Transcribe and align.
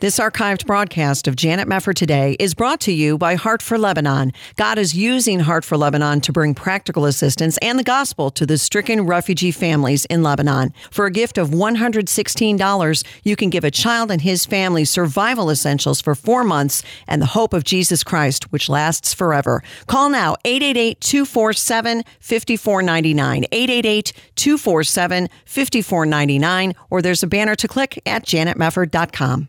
This 0.00 0.18
archived 0.18 0.66
broadcast 0.66 1.26
of 1.26 1.36
Janet 1.36 1.66
Mefford 1.66 1.94
Today 1.94 2.36
is 2.38 2.52
brought 2.52 2.80
to 2.80 2.92
you 2.92 3.16
by 3.16 3.34
Heart 3.34 3.62
for 3.62 3.78
Lebanon. 3.78 4.34
God 4.56 4.76
is 4.76 4.94
using 4.94 5.40
Heart 5.40 5.64
for 5.64 5.78
Lebanon 5.78 6.20
to 6.20 6.32
bring 6.32 6.52
practical 6.52 7.06
assistance 7.06 7.56
and 7.62 7.78
the 7.78 7.82
gospel 7.82 8.30
to 8.32 8.44
the 8.44 8.58
stricken 8.58 9.06
refugee 9.06 9.52
families 9.52 10.04
in 10.04 10.22
Lebanon. 10.22 10.74
For 10.90 11.06
a 11.06 11.10
gift 11.10 11.38
of 11.38 11.48
$116, 11.48 13.04
you 13.22 13.36
can 13.36 13.48
give 13.48 13.64
a 13.64 13.70
child 13.70 14.10
and 14.10 14.20
his 14.20 14.44
family 14.44 14.84
survival 14.84 15.48
essentials 15.48 16.02
for 16.02 16.14
four 16.14 16.44
months 16.44 16.82
and 17.08 17.22
the 17.22 17.32
hope 17.32 17.54
of 17.54 17.64
Jesus 17.64 18.04
Christ, 18.04 18.52
which 18.52 18.68
lasts 18.68 19.14
forever. 19.14 19.62
Call 19.86 20.10
now 20.10 20.36
888 20.44 21.00
247 21.00 22.04
5499. 22.20 23.46
888 23.50 24.12
247 24.34 25.28
5499, 25.46 26.74
or 26.90 27.00
there's 27.00 27.22
a 27.22 27.26
banner 27.26 27.54
to 27.54 27.66
click 27.66 27.98
at 28.04 28.26
janetmefford.com. 28.26 29.48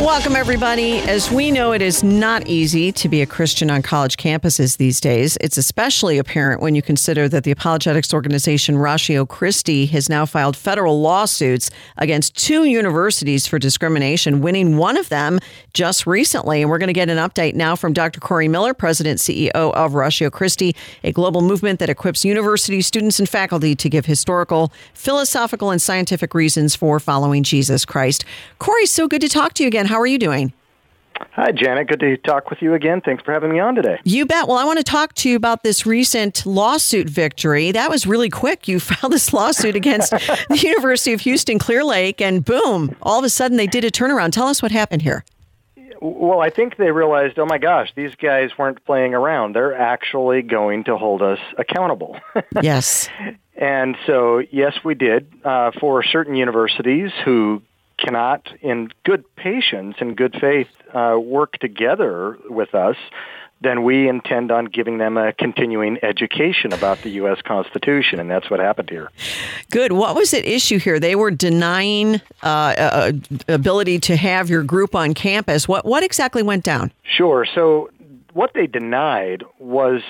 Welcome, 0.00 0.36
everybody. 0.36 0.98
As 0.98 1.28
we 1.28 1.50
know, 1.50 1.72
it 1.72 1.82
is 1.82 2.04
not 2.04 2.46
easy 2.46 2.92
to 2.92 3.08
be 3.08 3.20
a 3.20 3.26
Christian 3.26 3.68
on 3.68 3.82
college 3.82 4.16
campuses 4.16 4.76
these 4.76 5.00
days. 5.00 5.36
It's 5.40 5.56
especially 5.56 6.18
apparent 6.18 6.62
when 6.62 6.76
you 6.76 6.82
consider 6.82 7.28
that 7.28 7.42
the 7.42 7.50
apologetics 7.50 8.14
organization 8.14 8.78
Ratio 8.78 9.26
Christi 9.26 9.86
has 9.86 10.08
now 10.08 10.24
filed 10.24 10.56
federal 10.56 11.00
lawsuits 11.00 11.72
against 11.96 12.36
two 12.36 12.62
universities 12.62 13.48
for 13.48 13.58
discrimination, 13.58 14.40
winning 14.40 14.76
one 14.76 14.96
of 14.96 15.08
them 15.08 15.40
just 15.74 16.06
recently. 16.06 16.62
And 16.62 16.70
we're 16.70 16.78
going 16.78 16.86
to 16.86 16.92
get 16.92 17.10
an 17.10 17.18
update 17.18 17.56
now 17.56 17.74
from 17.74 17.92
Dr. 17.92 18.20
Corey 18.20 18.46
Miller, 18.46 18.74
President 18.74 19.18
CEO 19.18 19.50
of 19.50 19.94
Ratio 19.94 20.30
Christi, 20.30 20.76
a 21.02 21.10
global 21.10 21.40
movement 21.40 21.80
that 21.80 21.90
equips 21.90 22.24
university 22.24 22.82
students 22.82 23.18
and 23.18 23.28
faculty 23.28 23.74
to 23.74 23.88
give 23.90 24.06
historical, 24.06 24.72
philosophical, 24.94 25.70
and 25.70 25.82
scientific 25.82 26.34
reasons 26.34 26.76
for 26.76 27.00
following 27.00 27.42
Jesus 27.42 27.84
Christ. 27.84 28.24
Corey, 28.60 28.86
so 28.86 29.08
good 29.08 29.22
to 29.22 29.28
talk 29.28 29.54
to 29.54 29.64
you 29.64 29.66
again. 29.66 29.87
How 29.88 29.98
are 29.98 30.06
you 30.06 30.18
doing? 30.18 30.52
Hi, 31.32 31.50
Janet. 31.50 31.88
Good 31.88 32.00
to 32.00 32.18
talk 32.18 32.50
with 32.50 32.60
you 32.60 32.74
again. 32.74 33.00
Thanks 33.00 33.22
for 33.24 33.32
having 33.32 33.50
me 33.50 33.58
on 33.58 33.74
today. 33.74 33.98
You 34.04 34.26
bet. 34.26 34.46
Well, 34.46 34.58
I 34.58 34.64
want 34.64 34.76
to 34.76 34.84
talk 34.84 35.14
to 35.14 35.30
you 35.30 35.34
about 35.34 35.62
this 35.62 35.86
recent 35.86 36.44
lawsuit 36.44 37.08
victory. 37.08 37.72
That 37.72 37.88
was 37.88 38.06
really 38.06 38.28
quick. 38.28 38.68
You 38.68 38.80
filed 38.80 39.14
this 39.14 39.32
lawsuit 39.32 39.74
against 39.74 40.10
the 40.10 40.58
University 40.62 41.14
of 41.14 41.22
Houston 41.22 41.58
Clear 41.58 41.84
Lake, 41.84 42.20
and 42.20 42.44
boom, 42.44 42.94
all 43.00 43.18
of 43.18 43.24
a 43.24 43.30
sudden 43.30 43.56
they 43.56 43.66
did 43.66 43.82
a 43.82 43.90
turnaround. 43.90 44.32
Tell 44.32 44.46
us 44.46 44.60
what 44.60 44.72
happened 44.72 45.00
here. 45.00 45.24
Well, 46.02 46.40
I 46.40 46.50
think 46.50 46.76
they 46.76 46.92
realized, 46.92 47.38
oh 47.38 47.46
my 47.46 47.58
gosh, 47.58 47.90
these 47.96 48.14
guys 48.14 48.50
weren't 48.58 48.84
playing 48.84 49.14
around. 49.14 49.54
They're 49.54 49.74
actually 49.74 50.42
going 50.42 50.84
to 50.84 50.98
hold 50.98 51.22
us 51.22 51.38
accountable. 51.56 52.20
yes. 52.62 53.08
And 53.56 53.96
so, 54.06 54.42
yes, 54.50 54.78
we 54.84 54.94
did. 54.94 55.32
Uh, 55.42 55.72
for 55.80 56.04
certain 56.04 56.36
universities 56.36 57.10
who 57.24 57.62
cannot, 57.98 58.48
in 58.60 58.88
good 59.04 59.24
patience 59.36 59.96
and 60.00 60.16
good 60.16 60.36
faith, 60.40 60.68
uh, 60.94 61.18
work 61.20 61.58
together 61.58 62.38
with 62.48 62.74
us, 62.74 62.96
then 63.60 63.82
we 63.82 64.08
intend 64.08 64.52
on 64.52 64.66
giving 64.66 64.98
them 64.98 65.16
a 65.16 65.32
continuing 65.32 65.98
education 66.02 66.72
about 66.72 67.02
the 67.02 67.10
U.S. 67.10 67.42
Constitution, 67.42 68.20
and 68.20 68.30
that's 68.30 68.48
what 68.50 68.60
happened 68.60 68.88
here. 68.88 69.10
Good. 69.70 69.92
What 69.92 70.14
was 70.14 70.32
at 70.32 70.44
issue 70.44 70.78
here? 70.78 71.00
They 71.00 71.16
were 71.16 71.32
denying 71.32 72.20
uh, 72.42 72.46
uh, 72.46 73.12
ability 73.48 73.98
to 74.00 74.16
have 74.16 74.48
your 74.48 74.62
group 74.62 74.94
on 74.94 75.12
campus. 75.12 75.66
What 75.66 75.84
what 75.84 76.04
exactly 76.04 76.42
went 76.42 76.62
down? 76.62 76.92
Sure. 77.02 77.44
So 77.52 77.90
what 78.32 78.52
they 78.54 78.68
denied 78.68 79.42
was 79.58 80.02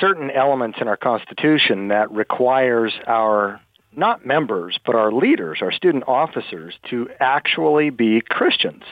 certain 0.00 0.30
elements 0.32 0.78
in 0.80 0.88
our 0.88 0.96
Constitution 0.96 1.88
that 1.88 2.10
requires 2.10 2.92
our 3.06 3.60
not 3.96 4.26
members, 4.26 4.78
but 4.84 4.94
our 4.94 5.12
leaders, 5.12 5.58
our 5.62 5.72
student 5.72 6.04
officers, 6.06 6.74
to 6.90 7.08
actually 7.20 7.90
be 7.90 8.20
Christians. 8.20 8.84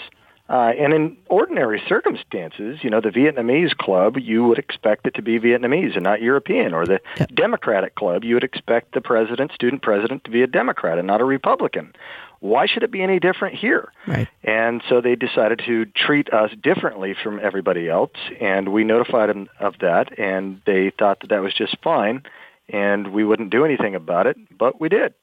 Uh, 0.47 0.73
and 0.79 0.93
in 0.93 1.17
ordinary 1.31 1.83
circumstances, 1.89 2.79
you 2.83 2.91
know, 2.91 3.01
the 3.01 3.09
Vietnamese 3.09 3.75
club, 3.75 4.19
you 4.19 4.45
would 4.45 4.59
expect 4.59 5.07
it 5.07 5.15
to 5.15 5.23
be 5.23 5.41
Vietnamese 5.41 5.95
and 5.95 6.05
not 6.05 6.21
European. 6.21 6.75
Or 6.75 6.85
the. 6.85 7.01
Democratic 7.33 7.95
club, 7.95 8.25
you 8.25 8.35
would 8.35 8.45
expect 8.45 8.93
the 8.93 9.01
president, 9.01 9.53
student 9.53 9.83
president, 9.83 10.25
to 10.25 10.31
be 10.31 10.43
a 10.43 10.47
Democrat 10.47 10.99
and 10.99 11.07
not 11.07 11.21
a 11.21 11.25
Republican. 11.25 11.95
Why 12.41 12.67
should 12.67 12.83
it 12.83 12.91
be 12.91 13.03
any 13.03 13.19
different 13.21 13.57
here? 13.57 13.91
Right. 14.07 14.29
And 14.43 14.83
so 14.89 15.01
they 15.01 15.15
decided 15.15 15.63
to 15.65 15.87
treat 15.87 16.33
us 16.33 16.51
differently 16.63 17.15
from 17.23 17.41
everybody 17.41 17.89
else, 17.89 18.13
and 18.39 18.69
we 18.69 18.85
notified 18.85 19.31
them 19.31 19.49
of 19.59 19.79
that, 19.81 20.19
and 20.19 20.61
they 20.67 20.91
thought 20.91 21.21
that 21.21 21.31
that 21.31 21.43
was 21.43 21.55
just 21.55 21.77
fine 21.83 22.23
and 22.69 23.13
we 23.13 23.25
wouldn't 23.25 23.51
do 23.51 23.65
anything 23.65 23.95
about 23.95 24.27
it, 24.27 24.37
but 24.57 24.81
we 24.81 24.89
did. 24.89 25.15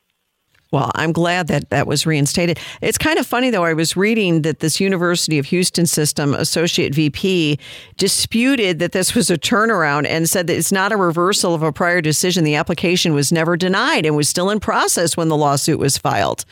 Well, 0.71 0.89
I'm 0.95 1.11
glad 1.11 1.47
that 1.47 1.69
that 1.69 1.85
was 1.85 2.05
reinstated. 2.05 2.57
It's 2.79 2.97
kind 2.97 3.19
of 3.19 3.27
funny, 3.27 3.49
though. 3.49 3.65
I 3.65 3.73
was 3.73 3.97
reading 3.97 4.43
that 4.43 4.59
this 4.59 4.79
University 4.79 5.37
of 5.37 5.45
Houston 5.47 5.85
system 5.85 6.33
associate 6.33 6.95
VP 6.95 7.59
disputed 7.97 8.79
that 8.79 8.93
this 8.93 9.13
was 9.13 9.29
a 9.29 9.37
turnaround 9.37 10.07
and 10.07 10.29
said 10.29 10.47
that 10.47 10.55
it's 10.55 10.71
not 10.71 10.93
a 10.93 10.97
reversal 10.97 11.53
of 11.53 11.61
a 11.61 11.73
prior 11.73 11.99
decision. 11.99 12.45
The 12.45 12.55
application 12.55 13.13
was 13.13 13.33
never 13.33 13.57
denied 13.57 14.05
and 14.05 14.15
was 14.15 14.29
still 14.29 14.49
in 14.49 14.61
process 14.61 15.17
when 15.17 15.27
the 15.27 15.35
lawsuit 15.35 15.77
was 15.77 15.97
filed. 15.97 16.45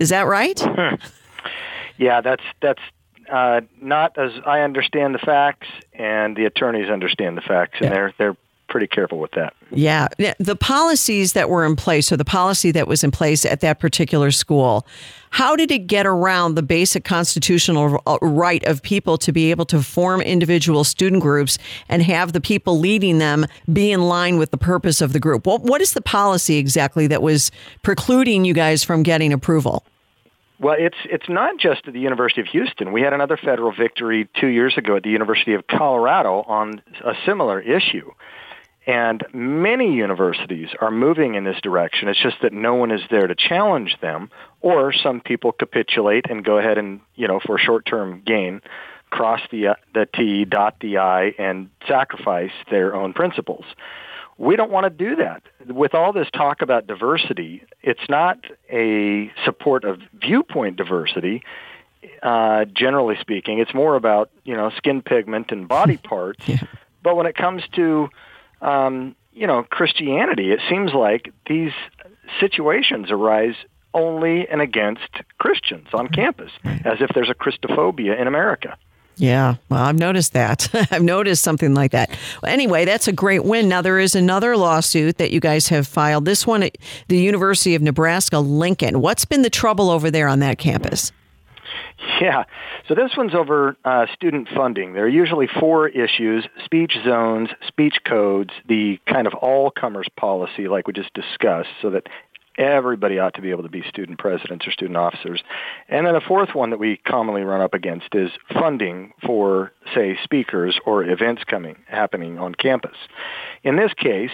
Is 0.00 0.08
that 0.08 0.26
right? 0.26 0.58
Hmm. 0.58 0.96
Yeah, 1.96 2.22
that's 2.22 2.42
that's 2.62 2.80
uh, 3.30 3.60
not 3.80 4.18
as 4.18 4.32
I 4.46 4.60
understand 4.60 5.14
the 5.14 5.18
facts, 5.18 5.68
and 5.92 6.34
the 6.34 6.46
attorneys 6.46 6.88
understand 6.88 7.36
the 7.36 7.42
facts, 7.42 7.76
and 7.80 7.90
yeah. 7.90 7.90
they're 7.90 8.14
they're 8.18 8.36
pretty 8.70 8.86
careful 8.86 9.18
with 9.18 9.32
that. 9.32 9.52
Yeah. 9.70 10.08
The 10.38 10.56
policies 10.56 11.34
that 11.34 11.50
were 11.50 11.66
in 11.66 11.76
place, 11.76 12.10
or 12.10 12.16
the 12.16 12.24
policy 12.24 12.70
that 12.70 12.88
was 12.88 13.04
in 13.04 13.10
place 13.10 13.44
at 13.44 13.60
that 13.60 13.80
particular 13.80 14.30
school, 14.30 14.86
how 15.30 15.54
did 15.54 15.70
it 15.70 15.86
get 15.86 16.06
around 16.06 16.54
the 16.54 16.62
basic 16.62 17.04
constitutional 17.04 18.02
uh, 18.06 18.18
right 18.22 18.64
of 18.66 18.82
people 18.82 19.18
to 19.18 19.32
be 19.32 19.50
able 19.50 19.64
to 19.66 19.82
form 19.82 20.20
individual 20.20 20.84
student 20.84 21.22
groups 21.22 21.58
and 21.88 22.02
have 22.02 22.32
the 22.32 22.40
people 22.40 22.78
leading 22.78 23.18
them 23.18 23.46
be 23.72 23.92
in 23.92 24.02
line 24.02 24.38
with 24.38 24.50
the 24.50 24.58
purpose 24.58 25.00
of 25.00 25.12
the 25.12 25.20
group? 25.20 25.46
What, 25.46 25.62
what 25.62 25.80
is 25.80 25.92
the 25.92 26.00
policy 26.00 26.56
exactly 26.56 27.06
that 27.08 27.22
was 27.22 27.50
precluding 27.82 28.44
you 28.44 28.54
guys 28.54 28.82
from 28.82 29.02
getting 29.02 29.32
approval? 29.32 29.84
Well, 30.60 30.76
it's 30.78 30.96
it's 31.04 31.28
not 31.28 31.58
just 31.58 31.86
at 31.86 31.94
the 31.94 32.00
University 32.00 32.42
of 32.42 32.46
Houston. 32.48 32.92
We 32.92 33.00
had 33.00 33.14
another 33.14 33.38
federal 33.38 33.72
victory 33.72 34.28
two 34.38 34.48
years 34.48 34.76
ago 34.76 34.96
at 34.96 35.02
the 35.02 35.08
University 35.08 35.54
of 35.54 35.66
Colorado 35.66 36.42
on 36.42 36.82
a 37.02 37.14
similar 37.24 37.60
issue. 37.60 38.10
And 38.86 39.24
many 39.34 39.92
universities 39.94 40.70
are 40.80 40.90
moving 40.90 41.34
in 41.34 41.44
this 41.44 41.60
direction. 41.62 42.08
It's 42.08 42.20
just 42.20 42.36
that 42.42 42.52
no 42.52 42.74
one 42.74 42.90
is 42.90 43.02
there 43.10 43.26
to 43.26 43.34
challenge 43.34 43.96
them, 44.00 44.30
or 44.62 44.92
some 44.92 45.20
people 45.20 45.52
capitulate 45.52 46.30
and 46.30 46.44
go 46.44 46.56
ahead 46.58 46.78
and, 46.78 47.00
you 47.14 47.28
know, 47.28 47.40
for 47.44 47.58
short-term 47.58 48.22
gain, 48.24 48.62
cross 49.10 49.40
the 49.50 49.68
uh, 49.68 49.74
the 49.92 50.06
T, 50.14 50.44
dot 50.44 50.76
the 50.80 50.98
I, 50.98 51.34
and 51.38 51.68
sacrifice 51.86 52.52
their 52.70 52.94
own 52.94 53.12
principles. 53.12 53.64
We 54.38 54.56
don't 54.56 54.70
want 54.70 54.84
to 54.84 54.90
do 54.90 55.16
that. 55.16 55.42
With 55.66 55.94
all 55.94 56.14
this 56.14 56.28
talk 56.32 56.62
about 56.62 56.86
diversity, 56.86 57.62
it's 57.82 58.08
not 58.08 58.38
a 58.72 59.30
support 59.44 59.84
of 59.84 60.00
viewpoint 60.14 60.76
diversity. 60.76 61.42
Uh, 62.22 62.64
generally 62.64 63.16
speaking, 63.20 63.58
it's 63.58 63.74
more 63.74 63.96
about 63.96 64.30
you 64.44 64.56
know 64.56 64.70
skin 64.70 65.02
pigment 65.02 65.52
and 65.52 65.68
body 65.68 65.96
parts. 66.02 66.48
yeah. 66.48 66.62
But 67.02 67.16
when 67.16 67.26
it 67.26 67.36
comes 67.36 67.62
to 67.76 68.08
um, 68.60 69.14
you 69.32 69.46
know, 69.46 69.62
Christianity, 69.62 70.52
it 70.52 70.60
seems 70.68 70.92
like 70.92 71.32
these 71.46 71.72
situations 72.40 73.10
arise 73.10 73.54
only 73.92 74.48
and 74.48 74.60
against 74.60 75.10
Christians 75.38 75.88
on 75.92 76.08
campus, 76.08 76.50
as 76.64 77.00
if 77.00 77.10
there's 77.14 77.30
a 77.30 77.34
Christophobia 77.34 78.20
in 78.20 78.26
America. 78.26 78.76
Yeah, 79.16 79.56
well, 79.68 79.82
I've 79.82 79.98
noticed 79.98 80.32
that. 80.32 80.68
I've 80.90 81.02
noticed 81.02 81.42
something 81.42 81.74
like 81.74 81.90
that. 81.90 82.08
Well, 82.42 82.50
anyway, 82.52 82.86
that's 82.86 83.06
a 83.06 83.12
great 83.12 83.44
win. 83.44 83.68
Now, 83.68 83.82
there 83.82 83.98
is 83.98 84.14
another 84.14 84.56
lawsuit 84.56 85.18
that 85.18 85.30
you 85.30 85.40
guys 85.40 85.68
have 85.68 85.86
filed. 85.86 86.24
This 86.24 86.46
one 86.46 86.62
at 86.62 86.78
the 87.08 87.18
University 87.18 87.74
of 87.74 87.82
Nebraska 87.82 88.38
Lincoln. 88.38 89.02
What's 89.02 89.26
been 89.26 89.42
the 89.42 89.50
trouble 89.50 89.90
over 89.90 90.10
there 90.10 90.26
on 90.26 90.38
that 90.38 90.58
campus? 90.58 91.12
Yeah. 92.20 92.44
So 92.86 92.94
this 92.94 93.12
one's 93.16 93.34
over 93.34 93.78
uh, 93.82 94.04
student 94.12 94.48
funding. 94.54 94.92
There 94.92 95.04
are 95.04 95.08
usually 95.08 95.46
four 95.46 95.88
issues, 95.88 96.44
speech 96.64 96.92
zones, 97.02 97.48
speech 97.66 97.96
codes, 98.04 98.50
the 98.68 98.98
kind 99.06 99.26
of 99.26 99.32
all-comers 99.32 100.06
policy 100.18 100.68
like 100.68 100.86
we 100.86 100.92
just 100.92 101.14
discussed, 101.14 101.70
so 101.80 101.88
that 101.90 102.08
everybody 102.58 103.18
ought 103.18 103.34
to 103.34 103.40
be 103.40 103.50
able 103.50 103.62
to 103.62 103.70
be 103.70 103.82
student 103.88 104.18
presidents 104.18 104.66
or 104.66 104.70
student 104.70 104.98
officers. 104.98 105.42
And 105.88 106.06
then 106.06 106.12
the 106.12 106.20
fourth 106.20 106.54
one 106.54 106.70
that 106.70 106.78
we 106.78 106.98
commonly 106.98 107.42
run 107.42 107.62
up 107.62 107.72
against 107.72 108.14
is 108.14 108.30
funding 108.52 109.12
for, 109.24 109.72
say, 109.94 110.18
speakers 110.22 110.78
or 110.84 111.02
events 111.02 111.42
coming 111.44 111.76
happening 111.86 112.38
on 112.38 112.54
campus. 112.54 112.96
In 113.62 113.76
this 113.76 113.94
case, 113.94 114.30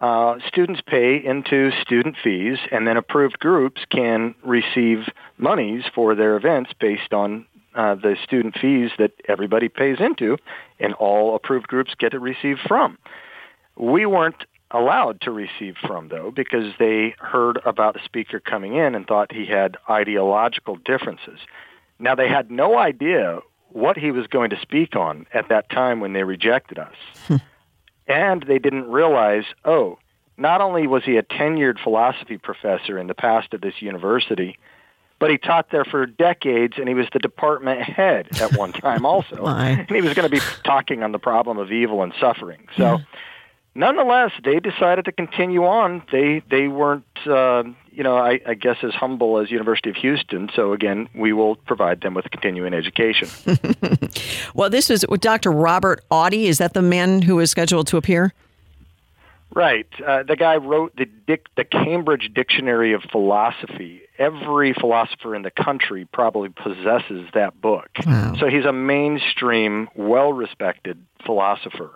uh, 0.00 0.38
students 0.46 0.82
pay 0.86 1.16
into 1.16 1.70
student 1.80 2.16
fees, 2.22 2.58
and 2.70 2.86
then 2.86 2.96
approved 2.96 3.38
groups 3.38 3.82
can 3.90 4.34
receive 4.42 5.08
monies 5.38 5.84
for 5.94 6.14
their 6.14 6.36
events 6.36 6.70
based 6.78 7.12
on 7.12 7.46
uh, 7.74 7.94
the 7.94 8.16
student 8.22 8.56
fees 8.58 8.90
that 8.98 9.12
everybody 9.28 9.68
pays 9.68 9.98
into, 10.00 10.36
and 10.78 10.92
all 10.94 11.34
approved 11.34 11.66
groups 11.66 11.94
get 11.98 12.10
to 12.10 12.18
receive 12.18 12.58
from. 12.66 12.98
We 13.76 14.06
weren't 14.06 14.44
allowed 14.70 15.20
to 15.22 15.30
receive 15.30 15.76
from, 15.86 16.08
though, 16.08 16.30
because 16.30 16.74
they 16.78 17.14
heard 17.18 17.60
about 17.64 17.96
a 17.96 18.04
speaker 18.04 18.40
coming 18.40 18.74
in 18.74 18.94
and 18.94 19.06
thought 19.06 19.32
he 19.32 19.46
had 19.46 19.76
ideological 19.88 20.76
differences. 20.76 21.38
Now, 21.98 22.14
they 22.14 22.28
had 22.28 22.50
no 22.50 22.78
idea 22.78 23.40
what 23.70 23.96
he 23.96 24.10
was 24.10 24.26
going 24.26 24.50
to 24.50 24.60
speak 24.60 24.96
on 24.96 25.26
at 25.32 25.48
that 25.48 25.70
time 25.70 26.00
when 26.00 26.12
they 26.12 26.24
rejected 26.24 26.78
us. 26.78 27.40
And 28.08 28.42
they 28.42 28.58
didn't 28.58 28.90
realize, 28.90 29.44
oh, 29.64 29.98
not 30.36 30.60
only 30.60 30.86
was 30.86 31.04
he 31.04 31.16
a 31.16 31.22
tenured 31.22 31.78
philosophy 31.82 32.38
professor 32.38 32.98
in 32.98 33.06
the 33.06 33.14
past 33.14 33.54
of 33.54 33.60
this 33.60 33.80
university, 33.80 34.58
but 35.18 35.30
he 35.30 35.38
taught 35.38 35.70
there 35.70 35.84
for 35.84 36.04
decades 36.06 36.74
and 36.76 36.88
he 36.88 36.94
was 36.94 37.06
the 37.12 37.18
department 37.18 37.82
head 37.82 38.28
at 38.40 38.54
one 38.56 38.72
time 38.72 39.06
also. 39.06 39.44
and 39.80 39.88
he 39.88 40.02
was 40.02 40.14
going 40.14 40.28
to 40.28 40.34
be 40.34 40.42
talking 40.62 41.02
on 41.02 41.12
the 41.12 41.18
problem 41.18 41.58
of 41.58 41.72
evil 41.72 42.02
and 42.02 42.12
suffering. 42.20 42.68
So 42.76 42.98
nonetheless, 43.76 44.32
they 44.44 44.58
decided 44.60 45.04
to 45.04 45.12
continue 45.12 45.64
on. 45.64 46.02
They 46.10 46.42
they 46.50 46.68
weren't, 46.68 47.04
uh, 47.26 47.64
you 47.90 48.02
know, 48.02 48.16
I, 48.16 48.40
I 48.46 48.54
guess 48.54 48.78
as 48.82 48.94
humble 48.94 49.38
as 49.38 49.50
University 49.50 49.90
of 49.90 49.96
Houston. 49.96 50.50
So 50.54 50.72
again, 50.72 51.08
we 51.14 51.32
will 51.32 51.56
provide 51.56 52.00
them 52.00 52.14
with 52.14 52.30
continuing 52.30 52.74
education. 52.74 53.28
well, 54.54 54.70
this 54.70 54.90
is 54.90 55.04
Dr. 55.20 55.52
Robert 55.52 56.04
Audi. 56.10 56.46
Is 56.46 56.58
that 56.58 56.74
the 56.74 56.82
man 56.82 57.22
who 57.22 57.38
is 57.38 57.50
scheduled 57.50 57.86
to 57.88 57.96
appear? 57.96 58.32
Right. 59.54 59.86
Uh, 60.06 60.22
the 60.22 60.36
guy 60.36 60.56
wrote 60.56 60.94
the, 60.96 61.06
Dick, 61.06 61.46
the 61.56 61.64
Cambridge 61.64 62.30
Dictionary 62.34 62.92
of 62.92 63.02
Philosophy. 63.10 64.02
Every 64.18 64.74
philosopher 64.74 65.34
in 65.34 65.42
the 65.42 65.50
country 65.50 66.04
probably 66.04 66.50
possesses 66.50 67.26
that 67.32 67.58
book. 67.58 67.88
Wow. 68.04 68.34
So 68.38 68.48
he's 68.48 68.66
a 68.66 68.72
mainstream, 68.72 69.88
well-respected 69.94 71.02
philosopher. 71.24 71.90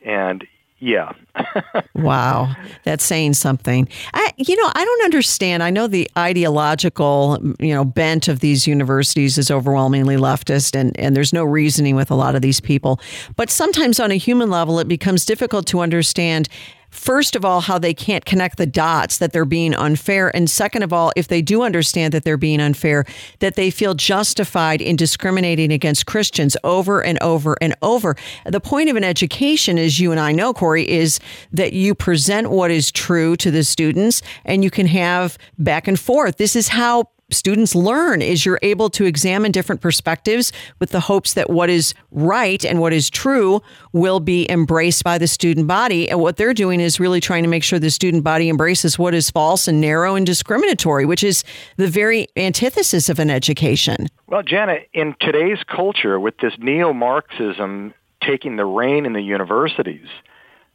And 0.00 0.46
yeah. 0.78 1.12
wow, 1.94 2.54
that's 2.84 3.04
saying 3.04 3.34
something. 3.34 3.88
I, 4.12 4.32
you 4.36 4.56
know, 4.56 4.70
I 4.74 4.84
don't 4.84 5.04
understand. 5.04 5.62
I 5.62 5.70
know 5.70 5.86
the 5.86 6.10
ideological, 6.18 7.38
you 7.58 7.74
know, 7.74 7.84
bent 7.84 8.28
of 8.28 8.40
these 8.40 8.66
universities 8.66 9.38
is 9.38 9.50
overwhelmingly 9.50 10.16
leftist, 10.16 10.78
and 10.78 10.98
and 10.98 11.16
there's 11.16 11.32
no 11.32 11.44
reasoning 11.44 11.96
with 11.96 12.10
a 12.10 12.14
lot 12.14 12.34
of 12.34 12.42
these 12.42 12.60
people. 12.60 13.00
But 13.36 13.48
sometimes 13.48 13.98
on 13.98 14.10
a 14.10 14.16
human 14.16 14.50
level, 14.50 14.78
it 14.78 14.88
becomes 14.88 15.24
difficult 15.24 15.66
to 15.68 15.80
understand 15.80 16.48
first 16.90 17.36
of 17.36 17.44
all, 17.44 17.60
how 17.60 17.78
they 17.78 17.94
can't 17.94 18.24
connect 18.24 18.56
the 18.58 18.66
dots 18.66 19.18
that 19.18 19.32
they're 19.32 19.44
being 19.44 19.74
unfair. 19.74 20.34
And 20.34 20.48
second 20.50 20.82
of 20.82 20.92
all, 20.92 21.12
if 21.16 21.28
they 21.28 21.42
do 21.42 21.62
understand 21.62 22.12
that 22.14 22.24
they're 22.24 22.36
being 22.36 22.60
unfair, 22.60 23.04
that 23.40 23.54
they 23.54 23.70
feel 23.70 23.94
justified 23.94 24.80
in 24.80 24.96
discriminating 24.96 25.72
against 25.72 26.06
Christians 26.06 26.56
over 26.64 27.02
and 27.02 27.22
over 27.22 27.56
and 27.60 27.74
over. 27.82 28.16
The 28.44 28.60
point 28.60 28.88
of 28.88 28.96
an 28.96 29.04
education, 29.04 29.78
as 29.78 30.00
you 30.00 30.10
and 30.10 30.20
I 30.20 30.32
know, 30.32 30.52
Corey, 30.52 30.88
is 30.88 31.20
that 31.52 31.72
you 31.72 31.94
present 31.94 32.50
what 32.50 32.70
is 32.70 32.90
true 32.90 33.36
to 33.36 33.50
the 33.50 33.64
students 33.64 34.22
and 34.44 34.64
you 34.64 34.70
can 34.70 34.86
have 34.86 35.38
back 35.58 35.88
and 35.88 35.98
forth. 35.98 36.36
This 36.36 36.56
is 36.56 36.68
how 36.68 37.10
students 37.30 37.74
learn 37.74 38.22
is 38.22 38.46
you're 38.46 38.58
able 38.62 38.88
to 38.90 39.04
examine 39.04 39.50
different 39.50 39.80
perspectives 39.80 40.52
with 40.78 40.90
the 40.90 41.00
hopes 41.00 41.34
that 41.34 41.50
what 41.50 41.68
is 41.68 41.92
right 42.10 42.64
and 42.64 42.80
what 42.80 42.92
is 42.92 43.10
true 43.10 43.60
will 43.92 44.20
be 44.20 44.48
embraced 44.50 45.02
by 45.02 45.18
the 45.18 45.26
student 45.26 45.66
body. 45.66 46.08
And 46.08 46.20
what 46.20 46.36
they're 46.36 46.54
doing 46.54 46.80
is 46.80 47.00
really 47.00 47.20
trying 47.20 47.42
to 47.42 47.48
make 47.48 47.64
sure 47.64 47.78
the 47.78 47.90
student 47.90 48.22
body 48.22 48.48
embraces 48.48 48.98
what 48.98 49.14
is 49.14 49.30
false 49.30 49.66
and 49.66 49.80
narrow 49.80 50.14
and 50.14 50.24
discriminatory, 50.24 51.04
which 51.04 51.24
is 51.24 51.42
the 51.76 51.88
very 51.88 52.28
antithesis 52.36 53.08
of 53.08 53.18
an 53.18 53.30
education. 53.30 54.06
Well, 54.28 54.42
Janet, 54.42 54.88
in 54.92 55.16
today's 55.20 55.62
culture, 55.64 56.20
with 56.20 56.38
this 56.38 56.54
neo 56.58 56.92
Marxism 56.92 57.92
taking 58.22 58.56
the 58.56 58.64
reign 58.64 59.04
in 59.04 59.12
the 59.12 59.22
universities, 59.22 60.06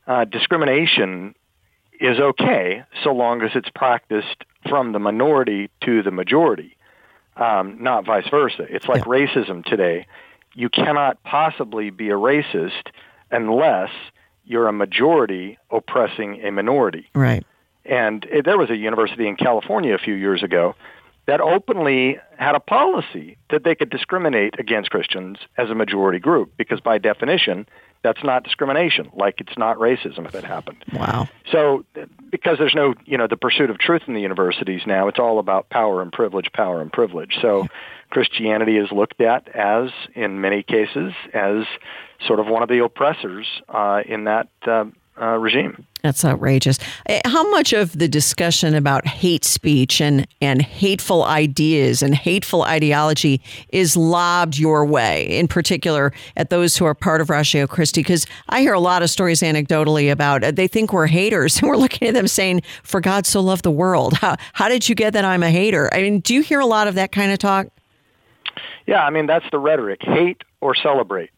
uh, 0.07 0.25
discrimination 0.25 1.33
is 2.00 2.19
okay 2.19 2.83
so 3.04 3.12
long 3.12 3.42
as 3.42 3.51
it's 3.56 3.69
practiced 3.69 4.44
from 4.71 4.94
the 4.94 5.00
minority 5.00 5.69
to 5.81 6.01
the 6.01 6.12
majority, 6.12 6.77
um, 7.35 7.77
not 7.83 8.06
vice 8.06 8.29
versa. 8.29 8.65
It's 8.69 8.88
like 8.88 9.00
yeah. 9.00 9.12
racism 9.12 9.65
today. 9.65 10.07
You 10.56 10.69
cannot 10.69 11.21
possibly 11.23 11.89
be 11.89 12.07
a 12.07 12.13
racist 12.13 12.88
unless 13.31 13.89
you're 14.45 14.69
a 14.69 14.73
majority 14.73 15.57
oppressing 15.71 16.41
a 16.41 16.51
minority. 16.53 17.06
Right. 17.13 17.45
And 17.83 18.23
it, 18.31 18.45
there 18.45 18.57
was 18.57 18.69
a 18.69 18.77
university 18.77 19.27
in 19.27 19.35
California 19.35 19.94
a 19.94 19.97
few 19.97 20.13
years 20.13 20.41
ago 20.41 20.75
that 21.27 21.39
openly 21.39 22.18
had 22.38 22.56
a 22.56 22.59
policy 22.59 23.38
that 23.50 23.63
they 23.63 23.75
could 23.75 23.89
discriminate 23.89 24.56
against 24.59 24.89
Christians 24.89 25.38
as 25.57 25.69
a 25.69 25.75
majority 25.75 26.19
group 26.19 26.51
because 26.57 26.79
by 26.79 26.97
definition 26.97 27.68
that's 28.03 28.23
not 28.23 28.44
discrimination 28.44 29.12
like 29.13 29.39
it's 29.39 29.57
not 29.57 29.77
racism 29.77 30.25
if 30.25 30.33
it 30.33 30.44
happened. 30.44 30.83
Wow. 30.91 31.29
So 31.51 31.85
because 32.31 32.57
there's 32.57 32.73
no 32.73 32.95
you 33.06 33.18
know 33.18 33.27
the 33.27 33.38
pursuit 33.38 33.69
of 33.69 33.77
truth 33.77 34.01
in 34.07 34.13
the 34.15 34.21
universities 34.21 34.81
now 34.88 35.07
it's 35.07 35.19
all 35.19 35.39
about 35.39 35.69
power 35.69 36.01
and 36.01 36.12
privilege 36.12 36.51
power 36.53 36.81
and 36.81 36.91
privilege. 36.91 37.38
So 37.41 37.68
christianity 38.09 38.77
is 38.77 38.91
looked 38.91 39.21
at 39.21 39.47
as 39.56 39.89
in 40.15 40.41
many 40.41 40.63
cases 40.63 41.13
as 41.33 41.63
sort 42.25 42.39
of 42.39 42.47
one 42.47 42.62
of 42.62 42.69
the 42.69 42.83
oppressors 42.83 43.47
uh, 43.69 44.01
in 44.06 44.25
that 44.25 44.50
uh, 44.65 44.85
uh, 45.21 45.38
regime. 45.38 45.85
That's 46.01 46.25
outrageous. 46.25 46.79
Eh, 47.06 47.21
how 47.25 47.47
much 47.51 47.73
of 47.73 47.97
the 47.97 48.07
discussion 48.07 48.73
about 48.73 49.06
hate 49.06 49.45
speech 49.45 50.01
and, 50.01 50.27
and 50.41 50.62
hateful 50.62 51.23
ideas 51.23 52.01
and 52.01 52.15
hateful 52.15 52.63
ideology 52.63 53.39
is 53.69 53.95
lobbed 53.95 54.57
your 54.57 54.83
way, 54.83 55.25
in 55.25 55.47
particular 55.47 56.12
at 56.35 56.50
those 56.50 56.75
who 56.75 56.85
are 56.85 56.95
part 56.95 57.21
of 57.21 57.29
Ratio 57.29 57.68
Christi? 57.68 58.01
Because 58.01 58.25
I 58.50 58.62
hear 58.62 58.73
a 58.73 58.79
lot 58.79 59.03
of 59.03 59.12
stories 59.12 59.41
anecdotally 59.41 60.12
about 60.12 60.44
uh, 60.44 60.51
they 60.51 60.68
think 60.68 60.91
we're 60.91 61.07
haters, 61.07 61.57
and 61.62 61.69
we're 61.69 61.77
looking 61.77 62.07
at 62.07 62.15
them 62.15 62.27
saying, 62.27 62.63
"For 62.83 63.00
God 63.00 63.27
so 63.27 63.39
loved 63.41 63.63
the 63.63 63.71
world." 63.71 64.13
How 64.13 64.38
how 64.53 64.69
did 64.69 64.89
you 64.89 64.95
get 64.95 65.13
that 65.13 65.25
I'm 65.25 65.44
a 65.44 65.51
hater? 65.51 65.89
I 65.94 66.01
mean, 66.01 66.21
do 66.21 66.33
you 66.33 66.41
hear 66.41 66.59
a 66.59 66.65
lot 66.65 66.88
of 66.88 66.95
that 66.95 67.12
kind 67.12 67.31
of 67.31 67.38
talk? 67.38 67.68
Yeah, 68.88 69.03
I 69.03 69.12
mean 69.12 69.27
that's 69.27 69.45
the 69.51 69.59
rhetoric: 69.59 70.00
hate 70.01 70.41
or 70.62 70.73
celebrate, 70.73 71.29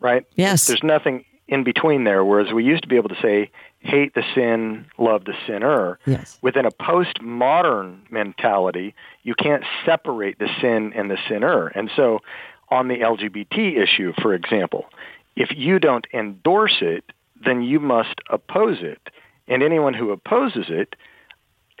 right? 0.00 0.24
Yes. 0.34 0.66
There's 0.66 0.82
nothing 0.82 1.24
in 1.50 1.64
between 1.64 2.04
there, 2.04 2.24
whereas 2.24 2.52
we 2.52 2.64
used 2.64 2.82
to 2.82 2.88
be 2.88 2.96
able 2.96 3.08
to 3.08 3.20
say, 3.20 3.50
hate 3.80 4.14
the 4.14 4.22
sin, 4.34 4.86
love 4.98 5.24
the 5.24 5.34
sinner. 5.46 5.98
Yes. 6.06 6.38
Within 6.40 6.64
a 6.64 6.70
postmodern 6.70 7.98
mentality, 8.10 8.94
you 9.24 9.34
can't 9.34 9.64
separate 9.84 10.38
the 10.38 10.48
sin 10.60 10.92
and 10.94 11.10
the 11.10 11.18
sinner. 11.28 11.66
And 11.66 11.90
so 11.94 12.20
on 12.70 12.86
the 12.86 12.98
LGBT 12.98 13.76
issue, 13.76 14.12
for 14.22 14.32
example, 14.32 14.86
if 15.34 15.50
you 15.56 15.80
don't 15.80 16.06
endorse 16.14 16.78
it, 16.80 17.04
then 17.44 17.62
you 17.62 17.80
must 17.80 18.20
oppose 18.30 18.78
it. 18.80 19.00
And 19.48 19.62
anyone 19.64 19.94
who 19.94 20.12
opposes 20.12 20.66
it 20.68 20.94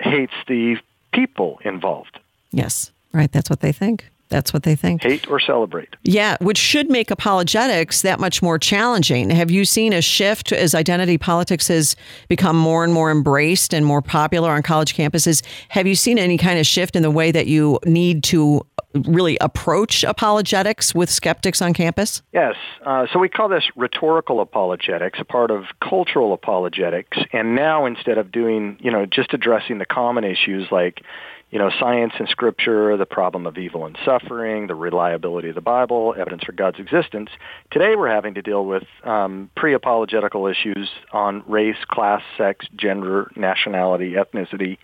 hates 0.00 0.32
the 0.48 0.78
people 1.12 1.60
involved. 1.64 2.18
Yes, 2.50 2.90
right. 3.12 3.30
That's 3.30 3.48
what 3.48 3.60
they 3.60 3.70
think. 3.70 4.09
That's 4.30 4.52
what 4.52 4.62
they 4.62 4.76
think. 4.76 5.02
Hate 5.02 5.28
or 5.28 5.40
celebrate. 5.40 5.88
Yeah, 6.04 6.36
which 6.40 6.58
should 6.58 6.88
make 6.88 7.10
apologetics 7.10 8.02
that 8.02 8.20
much 8.20 8.42
more 8.42 8.58
challenging. 8.58 9.28
Have 9.30 9.50
you 9.50 9.64
seen 9.64 9.92
a 9.92 10.00
shift 10.00 10.52
as 10.52 10.74
identity 10.74 11.18
politics 11.18 11.68
has 11.68 11.96
become 12.28 12.56
more 12.56 12.84
and 12.84 12.92
more 12.92 13.10
embraced 13.10 13.74
and 13.74 13.84
more 13.84 14.00
popular 14.00 14.50
on 14.50 14.62
college 14.62 14.94
campuses? 14.94 15.44
Have 15.68 15.86
you 15.86 15.94
seen 15.94 16.18
any 16.18 16.38
kind 16.38 16.58
of 16.58 16.66
shift 16.66 16.96
in 16.96 17.02
the 17.02 17.10
way 17.10 17.32
that 17.32 17.46
you 17.46 17.78
need 17.84 18.22
to 18.24 18.62
really 18.94 19.36
approach 19.40 20.04
apologetics 20.04 20.94
with 20.94 21.10
skeptics 21.10 21.60
on 21.60 21.72
campus? 21.72 22.22
Yes. 22.32 22.54
Uh, 22.84 23.06
so 23.12 23.18
we 23.18 23.28
call 23.28 23.48
this 23.48 23.64
rhetorical 23.76 24.40
apologetics, 24.40 25.18
a 25.20 25.24
part 25.24 25.50
of 25.50 25.64
cultural 25.82 26.32
apologetics. 26.32 27.18
And 27.32 27.54
now 27.54 27.86
instead 27.86 28.18
of 28.18 28.32
doing, 28.32 28.78
you 28.80 28.90
know, 28.90 29.06
just 29.06 29.34
addressing 29.34 29.78
the 29.78 29.86
common 29.86 30.24
issues 30.24 30.68
like, 30.70 31.02
you 31.50 31.58
know, 31.58 31.70
science 31.80 32.12
and 32.18 32.28
scripture, 32.28 32.96
the 32.96 33.06
problem 33.06 33.46
of 33.46 33.58
evil 33.58 33.84
and 33.84 33.98
suffering, 34.04 34.68
the 34.68 34.74
reliability 34.74 35.48
of 35.48 35.56
the 35.56 35.60
Bible, 35.60 36.14
evidence 36.16 36.44
for 36.44 36.52
God's 36.52 36.78
existence. 36.78 37.30
Today 37.72 37.96
we're 37.96 38.10
having 38.10 38.34
to 38.34 38.42
deal 38.42 38.64
with 38.64 38.84
um, 39.02 39.50
pre-apologetical 39.56 40.46
issues 40.46 40.88
on 41.12 41.42
race, 41.48 41.76
class, 41.88 42.22
sex, 42.38 42.66
gender, 42.76 43.32
nationality, 43.34 44.12
ethnicity, 44.12 44.78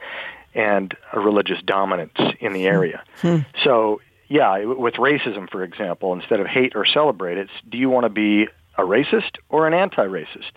and 0.55 0.97
religious 1.15 1.63
dominance 1.65 2.19
in 2.41 2.53
the 2.53 2.67
area. 2.67 3.05
Hmm. 3.21 3.39
So, 3.63 4.01
yeah, 4.29 4.65
with 4.65 4.95
racism, 4.95 5.49
for 5.49 5.63
example, 5.63 6.15
instead 6.15 6.41
of 6.41 6.49
hate 6.49 6.75
or 6.75 6.85
celebrate, 6.85 7.39
it's 7.39 7.53
do 7.69 7.79
you 7.79 7.91
want 7.91 8.05
to 8.05 8.11
be 8.11 8.49
a 8.77 8.83
racist 8.83 9.37
or 9.51 9.69
an 9.69 9.75
anti-racist? 9.75 10.51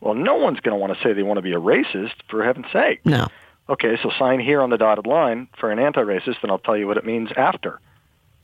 Well, 0.00 0.14
no 0.14 0.34
one's 0.34 0.58
going 0.60 0.74
to 0.74 0.78
want 0.78 0.96
to 0.96 1.02
say 1.02 1.12
they 1.12 1.22
want 1.22 1.38
to 1.38 1.42
be 1.42 1.52
a 1.52 1.60
racist, 1.60 2.14
for 2.28 2.44
heaven's 2.44 2.66
sake. 2.72 3.00
No. 3.04 3.28
Okay, 3.68 3.96
so 4.02 4.10
sign 4.18 4.40
here 4.40 4.60
on 4.60 4.70
the 4.70 4.76
dotted 4.76 5.06
line 5.06 5.48
for 5.58 5.70
an 5.70 5.78
anti-racist, 5.78 6.36
and 6.42 6.50
I'll 6.50 6.58
tell 6.58 6.76
you 6.76 6.86
what 6.86 6.98
it 6.98 7.06
means 7.06 7.30
after. 7.36 7.80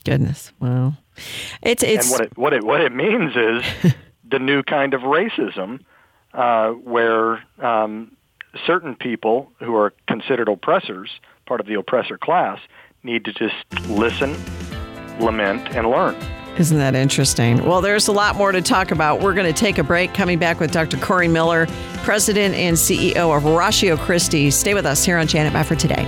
Goodness, 0.03 0.51
well, 0.59 0.97
it's 1.61 1.83
it's 1.83 2.05
and 2.05 2.11
what 2.11 2.21
it 2.21 2.37
what 2.37 2.53
it 2.53 2.63
what 2.63 2.81
it 2.81 2.91
means 2.91 3.35
is 3.35 3.93
the 4.29 4.39
new 4.39 4.63
kind 4.63 4.95
of 4.95 5.01
racism 5.01 5.81
uh, 6.33 6.69
where 6.71 7.43
um, 7.59 8.17
certain 8.65 8.95
people 8.95 9.51
who 9.59 9.75
are 9.75 9.93
considered 10.07 10.47
oppressors, 10.47 11.11
part 11.45 11.59
of 11.59 11.67
the 11.67 11.75
oppressor 11.75 12.17
class, 12.17 12.59
need 13.03 13.25
to 13.25 13.33
just 13.33 13.55
listen, 13.87 14.35
lament, 15.19 15.69
and 15.75 15.87
learn. 15.87 16.15
Isn't 16.61 16.77
that 16.77 16.93
interesting? 16.93 17.65
Well, 17.65 17.81
there's 17.81 18.07
a 18.07 18.11
lot 18.11 18.35
more 18.35 18.51
to 18.51 18.61
talk 18.61 18.91
about. 18.91 19.19
We're 19.19 19.33
going 19.33 19.51
to 19.51 19.59
take 19.59 19.79
a 19.79 19.83
break. 19.83 20.13
Coming 20.13 20.37
back 20.37 20.59
with 20.59 20.71
Dr. 20.71 20.95
Corey 20.97 21.27
Miller, 21.27 21.65
President 22.03 22.53
and 22.53 22.77
CEO 22.77 23.35
of 23.35 23.45
Ratio 23.45 23.97
Christi. 23.97 24.51
Stay 24.51 24.75
with 24.75 24.85
us 24.85 25.03
here 25.03 25.17
on 25.17 25.25
Janet 25.25 25.53
Mefford 25.53 25.79
today. 25.79 26.05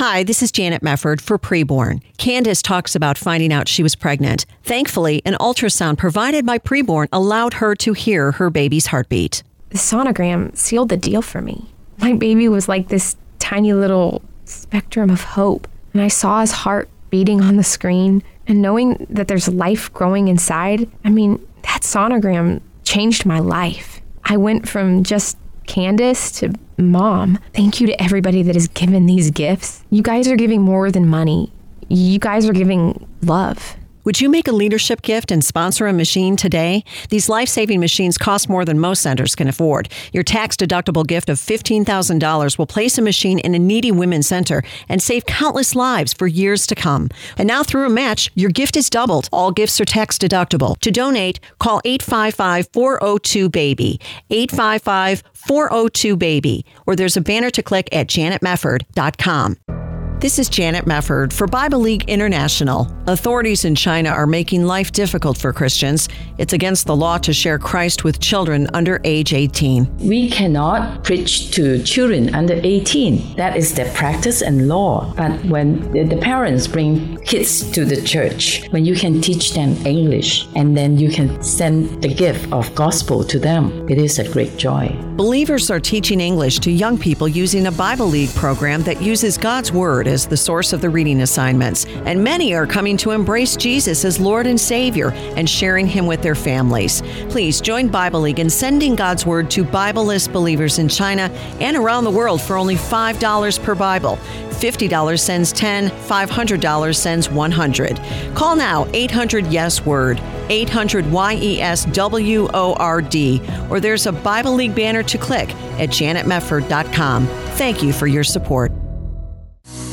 Hi, 0.00 0.22
this 0.22 0.44
is 0.44 0.52
Janet 0.52 0.80
Mefford 0.80 1.20
for 1.20 1.40
Preborn. 1.40 2.00
Candace 2.18 2.62
talks 2.62 2.94
about 2.94 3.18
finding 3.18 3.52
out 3.52 3.66
she 3.66 3.82
was 3.82 3.96
pregnant. 3.96 4.46
Thankfully, 4.62 5.20
an 5.24 5.34
ultrasound 5.40 5.98
provided 5.98 6.46
by 6.46 6.58
Preborn 6.58 7.08
allowed 7.12 7.54
her 7.54 7.74
to 7.74 7.94
hear 7.94 8.30
her 8.30 8.48
baby's 8.48 8.86
heartbeat. 8.86 9.42
The 9.70 9.78
sonogram 9.78 10.56
sealed 10.56 10.90
the 10.90 10.96
deal 10.96 11.20
for 11.20 11.42
me. 11.42 11.68
My 11.96 12.12
baby 12.12 12.46
was 12.46 12.68
like 12.68 12.86
this 12.86 13.16
tiny 13.40 13.72
little 13.72 14.22
spectrum 14.44 15.10
of 15.10 15.22
hope, 15.22 15.66
and 15.92 16.00
I 16.00 16.06
saw 16.06 16.42
his 16.42 16.52
heart 16.52 16.88
beating 17.10 17.40
on 17.40 17.56
the 17.56 17.64
screen. 17.64 18.22
And 18.46 18.62
knowing 18.62 19.04
that 19.10 19.26
there's 19.26 19.48
life 19.48 19.92
growing 19.92 20.28
inside, 20.28 20.88
I 21.04 21.10
mean, 21.10 21.44
that 21.62 21.82
sonogram 21.82 22.60
changed 22.84 23.26
my 23.26 23.40
life. 23.40 24.00
I 24.22 24.36
went 24.36 24.68
from 24.68 25.02
just 25.02 25.36
Candace 25.68 26.32
to 26.32 26.52
mom. 26.78 27.38
Thank 27.54 27.80
you 27.80 27.86
to 27.86 28.02
everybody 28.02 28.42
that 28.42 28.56
has 28.56 28.66
given 28.68 29.06
these 29.06 29.30
gifts. 29.30 29.84
You 29.90 30.02
guys 30.02 30.26
are 30.26 30.34
giving 30.34 30.62
more 30.62 30.90
than 30.90 31.06
money. 31.06 31.52
You 31.88 32.18
guys 32.18 32.48
are 32.48 32.52
giving 32.52 33.06
love. 33.22 33.76
Would 34.08 34.22
you 34.22 34.30
make 34.30 34.48
a 34.48 34.52
leadership 34.52 35.02
gift 35.02 35.30
and 35.30 35.44
sponsor 35.44 35.86
a 35.86 35.92
machine 35.92 36.34
today? 36.34 36.82
These 37.10 37.28
life 37.28 37.50
saving 37.50 37.78
machines 37.78 38.16
cost 38.16 38.48
more 38.48 38.64
than 38.64 38.78
most 38.78 39.02
centers 39.02 39.34
can 39.34 39.48
afford. 39.48 39.90
Your 40.14 40.22
tax 40.22 40.56
deductible 40.56 41.06
gift 41.06 41.28
of 41.28 41.36
$15,000 41.36 42.56
will 42.56 42.66
place 42.66 42.96
a 42.96 43.02
machine 43.02 43.38
in 43.38 43.54
a 43.54 43.58
needy 43.58 43.92
women's 43.92 44.26
center 44.26 44.62
and 44.88 45.02
save 45.02 45.26
countless 45.26 45.74
lives 45.74 46.14
for 46.14 46.26
years 46.26 46.66
to 46.68 46.74
come. 46.74 47.10
And 47.36 47.46
now, 47.46 47.62
through 47.62 47.84
a 47.84 47.90
match, 47.90 48.30
your 48.34 48.48
gift 48.48 48.78
is 48.78 48.88
doubled. 48.88 49.28
All 49.30 49.52
gifts 49.52 49.78
are 49.78 49.84
tax 49.84 50.16
deductible. 50.16 50.78
To 50.78 50.90
donate, 50.90 51.38
call 51.58 51.82
855 51.84 52.68
402 52.72 53.50
BABY. 53.50 54.00
855 54.30 55.22
402 55.34 56.16
BABY. 56.16 56.64
Or 56.86 56.96
there's 56.96 57.18
a 57.18 57.20
banner 57.20 57.50
to 57.50 57.62
click 57.62 57.90
at 57.92 58.06
janetmefford.com. 58.06 59.77
This 60.20 60.40
is 60.40 60.48
Janet 60.48 60.84
Mefford 60.84 61.32
for 61.32 61.46
Bible 61.46 61.78
League 61.78 62.02
International. 62.08 62.92
Authorities 63.06 63.64
in 63.64 63.76
China 63.76 64.08
are 64.08 64.26
making 64.26 64.64
life 64.64 64.90
difficult 64.90 65.38
for 65.38 65.52
Christians. 65.52 66.08
It's 66.38 66.52
against 66.52 66.86
the 66.86 66.96
law 66.96 67.18
to 67.18 67.32
share 67.32 67.56
Christ 67.56 68.02
with 68.02 68.18
children 68.18 68.66
under 68.74 69.00
age 69.04 69.32
18. 69.32 69.98
We 69.98 70.28
cannot 70.28 71.04
preach 71.04 71.52
to 71.52 71.80
children 71.84 72.34
under 72.34 72.54
18. 72.54 73.36
That 73.36 73.56
is 73.56 73.72
the 73.72 73.84
practice 73.94 74.42
and 74.42 74.66
law. 74.66 75.14
But 75.16 75.44
when 75.44 75.92
the 75.92 76.16
parents 76.16 76.66
bring 76.66 77.16
kids 77.18 77.70
to 77.70 77.84
the 77.84 78.02
church, 78.02 78.66
when 78.70 78.84
you 78.84 78.96
can 78.96 79.20
teach 79.20 79.54
them 79.54 79.76
English 79.86 80.48
and 80.56 80.76
then 80.76 80.98
you 80.98 81.10
can 81.10 81.40
send 81.44 82.02
the 82.02 82.12
gift 82.12 82.52
of 82.52 82.74
gospel 82.74 83.22
to 83.22 83.38
them, 83.38 83.88
it 83.88 83.98
is 83.98 84.18
a 84.18 84.28
great 84.28 84.56
joy. 84.56 84.88
Believers 85.14 85.70
are 85.70 85.80
teaching 85.80 86.20
English 86.20 86.58
to 86.60 86.72
young 86.72 86.98
people 86.98 87.28
using 87.28 87.68
a 87.68 87.72
Bible 87.72 88.06
League 88.06 88.34
program 88.34 88.82
that 88.82 89.00
uses 89.00 89.38
God's 89.38 89.70
Word 89.70 90.07
as 90.08 90.26
the 90.26 90.36
source 90.36 90.72
of 90.72 90.80
the 90.80 90.90
reading 90.90 91.20
assignments, 91.20 91.84
and 91.86 92.24
many 92.24 92.54
are 92.54 92.66
coming 92.66 92.96
to 92.98 93.12
embrace 93.12 93.56
Jesus 93.56 94.04
as 94.04 94.18
Lord 94.18 94.46
and 94.46 94.60
Savior 94.60 95.10
and 95.36 95.48
sharing 95.48 95.86
Him 95.86 96.06
with 96.06 96.22
their 96.22 96.34
families. 96.34 97.02
Please 97.28 97.60
join 97.60 97.88
Bible 97.88 98.20
League 98.20 98.40
in 98.40 98.50
sending 98.50 98.96
God's 98.96 99.24
Word 99.24 99.50
to 99.52 99.64
Bibleless 99.64 100.32
believers 100.32 100.78
in 100.78 100.88
China 100.88 101.30
and 101.60 101.76
around 101.76 102.04
the 102.04 102.10
world 102.10 102.40
for 102.40 102.56
only 102.56 102.76
$5 102.76 103.62
per 103.62 103.74
Bible. 103.74 104.18
$50 104.58 105.20
sends 105.20 105.52
10, 105.52 105.88
$500 105.88 106.96
sends 106.96 107.30
100. 107.30 108.00
Call 108.34 108.56
now 108.56 108.88
800 108.92 109.46
Yes 109.46 109.84
Word, 109.86 110.20
800 110.48 111.10
Y 111.10 111.34
E 111.40 111.60
S 111.60 111.84
W 111.86 112.48
O 112.52 112.74
R 112.74 113.00
D, 113.00 113.40
or 113.70 113.78
there's 113.78 114.06
a 114.06 114.12
Bible 114.12 114.54
League 114.54 114.74
banner 114.74 115.02
to 115.04 115.18
click 115.18 115.54
at 115.78 115.90
janetmefford.com. 115.90 117.26
Thank 117.26 117.82
you 117.82 117.92
for 117.92 118.06
your 118.06 118.24
support. 118.24 118.72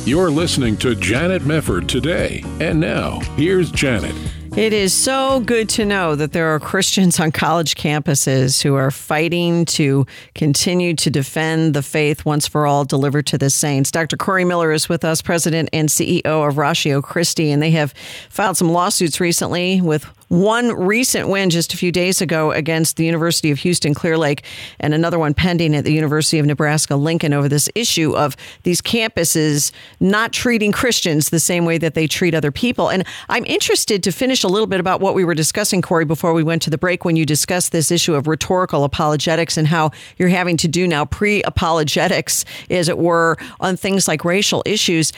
You're 0.05 0.29
listening 0.29 0.77
to 0.77 0.93
Janet 0.93 1.41
Mefford 1.41 1.88
today. 1.88 2.43
And 2.59 2.79
now, 2.79 3.21
here's 3.38 3.71
Janet. 3.71 4.15
It 4.55 4.71
is 4.71 4.93
so 4.93 5.39
good 5.39 5.67
to 5.69 5.83
know 5.83 6.15
that 6.15 6.31
there 6.31 6.53
are 6.53 6.59
Christians 6.59 7.19
on 7.19 7.31
college 7.31 7.74
campuses 7.74 8.62
who 8.62 8.75
are 8.75 8.91
fighting 8.91 9.65
to 9.65 10.05
continue 10.35 10.93
to 10.93 11.09
defend 11.09 11.74
the 11.74 11.81
faith 11.81 12.24
once 12.24 12.47
for 12.47 12.67
all 12.67 12.85
delivered 12.85 13.25
to 13.27 13.39
the 13.39 13.50
saints. 13.50 13.89
Dr. 13.89 14.15
Corey 14.15 14.45
Miller 14.45 14.71
is 14.71 14.88
with 14.88 15.03
us, 15.03 15.24
president 15.24 15.69
and 15.74 15.89
CEO 15.89 16.47
of 16.47 16.59
Ratio 16.59 17.01
Christi, 17.01 17.51
and 17.51 17.59
they 17.59 17.71
have 17.71 17.91
filed 18.29 18.57
some 18.57 18.69
lawsuits 18.69 19.19
recently 19.19 19.81
with 19.81 20.07
one 20.27 20.72
recent 20.72 21.29
win 21.29 21.50
just 21.50 21.74
a 21.74 21.77
few 21.77 21.91
days 21.91 22.22
ago 22.22 22.51
against 22.51 22.98
the 22.98 23.05
University 23.05 23.51
of 23.51 23.60
Houston 23.60 23.94
Clear 23.94 24.17
Lake, 24.17 24.44
and 24.79 24.94
another 24.94 25.20
one 25.20 25.34
pending 25.34 25.75
at 25.75 25.84
the 25.84 25.94
University 25.94 26.39
of 26.39 26.46
Nebraska 26.46 26.96
Lincoln 26.96 27.34
over 27.34 27.48
this 27.48 27.70
issue 27.75 28.15
of 28.15 28.36
these 28.63 28.82
campuses 28.82 29.72
not 30.00 30.32
treating 30.32 30.72
Christians 30.72 31.29
the 31.29 31.39
same 31.39 31.65
way 31.65 31.77
that 31.77 31.94
they 31.94 32.08
treat 32.08 32.34
other 32.34 32.51
people. 32.51 32.89
And 32.89 33.05
I'm 33.29 33.46
interested 33.46 34.03
to 34.03 34.12
finish 34.12 34.44
a 34.44 34.48
little 34.48 34.67
bit 34.67 34.79
about 34.79 35.01
what 35.01 35.13
we 35.13 35.24
were 35.24 35.36
discussing, 35.36 35.82
Corey, 35.82 36.05
before 36.05 36.34
we 36.34 36.44
went 36.44 36.62
to 36.63 36.70
the 36.70 36.77
break 36.77 37.05
when 37.05 37.15
you 37.15 37.25
discussed 37.25 37.72
this 37.72 37.91
issue 37.91 38.15
of 38.15 38.27
rhetorical 38.27 38.84
apologetics 38.84 39.58
and 39.58 39.67
how 39.67 39.91
you're 40.17 40.29
having 40.29 40.58
to 40.58 40.67
do 40.67 40.88
now 40.88 41.05
pre 41.05 41.44
apologetics, 41.44 42.46
as 42.70 42.89
it 42.89 42.98
were, 42.98 43.38
on 43.60 43.77
things 43.77 44.08
like 44.08 44.25
racial 44.25 44.63
issues. 44.65 45.12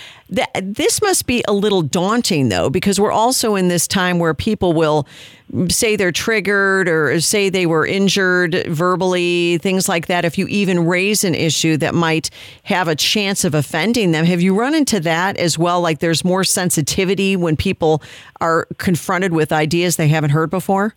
This 0.61 1.01
must 1.01 1.25
be 1.25 1.43
a 1.47 1.53
little 1.53 1.81
daunting, 1.81 2.49
though, 2.49 2.69
because 2.69 2.99
we're 2.99 3.11
also 3.11 3.55
in 3.55 3.69
this 3.69 3.87
time 3.87 4.19
where 4.19 4.33
people 4.33 4.73
will 4.73 4.96
say 5.69 5.95
they're 5.95 6.11
triggered 6.11 6.89
or 6.89 7.19
say 7.21 7.49
they 7.49 7.65
were 7.65 7.85
injured 7.85 8.65
verbally, 8.67 9.57
things 9.59 9.87
like 9.87 10.07
that, 10.07 10.25
if 10.25 10.37
you 10.37 10.47
even 10.47 10.85
raise 10.85 11.23
an 11.23 11.35
issue 11.35 11.77
that 11.77 11.93
might 11.95 12.29
have 12.63 12.87
a 12.87 12.95
chance 12.95 13.43
of 13.43 13.53
offending 13.53 14.11
them. 14.11 14.25
Have 14.25 14.41
you 14.41 14.57
run 14.57 14.75
into 14.75 14.99
that 15.01 15.37
as 15.37 15.57
well? 15.57 15.81
Like 15.81 15.99
there's 15.99 16.25
more 16.25 16.43
sensitivity 16.43 17.35
when 17.35 17.55
people 17.55 18.01
are 18.41 18.67
confronted 18.77 19.33
with 19.33 19.51
ideas 19.51 19.95
they 19.95 20.07
haven't 20.07 20.31
heard 20.31 20.49
before? 20.49 20.95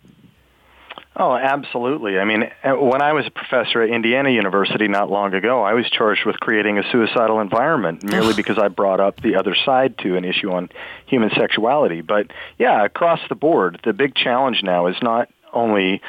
Oh, 1.21 1.35
absolutely. 1.35 2.17
I 2.17 2.25
mean, 2.25 2.49
uh, 2.63 2.71
when 2.71 3.03
I 3.03 3.13
was 3.13 3.27
a 3.27 3.29
professor 3.29 3.83
at 3.83 3.91
Indiana 3.91 4.31
University 4.31 4.87
not 4.87 5.11
long 5.11 5.35
ago, 5.35 5.61
I 5.61 5.73
was 5.73 5.87
charged 5.87 6.25
with 6.25 6.39
creating 6.39 6.79
a 6.79 6.91
suicidal 6.91 7.41
environment 7.41 8.03
merely 8.03 8.33
because 8.33 8.57
I 8.57 8.69
brought 8.69 8.99
up 8.99 9.21
the 9.21 9.35
other 9.35 9.53
side 9.53 9.99
to 9.99 10.17
an 10.17 10.25
issue 10.25 10.51
on 10.51 10.69
human 11.05 11.29
sexuality. 11.37 12.01
But 12.01 12.31
yeah, 12.57 12.83
across 12.83 13.19
the 13.29 13.35
board, 13.35 13.79
the 13.85 13.93
big 13.93 14.15
challenge 14.15 14.63
now 14.63 14.87
is 14.87 14.95
not 15.03 15.29
only 15.53 16.01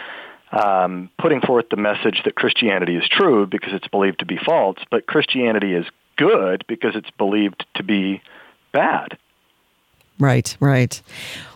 um, 0.51 1.11
putting 1.19 1.43
forth 1.43 1.67
the 1.69 1.77
message 1.77 2.23
that 2.25 2.35
Christianity 2.35 2.97
is 2.97 3.07
true 3.07 3.47
because 3.47 3.75
it's 3.75 3.89
believed 3.89 4.21
to 4.21 4.27
be 4.27 4.39
false, 4.39 4.79
but 4.91 5.07
Christianity 5.07 5.75
is 5.75 5.85
good 6.17 6.65
because 6.67 6.97
it's 6.97 7.11
believed 7.19 7.67
to 7.75 7.83
be 7.83 8.23
bad. 8.73 9.19
Right, 10.19 10.57
right. 10.61 11.01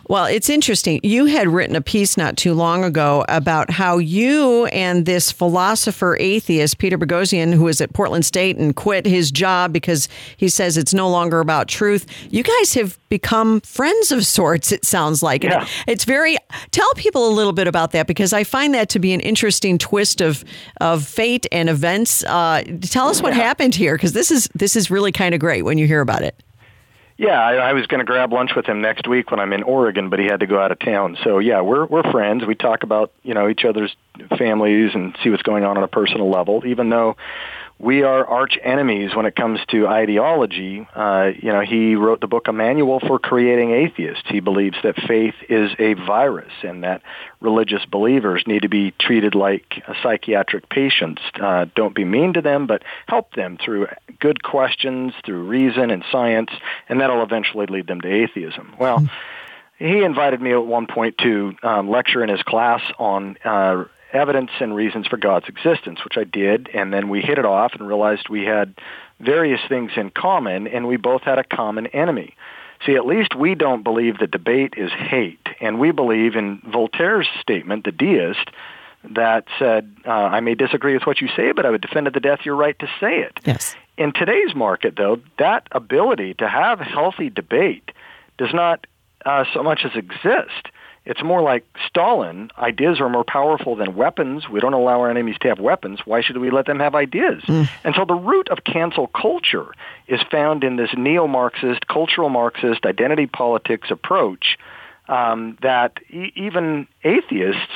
Well, 0.09 0.23
it's 0.25 0.49
interesting. 0.49 1.01
You 1.03 1.25
had 1.25 1.49
written 1.49 1.75
a 1.75 1.81
piece 1.81 2.15
not 2.15 2.37
too 2.37 2.53
long 2.53 2.85
ago 2.85 3.25
about 3.27 3.69
how 3.69 3.97
you 3.97 4.65
and 4.67 5.05
this 5.05 5.33
philosopher 5.33 6.15
atheist, 6.17 6.77
Peter 6.77 6.97
Boghossian, 6.97 7.53
who 7.53 7.65
was 7.65 7.81
at 7.81 7.91
Portland 7.91 8.25
State 8.25 8.55
and 8.55 8.73
quit 8.73 9.05
his 9.05 9.31
job 9.31 9.73
because 9.73 10.07
he 10.37 10.47
says 10.47 10.77
it's 10.77 10.93
no 10.93 11.09
longer 11.09 11.41
about 11.41 11.67
truth, 11.67 12.05
you 12.31 12.41
guys 12.41 12.73
have 12.73 12.97
become 13.09 13.59
friends 13.61 14.13
of 14.13 14.25
sorts, 14.25 14.71
it 14.71 14.85
sounds 14.85 15.21
like. 15.21 15.43
Yeah. 15.43 15.67
It's 15.87 16.05
very, 16.05 16.37
tell 16.71 16.91
people 16.95 17.27
a 17.27 17.33
little 17.33 17.53
bit 17.53 17.67
about 17.67 17.91
that 17.91 18.07
because 18.07 18.31
I 18.31 18.45
find 18.45 18.73
that 18.75 18.87
to 18.89 18.99
be 18.99 19.13
an 19.13 19.19
interesting 19.19 19.77
twist 19.77 20.21
of, 20.21 20.45
of 20.79 21.05
fate 21.05 21.45
and 21.51 21.67
events. 21.69 22.23
Uh, 22.23 22.63
tell 22.81 23.09
us 23.09 23.21
what 23.21 23.35
Yeah. 23.35 23.43
happened 23.43 23.75
here 23.75 23.95
because 23.95 24.13
this 24.13 24.31
is, 24.31 24.47
this 24.55 24.77
is 24.77 24.89
really 24.89 25.11
kind 25.11 25.33
of 25.35 25.41
great 25.41 25.63
when 25.63 25.77
you 25.77 25.85
hear 25.85 25.99
about 25.99 26.21
it. 26.21 26.41
Yeah, 27.17 27.41
I, 27.41 27.55
I 27.55 27.73
was 27.73 27.87
going 27.87 27.99
to 27.99 28.05
grab 28.05 28.31
lunch 28.31 28.51
with 28.55 28.67
him 28.67 28.81
next 28.81 29.07
week 29.07 29.31
when 29.31 29.39
I'm 29.39 29.51
in 29.51 29.63
Oregon, 29.63 30.09
but 30.09 30.19
he 30.19 30.25
had 30.25 30.41
to 30.41 30.45
go 30.47 30.61
out 30.61 30.71
of 30.71 30.77
town. 30.77 31.17
So 31.23 31.39
yeah, 31.39 31.61
we're 31.61 31.85
we're 31.85 32.09
friends. 32.11 32.45
We 32.45 32.53
talk 32.53 32.83
about 32.83 33.11
you 33.23 33.33
know 33.33 33.49
each 33.49 33.65
other's 33.65 33.95
families 34.37 34.91
and 34.93 35.17
see 35.23 35.31
what's 35.31 35.41
going 35.41 35.63
on 35.63 35.77
on 35.77 35.83
a 35.83 35.87
personal 35.87 36.29
level. 36.29 36.63
Even 36.65 36.89
though 36.89 37.17
we 37.79 38.01
are 38.01 38.25
arch 38.25 38.57
enemies 38.63 39.15
when 39.15 39.25
it 39.25 39.35
comes 39.35 39.59
to 39.67 39.87
ideology. 39.87 40.87
Uh, 40.95 41.31
you 41.39 41.51
know, 41.51 41.61
he 41.61 41.95
wrote 41.95 42.21
the 42.21 42.27
book 42.27 42.47
A 42.47 42.53
Manual 42.53 42.99
for 42.99 43.19
Creating 43.19 43.71
Atheists. 43.71 44.23
He 44.27 44.39
believes 44.39 44.77
that 44.83 44.95
faith 45.07 45.35
is 45.47 45.71
a 45.77 45.93
virus 45.93 46.51
and 46.63 46.83
that 46.83 47.03
religious 47.39 47.85
believers 47.85 48.43
need 48.47 48.63
to 48.63 48.69
be 48.69 48.91
treated 48.99 49.35
like 49.35 49.83
psychiatric 50.01 50.69
patients. 50.69 51.21
Uh, 51.39 51.65
don't 51.75 51.93
be 51.93 52.03
mean 52.03 52.33
to 52.33 52.41
them, 52.41 52.65
but 52.65 52.83
help 53.07 53.33
them 53.35 53.57
through 53.63 53.87
good 54.19 54.41
questions, 54.41 55.13
through 55.23 55.43
reason 55.43 55.91
and 55.91 56.03
science, 56.11 56.49
and 56.89 56.99
that'll 56.99 57.21
eventually 57.21 57.67
lead 57.67 57.87
them 57.87 58.01
to 58.01 58.07
atheism. 58.07 58.75
Well. 58.79 58.99
Mm-hmm 58.99 59.13
he 59.79 60.03
invited 60.03 60.41
me 60.41 60.51
at 60.53 60.65
one 60.65 60.87
point 60.87 61.19
to 61.19 61.55
um, 61.61 61.87
lecture 61.89 62.23
in 62.23 62.29
his 62.29 62.41
class 62.41 62.81
on 62.97 63.37
uh, 63.45 63.83
evidence 64.13 64.51
and 64.59 64.75
reasons 64.75 65.07
for 65.07 65.17
God's 65.17 65.47
existence, 65.47 66.03
which 66.03 66.17
I 66.17 66.23
did, 66.23 66.69
and 66.73 66.93
then 66.93 67.09
we 67.09 67.21
hit 67.21 67.37
it 67.37 67.45
off 67.45 67.73
and 67.73 67.87
realized 67.87 68.29
we 68.29 68.45
had 68.45 68.73
various 69.19 69.61
things 69.67 69.91
in 69.95 70.11
common, 70.11 70.67
and 70.67 70.87
we 70.87 70.97
both 70.97 71.23
had 71.23 71.39
a 71.39 71.43
common 71.43 71.87
enemy. 71.87 72.35
See, 72.85 72.95
at 72.95 73.05
least 73.05 73.35
we 73.35 73.55
don't 73.55 73.83
believe 73.83 74.19
that 74.19 74.31
debate 74.31 74.75
is 74.77 74.91
hate, 74.91 75.47
and 75.59 75.79
we 75.79 75.91
believe 75.91 76.35
in 76.35 76.61
Voltaire's 76.65 77.27
statement, 77.41 77.85
the 77.85 77.91
deist, 77.91 78.49
that 79.15 79.45
said, 79.57 79.95
uh, 80.05 80.11
I 80.11 80.39
may 80.41 80.55
disagree 80.55 80.93
with 80.93 81.03
what 81.03 81.21
you 81.21 81.27
say, 81.35 81.51
but 81.51 81.65
I 81.65 81.69
would 81.69 81.81
defend 81.81 82.05
to 82.05 82.11
the 82.11 82.19
death 82.19 82.39
your 82.45 82.55
right 82.55 82.77
to 82.79 82.87
say 82.99 83.19
it. 83.19 83.39
Yes. 83.45 83.75
In 83.97 84.13
today's 84.13 84.53
market, 84.53 84.95
though, 84.95 85.19
that 85.39 85.67
ability 85.71 86.35
to 86.35 86.47
have 86.47 86.79
healthy 86.79 87.29
debate 87.29 87.91
does 88.37 88.53
not 88.53 88.85
uh, 89.25 89.45
so 89.53 89.63
much 89.63 89.81
as 89.85 89.95
exist. 89.95 90.69
It's 91.07 91.23
more 91.23 91.41
like 91.41 91.65
Stalin. 91.87 92.49
Ideas 92.57 92.99
are 92.99 93.07
more 93.07 93.23
powerful 93.23 93.77
than 93.77 93.95
weapons. 93.95 94.49
We 94.49 94.59
don't 94.59 94.73
allow 94.73 94.99
our 94.99 95.09
enemies 95.09 95.37
to 95.41 95.47
have 95.47 95.59
weapons. 95.59 96.01
Why 96.03 96.21
should 96.21 96.37
we 96.37 96.51
let 96.51 96.65
them 96.65 96.79
have 96.79 96.95
ideas? 96.95 97.43
Mm. 97.43 97.69
And 97.85 97.95
so 97.95 98.03
the 98.03 98.13
root 98.13 98.49
of 98.49 98.65
cancel 98.65 99.07
culture 99.07 99.67
is 100.07 100.19
found 100.29 100.65
in 100.65 100.75
this 100.75 100.89
neo-Marxist, 100.97 101.87
cultural 101.87 102.27
Marxist, 102.27 102.85
identity 102.85 103.25
politics 103.25 103.89
approach 103.89 104.57
um, 105.07 105.57
that 105.61 105.99
e- 106.09 106.33
even 106.35 106.87
atheists, 107.03 107.71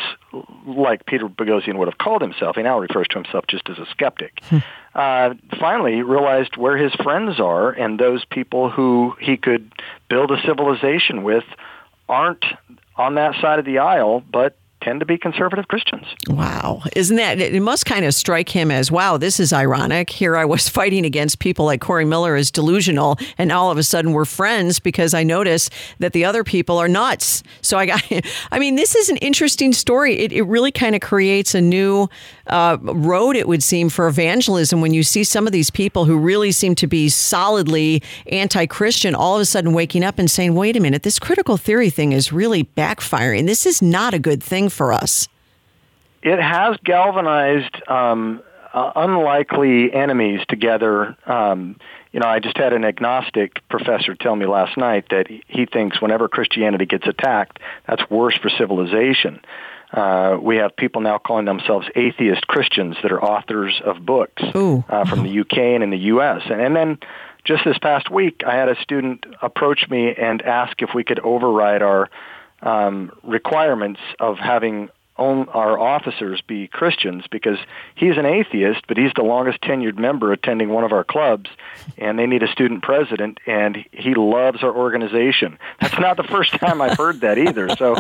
like 0.67 1.05
Peter 1.05 1.29
Boghossian 1.29 1.77
would 1.77 1.87
have 1.87 1.97
called 1.97 2.21
himself, 2.21 2.57
he 2.57 2.63
now 2.63 2.79
refers 2.79 3.07
to 3.11 3.15
himself 3.15 3.45
just 3.47 3.69
as 3.69 3.77
a 3.77 3.85
skeptic, 3.91 4.39
hmm. 4.43 4.57
uh, 4.93 5.33
finally 5.59 6.01
realized 6.01 6.57
where 6.57 6.77
his 6.77 6.93
friends 6.95 7.39
are 7.39 7.71
and 7.71 7.99
those 7.99 8.25
people 8.25 8.69
who 8.69 9.15
he 9.19 9.37
could 9.37 9.71
build 10.09 10.31
a 10.31 10.41
civilization 10.45 11.23
with 11.23 11.45
aren't 12.09 12.43
on 13.01 13.15
that 13.15 13.33
side 13.41 13.57
of 13.57 13.65
the 13.65 13.79
aisle, 13.79 14.23
but 14.31 14.55
tend 14.81 14.99
to 14.99 15.05
be 15.05 15.17
conservative 15.17 15.67
Christians. 15.67 16.05
Wow. 16.27 16.81
Isn't 16.95 17.17
that, 17.17 17.39
it 17.39 17.61
must 17.61 17.85
kind 17.85 18.05
of 18.05 18.13
strike 18.13 18.49
him 18.49 18.71
as, 18.71 18.91
wow, 18.91 19.17
this 19.17 19.39
is 19.39 19.53
ironic. 19.53 20.09
Here 20.09 20.35
I 20.35 20.45
was 20.45 20.67
fighting 20.81 21.05
against 21.05 21.39
people 21.39 21.65
like 21.65 21.81
Corey 21.81 22.05
Miller 22.05 22.35
as 22.35 22.51
delusional, 22.51 23.17
and 23.37 23.51
all 23.51 23.71
of 23.71 23.77
a 23.77 23.83
sudden 23.83 24.13
we're 24.13 24.25
friends 24.25 24.79
because 24.79 25.13
I 25.13 25.23
notice 25.23 25.69
that 25.99 26.13
the 26.13 26.25
other 26.25 26.43
people 26.43 26.77
are 26.77 26.87
nuts. 26.87 27.43
So 27.61 27.77
I 27.77 27.85
got, 27.85 28.03
I 28.51 28.59
mean, 28.59 28.75
this 28.75 28.95
is 28.95 29.09
an 29.09 29.17
interesting 29.17 29.73
story. 29.73 30.19
It, 30.19 30.31
it 30.31 30.43
really 30.43 30.71
kind 30.71 30.95
of 30.95 31.01
creates 31.01 31.55
a 31.55 31.61
new 31.61 32.09
uh, 32.47 32.77
road, 32.81 33.35
it 33.35 33.47
would 33.47 33.63
seem, 33.63 33.89
for 33.89 34.07
evangelism 34.07 34.81
when 34.81 34.93
you 34.93 35.03
see 35.03 35.23
some 35.23 35.45
of 35.45 35.53
these 35.53 35.69
people 35.69 36.05
who 36.05 36.17
really 36.17 36.51
seem 36.51 36.75
to 36.75 36.87
be 36.87 37.09
solidly 37.09 38.01
anti 38.27 38.65
Christian 38.65 39.15
all 39.15 39.35
of 39.35 39.41
a 39.41 39.45
sudden 39.45 39.73
waking 39.73 40.03
up 40.03 40.19
and 40.19 40.29
saying, 40.29 40.55
wait 40.55 40.75
a 40.75 40.79
minute, 40.79 41.03
this 41.03 41.19
critical 41.19 41.57
theory 41.57 41.89
thing 41.89 42.11
is 42.11 42.33
really 42.33 42.63
backfiring. 42.63 43.45
This 43.45 43.65
is 43.65 43.81
not 43.81 44.13
a 44.13 44.19
good 44.19 44.41
thing 44.41 44.69
for 44.71 44.93
us. 44.93 45.27
It 46.23 46.39
has 46.39 46.77
galvanized 46.83 47.75
um, 47.87 48.41
uh, 48.73 48.91
unlikely 48.95 49.91
enemies 49.93 50.41
together. 50.47 51.15
Um, 51.25 51.77
you 52.11 52.19
know, 52.19 52.27
I 52.27 52.39
just 52.39 52.57
had 52.57 52.73
an 52.73 52.85
agnostic 52.85 53.67
professor 53.69 54.15
tell 54.15 54.35
me 54.35 54.45
last 54.45 54.77
night 54.77 55.05
that 55.09 55.27
he 55.27 55.65
thinks 55.65 56.01
whenever 56.01 56.27
Christianity 56.27 56.85
gets 56.85 57.07
attacked, 57.07 57.59
that's 57.87 58.07
worse 58.09 58.37
for 58.37 58.49
civilization. 58.49 59.41
Uh, 59.91 60.37
we 60.41 60.57
have 60.57 60.75
people 60.75 61.01
now 61.01 61.17
calling 61.17 61.45
themselves 61.45 61.87
atheist 61.95 62.47
Christians 62.47 62.95
that 63.03 63.11
are 63.11 63.21
authors 63.21 63.81
of 63.83 64.05
books 64.05 64.41
uh, 64.87 65.05
from 65.05 65.23
the 65.23 65.39
UK 65.41 65.57
and 65.57 65.83
in 65.83 65.89
the 65.89 65.97
US. 65.97 66.43
And, 66.45 66.61
and 66.61 66.75
then 66.75 66.97
just 67.43 67.65
this 67.65 67.77
past 67.77 68.09
week, 68.09 68.41
I 68.45 68.55
had 68.55 68.69
a 68.69 68.81
student 68.81 69.25
approach 69.41 69.89
me 69.89 70.13
and 70.15 70.41
ask 70.43 70.81
if 70.81 70.91
we 70.93 71.03
could 71.03 71.19
override 71.19 71.81
our 71.81 72.09
um, 72.61 73.11
requirements 73.23 73.99
of 74.19 74.37
having 74.37 74.89
own, 75.17 75.47
our 75.49 75.77
officers 75.77 76.41
be 76.41 76.67
Christians 76.67 77.25
because 77.29 77.57
he's 77.95 78.17
an 78.17 78.25
atheist, 78.25 78.81
but 78.87 78.97
he's 78.97 79.11
the 79.15 79.23
longest 79.23 79.61
tenured 79.61 79.97
member 79.97 80.31
attending 80.33 80.69
one 80.69 80.83
of 80.83 80.91
our 80.91 81.03
clubs, 81.03 81.49
and 81.97 82.17
they 82.17 82.25
need 82.25 82.43
a 82.43 82.51
student 82.51 82.81
president, 82.81 83.39
and 83.45 83.85
he 83.91 84.13
loves 84.15 84.63
our 84.63 84.75
organization. 84.75 85.57
That's 85.79 85.99
not 85.99 86.17
the 86.17 86.23
first 86.23 86.53
time 86.53 86.81
I've 86.81 86.97
heard 86.97 87.21
that 87.21 87.37
either. 87.37 87.69
So 87.77 87.95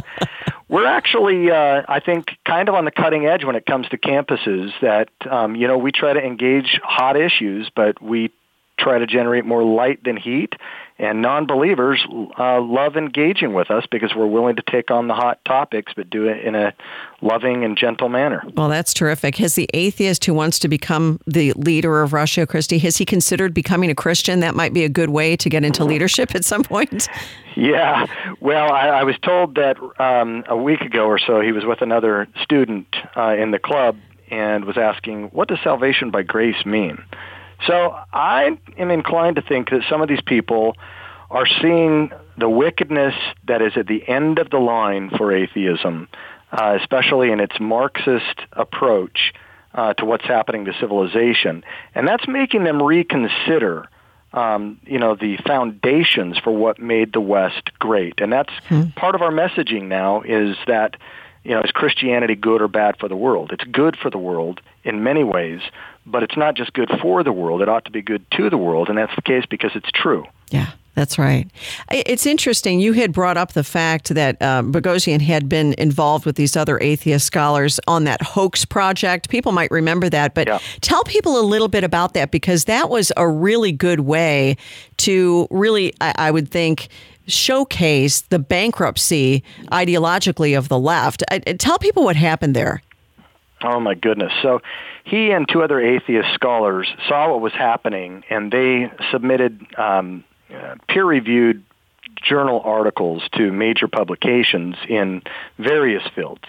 we're 0.67 0.87
actually, 0.87 1.51
uh, 1.51 1.83
I 1.87 1.99
think, 1.99 2.37
kind 2.45 2.69
of 2.69 2.75
on 2.75 2.85
the 2.85 2.91
cutting 2.91 3.25
edge 3.25 3.43
when 3.43 3.55
it 3.55 3.65
comes 3.65 3.87
to 3.89 3.97
campuses. 3.97 4.71
That 4.81 5.09
um, 5.29 5.55
you 5.55 5.67
know, 5.67 5.77
we 5.77 5.91
try 5.91 6.13
to 6.13 6.21
engage 6.21 6.79
hot 6.83 7.17
issues, 7.17 7.69
but 7.75 8.01
we 8.01 8.31
try 8.79 8.97
to 8.97 9.05
generate 9.05 9.45
more 9.45 9.63
light 9.63 10.03
than 10.03 10.17
heat. 10.17 10.53
And 11.01 11.23
non-believers 11.23 12.05
uh, 12.37 12.61
love 12.61 12.95
engaging 12.95 13.53
with 13.55 13.71
us 13.71 13.87
because 13.89 14.13
we're 14.15 14.27
willing 14.27 14.55
to 14.57 14.61
take 14.69 14.91
on 14.91 15.07
the 15.07 15.15
hot 15.15 15.43
topics, 15.45 15.93
but 15.95 16.11
do 16.11 16.27
it 16.27 16.45
in 16.45 16.53
a 16.53 16.75
loving 17.23 17.65
and 17.65 17.75
gentle 17.75 18.07
manner. 18.07 18.43
Well, 18.55 18.69
that's 18.69 18.93
terrific. 18.93 19.37
Has 19.37 19.55
the 19.55 19.67
atheist 19.73 20.23
who 20.25 20.35
wants 20.35 20.59
to 20.59 20.67
become 20.67 21.19
the 21.25 21.53
leader 21.53 22.03
of 22.03 22.13
Ratio 22.13 22.45
Christi, 22.45 22.77
has 22.77 22.97
he 22.97 23.05
considered 23.05 23.51
becoming 23.51 23.89
a 23.89 23.95
Christian? 23.95 24.41
That 24.41 24.53
might 24.53 24.75
be 24.75 24.83
a 24.83 24.89
good 24.89 25.09
way 25.09 25.35
to 25.37 25.49
get 25.49 25.65
into 25.65 25.83
leadership 25.83 26.35
at 26.35 26.45
some 26.45 26.63
point. 26.63 27.09
Yeah. 27.53 28.05
Well, 28.39 28.71
I, 28.71 28.87
I 28.87 29.03
was 29.03 29.17
told 29.21 29.55
that 29.55 29.75
um, 29.99 30.45
a 30.47 30.55
week 30.55 30.79
ago 30.79 31.07
or 31.07 31.19
so 31.19 31.41
he 31.41 31.51
was 31.51 31.65
with 31.65 31.81
another 31.81 32.29
student 32.41 32.87
uh, 33.17 33.35
in 33.35 33.51
the 33.51 33.59
club 33.59 33.97
and 34.29 34.63
was 34.63 34.77
asking, 34.77 35.25
what 35.31 35.49
does 35.49 35.59
salvation 35.61 36.11
by 36.11 36.23
grace 36.23 36.65
mean? 36.65 37.03
So 37.67 37.95
I 38.11 38.57
am 38.77 38.91
inclined 38.91 39.35
to 39.35 39.41
think 39.41 39.69
that 39.69 39.83
some 39.89 40.01
of 40.01 40.07
these 40.07 40.21
people 40.21 40.75
are 41.29 41.47
seeing 41.61 42.11
the 42.37 42.49
wickedness 42.49 43.13
that 43.47 43.61
is 43.61 43.73
at 43.75 43.87
the 43.87 44.07
end 44.07 44.39
of 44.39 44.49
the 44.49 44.57
line 44.57 45.09
for 45.09 45.31
atheism, 45.31 46.07
uh, 46.51 46.77
especially 46.81 47.31
in 47.31 47.39
its 47.39 47.59
Marxist 47.59 48.39
approach 48.51 49.33
uh, 49.73 49.93
to 49.93 50.05
what's 50.05 50.25
happening 50.25 50.65
to 50.65 50.73
civilization, 50.79 51.63
and 51.95 52.07
that's 52.07 52.27
making 52.27 52.63
them 52.63 52.81
reconsider. 52.81 53.87
Um, 54.33 54.79
you 54.85 54.97
know 54.97 55.15
the 55.15 55.37
foundations 55.45 56.37
for 56.37 56.51
what 56.51 56.79
made 56.79 57.11
the 57.11 57.19
West 57.19 57.77
great, 57.79 58.21
and 58.21 58.31
that's 58.31 58.53
hmm. 58.67 58.83
part 58.95 59.13
of 59.13 59.21
our 59.21 59.31
messaging 59.31 59.83
now. 59.89 60.21
Is 60.21 60.55
that 60.67 60.95
you 61.43 61.51
know, 61.51 61.61
is 61.61 61.71
Christianity 61.71 62.35
good 62.35 62.61
or 62.61 62.67
bad 62.67 62.97
for 62.99 63.07
the 63.07 63.15
world? 63.15 63.51
It's 63.51 63.63
good 63.63 63.97
for 63.97 64.09
the 64.09 64.17
world 64.17 64.61
in 64.83 65.03
many 65.03 65.23
ways, 65.23 65.61
but 66.05 66.23
it's 66.23 66.37
not 66.37 66.55
just 66.55 66.73
good 66.73 66.89
for 67.01 67.23
the 67.23 67.31
world. 67.31 67.61
It 67.61 67.69
ought 67.69 67.85
to 67.85 67.91
be 67.91 68.01
good 68.01 68.25
to 68.31 68.49
the 68.49 68.57
world, 68.57 68.89
and 68.89 68.97
that's 68.97 69.15
the 69.15 69.21
case 69.21 69.45
because 69.49 69.71
it's 69.75 69.91
true. 69.91 70.25
Yeah. 70.49 70.71
That's 70.93 71.17
right. 71.17 71.49
It's 71.89 72.25
interesting. 72.25 72.81
You 72.81 72.91
had 72.91 73.13
brought 73.13 73.37
up 73.37 73.53
the 73.53 73.63
fact 73.63 74.09
that 74.09 74.41
um, 74.41 74.73
Boghossian 74.73 75.21
had 75.21 75.47
been 75.47 75.73
involved 75.77 76.25
with 76.25 76.35
these 76.35 76.57
other 76.57 76.81
atheist 76.81 77.25
scholars 77.25 77.79
on 77.87 78.03
that 78.03 78.21
hoax 78.21 78.65
project. 78.65 79.29
People 79.29 79.53
might 79.53 79.71
remember 79.71 80.09
that, 80.09 80.33
but 80.33 80.47
yeah. 80.47 80.59
tell 80.81 81.03
people 81.05 81.39
a 81.39 81.41
little 81.43 81.69
bit 81.69 81.85
about 81.85 82.13
that 82.15 82.29
because 82.29 82.65
that 82.65 82.89
was 82.89 83.11
a 83.15 83.27
really 83.27 83.71
good 83.71 84.01
way 84.01 84.57
to 84.97 85.47
really, 85.49 85.93
I, 86.01 86.13
I 86.17 86.31
would 86.31 86.51
think, 86.51 86.89
showcase 87.25 88.21
the 88.21 88.39
bankruptcy 88.39 89.43
ideologically 89.71 90.57
of 90.57 90.67
the 90.67 90.77
left. 90.77 91.23
I, 91.31 91.39
tell 91.39 91.79
people 91.79 92.03
what 92.03 92.17
happened 92.17 92.53
there. 92.53 92.81
Oh 93.63 93.79
my 93.79 93.95
goodness. 93.95 94.31
So 94.41 94.61
he 95.03 95.31
and 95.31 95.47
two 95.47 95.63
other 95.63 95.79
atheist 95.79 96.33
scholars 96.33 96.87
saw 97.07 97.31
what 97.31 97.41
was 97.41 97.53
happening 97.53 98.23
and 98.29 98.51
they 98.51 98.91
submitted 99.11 99.65
um, 99.77 100.23
uh, 100.53 100.75
peer-reviewed 100.87 101.63
journal 102.21 102.61
articles 102.63 103.23
to 103.33 103.51
major 103.51 103.87
publications 103.87 104.75
in 104.87 105.21
various 105.57 106.03
fields. 106.15 106.43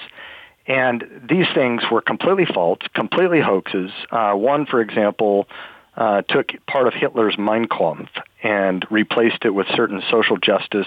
And 0.67 1.05
these 1.29 1.47
things 1.55 1.83
were 1.91 2.01
completely 2.01 2.47
false, 2.47 2.79
completely 2.95 3.41
hoaxes. 3.41 3.91
Uh, 4.11 4.33
one, 4.33 4.67
for 4.67 4.81
example, 4.81 5.49
uh, 5.97 6.23
took 6.23 6.53
part 6.67 6.87
of 6.87 6.95
Hitler's 6.95 7.37
Mein 7.39 7.67
Kampf 7.67 8.11
and 8.43 8.85
replaced 8.91 9.45
it 9.45 9.51
with 9.51 9.67
certain 9.75 10.03
social 10.11 10.37
justice 10.37 10.87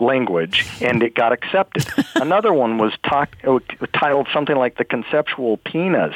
language, 0.00 0.66
and 0.80 1.02
it 1.02 1.14
got 1.14 1.32
accepted. 1.32 1.86
Another 2.14 2.52
one 2.52 2.78
was 2.78 2.92
talk, 3.04 3.36
uh, 3.46 3.58
titled 3.92 4.28
something 4.32 4.56
like 4.56 4.76
"The 4.76 4.84
Conceptual 4.84 5.56
Penis," 5.58 6.14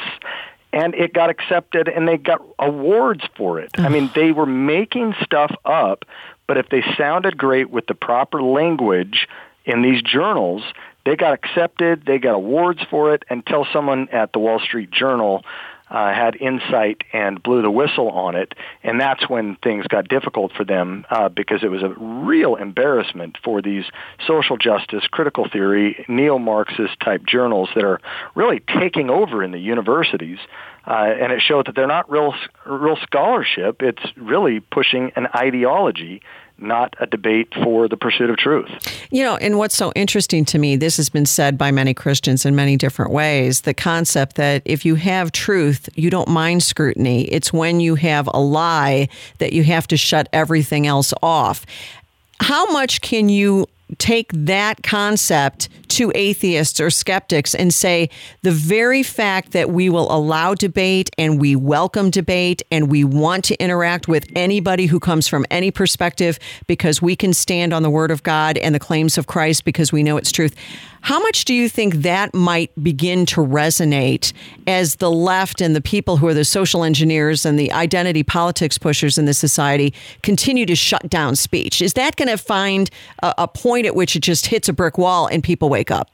and 0.71 0.95
it 0.95 1.13
got 1.13 1.29
accepted, 1.29 1.87
and 1.87 2.07
they 2.07 2.17
got 2.17 2.41
awards 2.59 3.23
for 3.35 3.59
it. 3.59 3.71
I 3.77 3.89
mean, 3.89 4.09
they 4.15 4.31
were 4.31 4.45
making 4.45 5.15
stuff 5.23 5.55
up, 5.65 6.05
but 6.47 6.57
if 6.57 6.69
they 6.69 6.83
sounded 6.97 7.37
great 7.37 7.69
with 7.69 7.87
the 7.87 7.95
proper 7.95 8.41
language 8.41 9.27
in 9.65 9.81
these 9.81 10.01
journals, 10.01 10.63
they 11.05 11.15
got 11.15 11.33
accepted. 11.33 12.05
They 12.05 12.17
got 12.17 12.35
awards 12.35 12.81
for 12.89 13.13
it. 13.13 13.23
Until 13.29 13.65
someone 13.71 14.09
at 14.09 14.33
the 14.33 14.39
Wall 14.39 14.59
Street 14.59 14.91
Journal 14.91 15.43
uh, 15.93 16.11
had 16.11 16.35
insight 16.37 17.03
and 17.13 17.41
blew 17.41 17.61
the 17.61 17.69
whistle 17.69 18.09
on 18.09 18.35
it, 18.35 18.53
and 18.81 18.99
that's 18.99 19.29
when 19.29 19.55
things 19.63 19.85
got 19.87 20.09
difficult 20.09 20.51
for 20.51 20.65
them 20.65 21.05
uh, 21.11 21.29
because 21.29 21.63
it 21.63 21.69
was 21.69 21.83
a 21.83 21.93
real 21.97 22.55
embarrassment 22.55 23.37
for 23.43 23.61
these 23.61 23.85
social 24.25 24.57
justice, 24.57 25.05
critical 25.11 25.47
theory, 25.47 26.03
neo-Marxist 26.07 26.99
type 26.99 27.25
journals 27.25 27.69
that 27.75 27.83
are 27.83 28.01
really 28.33 28.61
taking 28.79 29.09
over 29.11 29.43
in 29.43 29.51
the 29.51 29.59
universities. 29.59 30.39
Uh, 30.85 31.13
and 31.21 31.31
it 31.31 31.41
showed 31.41 31.67
that 31.67 31.75
they're 31.75 31.87
not 31.87 32.11
real 32.11 32.33
real 32.65 32.97
scholarship. 32.97 33.81
It's 33.81 34.03
really 34.17 34.59
pushing 34.59 35.13
an 35.15 35.27
ideology 35.33 36.21
not 36.63 36.95
a 36.99 37.05
debate 37.05 37.53
for 37.63 37.87
the 37.87 37.97
pursuit 37.97 38.29
of 38.29 38.37
truth. 38.37 38.69
You 39.11 39.23
know, 39.23 39.35
and 39.35 39.57
what's 39.57 39.75
so 39.75 39.91
interesting 39.95 40.45
to 40.45 40.57
me, 40.57 40.75
this 40.75 40.97
has 40.97 41.09
been 41.09 41.25
said 41.25 41.57
by 41.57 41.71
many 41.71 41.93
Christians 41.93 42.45
in 42.45 42.55
many 42.55 42.77
different 42.77 43.11
ways 43.11 43.61
the 43.61 43.73
concept 43.73 44.35
that 44.37 44.61
if 44.65 44.85
you 44.85 44.95
have 44.95 45.31
truth, 45.31 45.89
you 45.95 46.09
don't 46.09 46.29
mind 46.29 46.63
scrutiny. 46.63 47.23
It's 47.25 47.53
when 47.53 47.79
you 47.79 47.95
have 47.95 48.29
a 48.33 48.39
lie 48.39 49.09
that 49.37 49.53
you 49.53 49.63
have 49.63 49.87
to 49.87 49.97
shut 49.97 50.27
everything 50.33 50.87
else 50.87 51.13
off. 51.21 51.65
How 52.39 52.71
much 52.71 53.01
can 53.01 53.29
you 53.29 53.67
take 53.99 54.31
that 54.33 54.83
concept 54.83 55.69
to 55.89 56.11
atheists 56.15 56.79
or 56.79 56.89
skeptics 56.89 57.53
and 57.53 57.73
say 57.73 58.09
the 58.41 58.51
very 58.51 59.03
fact 59.03 59.51
that 59.51 59.69
we 59.69 59.89
will 59.89 60.11
allow 60.11 60.53
debate 60.55 61.09
and 61.17 61.39
we 61.39 61.55
welcome 61.55 62.09
debate 62.09 62.63
and 62.71 62.89
we 62.89 63.03
want 63.03 63.45
to 63.45 63.55
interact 63.61 64.07
with 64.07 64.25
anybody 64.35 64.87
who 64.87 64.99
comes 64.99 65.27
from 65.27 65.45
any 65.51 65.69
perspective 65.69 66.39
because 66.67 67.01
we 67.01 67.15
can 67.15 67.33
stand 67.33 67.73
on 67.73 67.83
the 67.83 67.89
word 67.89 68.11
of 68.11 68.23
God 68.23 68.57
and 68.57 68.73
the 68.73 68.79
claims 68.79 69.17
of 69.17 69.27
Christ 69.27 69.65
because 69.65 69.91
we 69.91 70.03
know 70.03 70.17
it's 70.17 70.31
truth. 70.31 70.55
How 71.03 71.19
much 71.19 71.43
do 71.43 71.53
you 71.53 71.67
think 71.67 71.95
that 71.95 72.33
might 72.33 72.71
begin 72.81 73.25
to 73.25 73.41
resonate 73.41 74.31
as 74.65 74.95
the 74.95 75.11
left 75.11 75.59
and 75.59 75.75
the 75.75 75.81
people 75.81 76.15
who 76.15 76.27
are 76.27 76.33
the 76.33 76.45
social 76.45 76.85
engineers 76.85 77.45
and 77.45 77.59
the 77.59 77.73
identity 77.73 78.23
politics 78.23 78.77
pushers 78.77 79.17
in 79.17 79.25
the 79.25 79.33
society 79.33 79.93
continue 80.21 80.65
to 80.65 80.77
shut 80.77 81.09
down 81.09 81.35
speech? 81.35 81.81
Is 81.81 81.91
that 81.95 82.15
going 82.15 82.29
to 82.29 82.37
find 82.37 82.89
a, 83.21 83.33
a 83.39 83.47
point 83.49 83.85
at 83.85 83.97
which 83.97 84.15
it 84.15 84.21
just 84.21 84.45
hits 84.45 84.69
a 84.69 84.73
brick 84.73 84.97
wall 84.97 85.27
and 85.27 85.43
people 85.43 85.67
wake 85.67 85.91
up? 85.91 86.09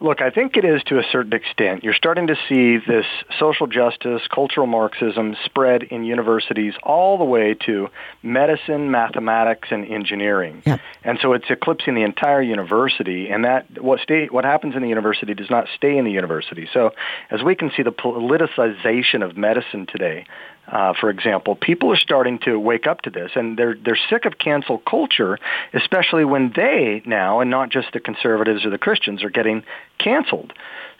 Look, 0.00 0.22
I 0.22 0.30
think 0.30 0.56
it 0.56 0.64
is 0.64 0.82
to 0.84 1.00
a 1.00 1.02
certain 1.10 1.32
extent. 1.32 1.82
You're 1.82 1.94
starting 1.94 2.28
to 2.28 2.36
see 2.48 2.78
this 2.78 3.04
social 3.36 3.66
justice, 3.66 4.22
cultural 4.32 4.68
Marxism 4.68 5.36
spread 5.44 5.82
in 5.82 6.04
universities 6.04 6.74
all 6.84 7.18
the 7.18 7.24
way 7.24 7.54
to 7.66 7.88
medicine, 8.22 8.92
mathematics, 8.92 9.68
and 9.72 9.84
engineering. 9.84 10.62
Yep. 10.64 10.80
And 11.02 11.18
so 11.20 11.32
it's 11.32 11.50
eclipsing 11.50 11.96
the 11.96 12.04
entire 12.04 12.40
university. 12.40 13.28
And 13.28 13.44
that 13.44 13.82
what 13.82 13.98
stay, 14.00 14.26
what 14.26 14.44
happens 14.44 14.76
in 14.76 14.82
the 14.82 14.88
university 14.88 15.34
does 15.34 15.50
not 15.50 15.66
stay 15.74 15.98
in 15.98 16.04
the 16.04 16.12
university. 16.12 16.68
So 16.72 16.92
as 17.30 17.42
we 17.42 17.56
can 17.56 17.72
see 17.76 17.82
the 17.82 17.90
politicization 17.90 19.24
of 19.24 19.36
medicine 19.36 19.86
today, 19.86 20.26
uh, 20.70 20.92
for 21.00 21.08
example, 21.10 21.54
people 21.54 21.90
are 21.92 21.96
starting 21.96 22.38
to 22.40 22.58
wake 22.58 22.86
up 22.86 23.02
to 23.02 23.10
this, 23.10 23.32
and 23.34 23.58
they're 23.58 23.74
they're 23.74 23.98
sick 24.10 24.24
of 24.26 24.38
cancel 24.38 24.78
culture, 24.78 25.38
especially 25.72 26.24
when 26.24 26.52
they 26.54 27.02
now, 27.06 27.40
and 27.40 27.50
not 27.50 27.70
just 27.70 27.92
the 27.92 28.00
conservatives 28.00 28.66
or 28.66 28.70
the 28.70 28.78
Christians, 28.78 29.24
are 29.24 29.30
getting 29.30 29.62
canceled. 29.98 30.52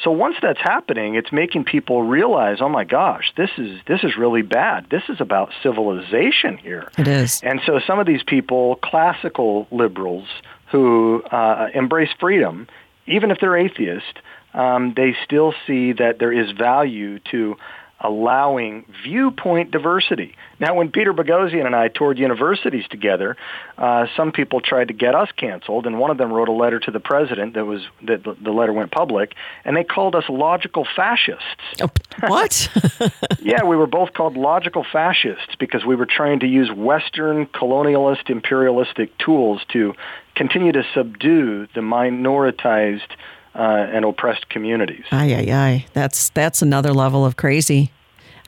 So 0.03 0.11
once 0.11 0.37
that's 0.41 0.61
happening, 0.61 1.17
it's 1.17 1.33
making 1.33 1.65
people 1.65 2.03
realize, 2.03 2.59
oh 2.61 2.69
my 2.69 2.85
gosh, 2.85 3.33
this 3.37 3.51
is 3.59 3.81
this 3.87 4.05
is 4.05 4.17
really 4.17 4.43
bad. 4.43 4.87
This 4.91 5.03
is 5.09 5.21
about 5.21 5.51
civilization 5.63 6.57
here. 6.57 6.91
It 6.97 7.09
is. 7.09 7.41
And 7.43 7.61
so 7.67 7.81
some 7.87 7.99
of 7.99 8.07
these 8.07 8.23
people, 8.23 8.77
classical 8.77 9.67
liberals 9.71 10.29
who 10.71 11.23
uh, 11.31 11.69
embrace 11.75 12.11
freedom, 12.21 12.69
even 13.07 13.31
if 13.31 13.39
they're 13.41 13.57
atheist, 13.57 14.19
um, 14.55 14.95
they 14.97 15.15
still 15.25 15.53
see 15.67 15.93
that 15.93 16.19
there 16.19 16.33
is 16.33 16.53
value 16.53 17.19
to 17.31 17.57
allowing 18.01 18.85
viewpoint 19.03 19.71
diversity. 19.71 20.37
Now, 20.61 20.75
when 20.75 20.91
Peter 20.91 21.13
Boghossian 21.13 21.67
and 21.67 21.75
I 21.75 21.89
toured 21.89 22.19
universities 22.19 22.85
together, 22.89 23.37
uh, 23.77 24.07
some 24.17 24.31
people 24.33 24.61
tried 24.61 24.89
to 24.89 24.95
get 24.95 25.15
us 25.15 25.29
canceled, 25.37 25.87
and 25.87 25.99
one 25.99 26.11
of 26.11 26.19
them 26.19 26.33
wrote 26.33 26.49
a 26.49 26.53
letter 26.53 26.79
to 26.81 26.91
the 26.91 27.01
president 27.01 27.55
that 27.55 27.65
was 27.65 27.83
that 28.03 28.23
the 28.23 28.51
letter 28.51 28.73
went 28.73 28.91
public, 28.93 29.35
and 29.65 29.77
they 29.77 29.85
called 29.85 30.15
us 30.15 30.25
logical 30.29 30.87
fascists. 30.97 31.43
Oh, 31.81 31.89
what? 32.27 32.69
yeah, 33.41 33.65
we 33.65 33.77
were 33.77 33.87
both 33.87 34.13
called 34.13 34.37
logical 34.37 34.85
fascists 34.91 35.55
because 35.59 35.85
we 35.85 35.97
were 35.97 36.07
trying 36.07 36.41
to 36.41 36.47
use 36.47 36.71
Western 36.71 37.47
colonialist 37.47 38.31
imperialistic 38.31 39.17
tools 39.19 39.61
to 39.73 39.95
continue 40.35 40.71
to 40.71 40.85
subdue 40.95 41.67
the 41.75 41.81
minoritized 41.81 43.11
uh, 43.55 43.89
and 43.93 44.05
oppressed 44.05 44.49
communities. 44.49 45.05
Aye, 45.11 45.35
aye, 45.35 45.53
aye. 45.53 45.87
That's 45.93 46.31
that's 46.31 46.63
another 46.63 46.93
level 46.93 47.25
of 47.25 47.37
crazy. 47.37 47.91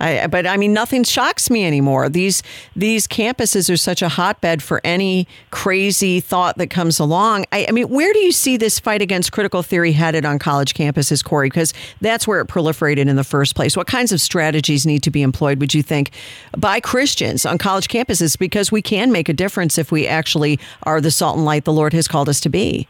I, 0.00 0.26
but 0.26 0.46
I 0.46 0.56
mean, 0.56 0.72
nothing 0.72 1.04
shocks 1.04 1.50
me 1.50 1.66
anymore. 1.66 2.08
These 2.08 2.42
these 2.74 3.06
campuses 3.06 3.70
are 3.70 3.76
such 3.76 4.00
a 4.00 4.08
hotbed 4.08 4.62
for 4.62 4.80
any 4.82 5.28
crazy 5.50 6.20
thought 6.20 6.56
that 6.56 6.68
comes 6.68 6.98
along. 6.98 7.44
I, 7.52 7.66
I, 7.68 7.72
mean, 7.72 7.88
where 7.88 8.12
do 8.12 8.18
you 8.18 8.32
see 8.32 8.56
this 8.56 8.78
fight 8.78 9.02
against 9.02 9.30
critical 9.30 9.62
theory 9.62 9.92
headed 9.92 10.24
on 10.24 10.38
college 10.38 10.74
campuses, 10.74 11.22
Corey? 11.22 11.48
Because 11.48 11.74
that's 12.00 12.26
where 12.26 12.40
it 12.40 12.48
proliferated 12.48 13.08
in 13.08 13.16
the 13.16 13.24
first 13.24 13.54
place. 13.54 13.76
What 13.76 13.86
kinds 13.86 14.10
of 14.12 14.20
strategies 14.20 14.86
need 14.86 15.02
to 15.02 15.10
be 15.10 15.22
employed, 15.22 15.60
would 15.60 15.74
you 15.74 15.82
think, 15.82 16.12
by 16.56 16.80
Christians 16.80 17.44
on 17.44 17.58
college 17.58 17.88
campuses? 17.88 18.38
Because 18.38 18.72
we 18.72 18.80
can 18.80 19.12
make 19.12 19.28
a 19.28 19.34
difference 19.34 19.76
if 19.76 19.92
we 19.92 20.06
actually 20.06 20.58
are 20.84 21.00
the 21.00 21.10
salt 21.10 21.36
and 21.36 21.44
light 21.44 21.64
the 21.64 21.72
Lord 21.72 21.92
has 21.92 22.08
called 22.08 22.28
us 22.28 22.40
to 22.40 22.48
be 22.48 22.88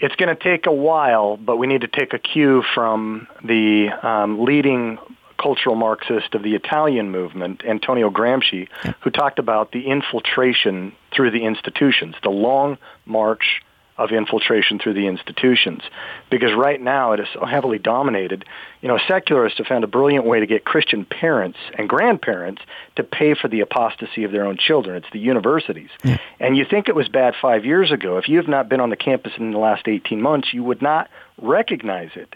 it's 0.00 0.16
going 0.16 0.34
to 0.34 0.42
take 0.42 0.66
a 0.66 0.72
while, 0.72 1.36
but 1.36 1.56
we 1.56 1.66
need 1.66 1.82
to 1.82 1.88
take 1.88 2.14
a 2.14 2.18
cue 2.18 2.62
from 2.74 3.28
the 3.44 3.90
um, 4.02 4.44
leading 4.44 4.98
cultural 5.40 5.74
Marxist 5.74 6.34
of 6.34 6.42
the 6.42 6.54
Italian 6.54 7.10
movement, 7.10 7.62
Antonio 7.64 8.10
Gramsci, 8.10 8.68
who 9.00 9.10
talked 9.10 9.38
about 9.38 9.72
the 9.72 9.86
infiltration 9.86 10.92
through 11.12 11.30
the 11.30 11.44
institutions, 11.44 12.14
the 12.22 12.30
long 12.30 12.78
march 13.06 13.62
of 14.00 14.12
infiltration 14.12 14.78
through 14.78 14.94
the 14.94 15.06
institutions. 15.06 15.82
Because 16.30 16.54
right 16.56 16.80
now 16.80 17.12
it 17.12 17.20
is 17.20 17.26
so 17.34 17.44
heavily 17.44 17.78
dominated. 17.78 18.46
You 18.80 18.88
know, 18.88 18.98
secularists 19.06 19.58
have 19.58 19.66
found 19.66 19.84
a 19.84 19.86
brilliant 19.86 20.24
way 20.24 20.40
to 20.40 20.46
get 20.46 20.64
Christian 20.64 21.04
parents 21.04 21.58
and 21.76 21.86
grandparents 21.86 22.62
to 22.96 23.04
pay 23.04 23.34
for 23.34 23.48
the 23.48 23.60
apostasy 23.60 24.24
of 24.24 24.32
their 24.32 24.46
own 24.46 24.56
children. 24.56 24.96
It's 24.96 25.12
the 25.12 25.18
universities. 25.18 25.90
Yeah. 26.02 26.16
And 26.40 26.56
you 26.56 26.64
think 26.64 26.88
it 26.88 26.94
was 26.94 27.08
bad 27.08 27.34
five 27.40 27.66
years 27.66 27.92
ago. 27.92 28.16
If 28.16 28.26
you 28.26 28.38
have 28.38 28.48
not 28.48 28.70
been 28.70 28.80
on 28.80 28.88
the 28.88 28.96
campus 28.96 29.32
in 29.36 29.52
the 29.52 29.58
last 29.58 29.86
18 29.86 30.22
months, 30.22 30.48
you 30.54 30.64
would 30.64 30.80
not 30.80 31.10
recognize 31.36 32.10
it. 32.14 32.34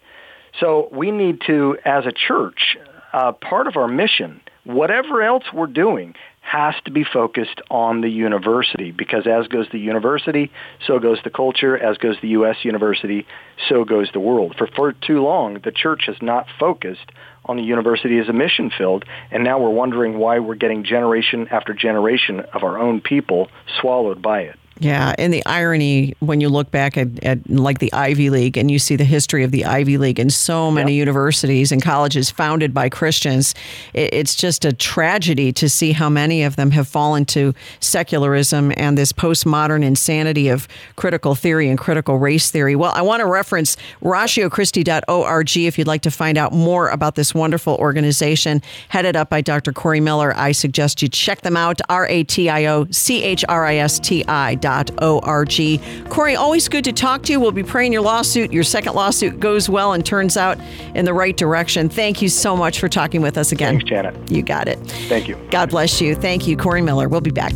So 0.61 0.89
we 0.93 1.11
need 1.11 1.41
to, 1.47 1.79
as 1.85 2.05
a 2.05 2.13
church, 2.13 2.77
uh, 3.15 3.33
part 3.33 3.69
of 3.69 3.77
our 3.77 3.89
mission, 3.89 4.43
whatever 4.65 5.23
else 5.23 5.45
we're 5.53 5.67
doing, 5.67 6.15
has 6.45 6.75
to 6.85 6.91
be 6.91 7.05
focused 7.05 7.61
on 7.71 8.03
the 8.03 8.09
university 8.09 8.93
because 8.93 9.27
as 9.27 9.49
goes 9.49 9.67
the 9.73 9.79
university, 9.79 10.53
so 10.87 10.99
goes 10.99 11.19
the 11.25 11.31
culture, 11.31 11.77
as 11.77 11.97
goes 11.97 12.17
the 12.21 12.29
U.S. 12.29 12.57
university, 12.63 13.27
so 13.69 13.85
goes 13.85 14.11
the 14.13 14.21
world. 14.21 14.55
For 14.57 14.67
far 14.67 14.93
too 14.93 15.23
long, 15.23 15.59
the 15.65 15.73
church 15.73 16.03
has 16.07 16.17
not 16.21 16.47
focused 16.61 17.11
on 17.47 17.57
the 17.57 17.63
university 17.63 18.19
as 18.19 18.29
a 18.29 18.33
mission 18.33 18.71
field, 18.71 19.05
and 19.31 19.43
now 19.43 19.59
we're 19.59 19.71
wondering 19.71 20.19
why 20.19 20.39
we're 20.39 20.55
getting 20.55 20.85
generation 20.85 21.49
after 21.51 21.73
generation 21.73 22.41
of 22.53 22.63
our 22.63 22.79
own 22.79 23.01
people 23.01 23.49
swallowed 23.81 24.21
by 24.21 24.43
it. 24.43 24.59
Yeah, 24.81 25.15
and 25.19 25.33
the 25.33 25.45
irony 25.47 26.17
when 26.19 26.41
you 26.41 26.49
look 26.49 26.73
back 26.73 26.97
at, 26.97 27.23
at, 27.23 27.49
like 27.49 27.79
the 27.79 27.93
Ivy 27.93 28.29
League 28.29 28.57
and 28.57 28.71
you 28.71 28.81
see 28.81 28.97
the 28.97 29.05
history 29.05 29.45
of 29.45 29.53
the 29.53 29.65
Ivy 29.65 29.99
League 29.99 30.19
and 30.19 30.33
so 30.33 30.69
many 30.69 30.95
yep. 30.95 30.99
universities 30.99 31.71
and 31.71 31.81
colleges 31.81 32.29
founded 32.29 32.75
by 32.75 32.89
Christians, 32.89 33.55
it, 33.93 34.13
it's 34.13 34.35
just 34.35 34.65
a 34.65 34.73
tragedy 34.73 35.53
to 35.53 35.69
see 35.69 35.93
how 35.93 36.09
many 36.09 36.43
of 36.43 36.57
them 36.57 36.73
have 36.73 36.89
fallen 36.89 37.25
to 37.27 37.55
secularism 37.79 38.73
and 38.77 38.99
this 38.99 39.13
postmodern 39.13 39.85
insanity 39.85 40.49
of 40.49 40.67
critical 40.97 41.37
theory 41.37 41.69
and 41.69 41.79
critical 41.79 42.19
race 42.19 42.51
theory. 42.51 42.75
Well, 42.75 42.93
I 42.97 43.03
want 43.03 43.21
to 43.21 43.27
reference 43.27 43.77
ratiochristi.org 44.03 45.57
if 45.57 45.79
you'd 45.79 45.87
like 45.87 46.03
to 46.03 46.11
find 46.11 46.37
out 46.37 46.53
more 46.53 46.89
about 46.89 47.15
this 47.15 47.33
wonderful 47.33 47.77
organization 47.77 48.61
headed 48.89 49.15
up 49.15 49.31
by 49.31 49.41
Dr. 49.41 49.73
Corey 49.73 50.01
Miller. 50.01 50.35
I 50.37 50.51
suggest 50.51 51.01
you 51.01 51.09
check 51.09 51.43
them 51.43 51.57
out, 51.57 51.81
R 51.89 52.09
A 52.09 52.25
T 52.25 52.51
I 52.51 52.65
O 52.67 52.87
C 52.91 53.23
H 53.23 53.45
R 53.49 53.65
I 53.67 53.77
S 53.77 54.01
T 54.01 54.25
I 54.27 54.57
org. 54.65 55.81
Corey, 56.09 56.37
always 56.37 56.69
good 56.69 56.85
to 56.85 56.93
talk 56.93 57.23
to 57.25 57.33
you. 57.33 57.41
We'll 57.41 57.53
be 57.53 57.63
praying 57.63 57.93
your 57.93 58.03
lawsuit, 58.03 58.53
your 58.53 58.65
second 58.65 58.95
lawsuit 58.95 59.41
goes 59.41 59.69
well 59.69 59.93
and 59.93 60.05
turns 60.05 60.37
out 60.37 60.59
in 60.95 61.05
the 61.05 61.15
right 61.15 61.37
direction. 61.37 61.89
Thank 61.89 62.23
you 62.23 62.29
so 62.29 62.57
much 62.57 62.81
for 62.81 62.89
talking 62.89 63.23
with 63.23 63.37
us 63.39 63.53
again. 63.53 63.75
Thanks, 63.75 63.89
Janet. 63.89 64.31
You 64.31 64.43
got 64.43 64.69
it. 64.69 64.79
Thank 65.09 65.29
you. 65.29 65.37
God 65.51 65.71
bless 65.71 66.01
you. 66.01 66.15
Thank 66.15 66.47
you, 66.47 66.57
Corey 66.57 66.83
Miller. 66.83 67.09
We'll 67.09 67.21
be 67.21 67.31
back. 67.31 67.53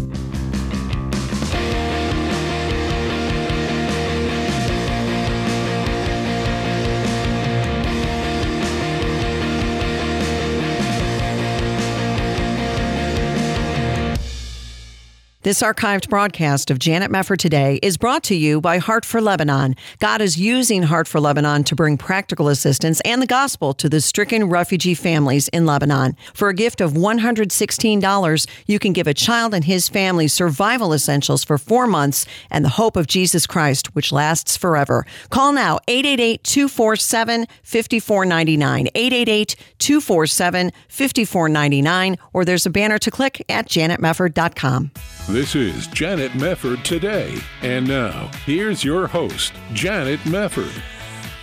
This 15.49 15.63
archived 15.63 16.11
broadcast 16.11 16.71
of 16.71 16.79
Janet 16.79 17.11
Mefford 17.11 17.39
Today 17.39 17.79
is 17.83 17.97
brought 17.97 18.23
to 18.25 18.35
you 18.35 18.61
by 18.61 18.77
Heart 18.77 19.07
for 19.07 19.19
Lebanon. 19.19 19.77
God 19.99 20.21
is 20.21 20.39
using 20.39 20.83
Heart 20.83 21.09
for 21.09 21.21
Lebanon 21.21 21.65
to 21.65 21.75
bring 21.75 21.97
practical 21.97 22.49
assistance 22.49 23.01
and 23.01 23.23
the 23.23 23.27
gospel 23.27 23.73
to 23.73 23.89
the 23.89 24.03
stricken 24.03 24.51
refugee 24.51 24.93
families 24.93 25.49
in 25.49 25.65
Lebanon. 25.65 26.19
For 26.35 26.51
a 26.51 26.55
gift 26.55 26.83
of 26.83 26.93
$116, 26.93 28.47
you 28.67 28.79
can 28.79 28.93
give 28.93 29.07
a 29.07 29.15
child 29.15 29.55
and 29.55 29.65
his 29.65 29.89
family 29.89 30.29
survival 30.29 30.93
essentials 30.93 31.45
for 31.45 31.57
four 31.57 31.87
months 31.87 32.27
and 32.51 32.63
the 32.63 32.77
hope 32.77 32.95
of 32.95 33.07
Jesus 33.07 33.47
Christ, 33.47 33.95
which 33.95 34.13
lasts 34.13 34.55
forever. 34.55 35.07
Call 35.31 35.53
now 35.53 35.79
888 35.89 36.45
247 36.45 37.47
5499. 37.63 38.89
888 38.95 39.57
247 39.79 40.73
5499, 40.89 42.19
or 42.35 42.45
there's 42.45 42.67
a 42.67 42.71
banner 42.71 42.99
to 42.99 43.11
click 43.11 43.43
at 43.49 43.67
janetmefford.com. 43.67 44.91
This 45.29 45.55
is 45.55 45.87
Janet 45.89 46.33
Mefford 46.33 46.83
today. 46.85 47.37
And 47.61 47.87
now, 47.87 48.31
here's 48.47 48.83
your 48.83 49.07
host, 49.07 49.53
Janet 49.75 50.19
Mefford. 50.21 50.73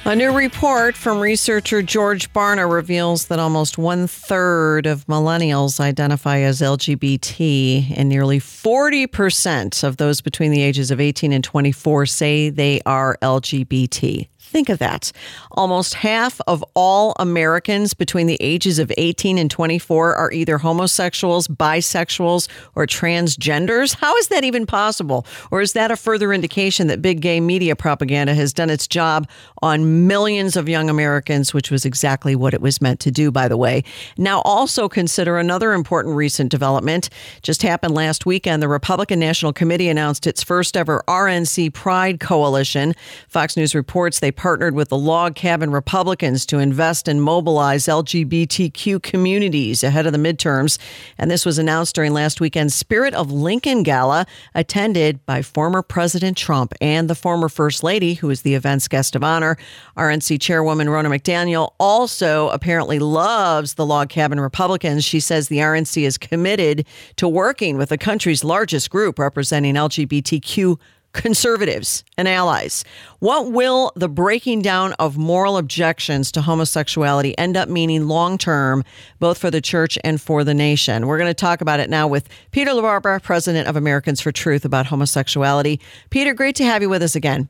A 0.06 0.16
new 0.16 0.36
report 0.36 0.98
from 0.98 1.20
researcher 1.20 1.84
George 1.84 2.34
Barna 2.34 2.68
reveals 2.68 3.28
that 3.28 3.38
almost 3.38 3.78
one 3.78 4.08
third 4.08 4.88
of 4.88 5.06
millennials 5.06 5.80
identify 5.80 6.40
as 6.40 6.62
LGBT, 6.62 7.96
and 7.96 8.10
nearly 8.10 8.40
40% 8.40 9.84
of 9.84 9.98
those 9.98 10.20
between 10.20 10.50
the 10.50 10.64
ages 10.64 10.90
of 10.90 11.00
18 11.00 11.32
and 11.32 11.44
24 11.44 12.08
say 12.08 12.50
they 12.50 12.82
are 12.88 13.20
LGBT. 13.22 14.28
Think 14.56 14.70
of 14.70 14.80
that. 14.80 15.12
Almost 15.52 15.96
half 15.96 16.40
of 16.48 16.64
all 16.76 17.14
Americans 17.20 17.94
between 17.94 18.26
the 18.26 18.38
ages 18.40 18.80
of 18.80 18.90
18 18.98 19.38
and 19.38 19.52
24 19.52 20.16
are 20.16 20.32
either 20.32 20.58
homosexuals, 20.60 21.50
bisexuals, 21.50 22.48
or 22.74 22.86
transgenders. 22.86 23.96
How 23.96 24.16
is 24.16 24.30
that 24.30 24.46
even 24.46 24.66
possible? 24.66 25.28
Or 25.52 25.60
is 25.60 25.74
that 25.74 25.92
a 25.92 25.98
further 25.98 26.32
indication 26.32 26.88
that 26.88 27.02
big 27.02 27.20
gay 27.20 27.42
media 27.42 27.76
propaganda 27.76 28.34
has 28.34 28.54
done 28.54 28.70
its 28.70 28.88
job 28.88 29.28
on 29.62 30.08
millions 30.08 30.56
of 30.56 30.70
young 30.70 30.90
Americans, 30.90 31.54
which 31.54 31.70
was 31.70 31.84
exactly 31.84 32.34
what 32.34 32.54
it 32.54 32.62
was 32.62 32.80
meant 32.80 33.02
to 33.02 33.12
do, 33.12 33.32
by 33.32 33.50
the 33.50 33.58
way? 33.58 33.84
Now, 34.18 34.40
also 34.46 34.88
consider 34.88 35.38
another 35.38 35.74
important 35.74 36.16
recent 36.16 36.50
development. 36.50 37.10
Just 37.42 37.62
happened 37.62 37.94
last 37.94 38.26
weekend. 38.26 38.64
The 38.64 38.70
Republican 38.70 39.20
National 39.20 39.52
Committee 39.52 39.90
announced 39.90 40.26
its 40.26 40.42
first 40.42 40.78
ever 40.78 41.04
RNC 41.10 41.74
Pride 41.74 42.22
Coalition. 42.22 42.94
Fox 43.28 43.58
News 43.58 43.76
reports 43.76 44.22
they 44.22 44.32
partnered 44.46 44.76
with 44.76 44.90
the 44.90 44.96
Log 44.96 45.34
Cabin 45.34 45.72
Republicans 45.72 46.46
to 46.46 46.60
invest 46.60 47.08
and 47.08 47.20
mobilize 47.20 47.86
LGBTQ 47.86 49.02
communities 49.02 49.84
ahead 49.84 50.06
of 50.06 50.14
the 50.14 50.20
midterms. 50.20 50.78
And 51.18 51.32
this 51.32 51.48
was 51.48 51.58
announced 51.58 51.96
during 51.96 52.14
last 52.14 52.40
weekend's 52.40 52.76
Spirit 52.76 53.16
of 53.16 53.32
Lincoln 53.32 53.82
Gala, 53.82 54.28
attended 54.54 55.26
by 55.26 55.42
former 55.42 55.82
President 55.82 56.38
Trump 56.38 56.76
and 56.80 57.10
the 57.10 57.16
former 57.16 57.50
First 57.50 57.82
Lady, 57.82 58.14
who 58.14 58.30
is 58.30 58.44
the 58.44 58.54
event's 58.54 58.88
guest 58.88 59.16
of 59.16 59.24
honor. 59.24 59.58
RNC 59.98 60.40
Chairwoman 60.40 60.90
Ronna 60.90 61.08
McDaniel 61.08 61.74
also 61.80 62.50
apparently 62.50 63.00
loves 63.00 63.74
the 63.74 63.86
Log 63.88 64.10
Cabin 64.10 64.40
Republicans. 64.40 65.04
She 65.04 65.20
says 65.20 65.48
the 65.48 65.58
RNC 65.58 66.04
is 66.04 66.20
committed 66.20 66.86
to 67.16 67.28
working 67.28 67.78
with 67.78 67.90
the 67.90 67.98
country's 67.98 68.44
largest 68.44 68.92
group 68.92 69.18
representing 69.18 69.74
LGBTQ 69.74 70.78
conservatives 71.16 72.04
and 72.18 72.28
allies. 72.28 72.84
What 73.20 73.52
will 73.52 73.92
the 73.96 74.10
breaking 74.10 74.62
down 74.62 74.94
of 74.94 75.18
moral 75.18 75.58
objections 75.58 76.32
to 76.34 76.42
homosexuality 76.42 77.36
end 77.38 77.58
up 77.58 77.70
meaning 77.70 78.08
long 78.08 78.38
term, 78.38 78.84
both 79.20 79.38
for 79.38 79.50
the 79.50 79.62
church 79.62 79.98
and 80.04 80.22
for 80.22 80.44
the 80.44 80.54
nation? 80.54 81.08
We're 81.08 81.18
going 81.18 81.30
to 81.30 81.34
talk 81.34 81.62
about 81.62 81.80
it 81.80 81.90
now 81.90 82.08
with 82.08 82.30
Peter 82.52 82.72
LaBarbera, 82.72 83.24
president 83.24 83.68
of 83.68 83.76
Americans 83.76 84.22
for 84.22 84.32
Truth, 84.32 84.66
about 84.66 84.86
homosexuality. 84.88 85.80
Peter, 86.10 86.34
great 86.34 86.56
to 86.58 86.66
have 86.66 86.82
you 86.82 86.90
with 86.90 87.02
us 87.02 87.16
again. 87.16 87.50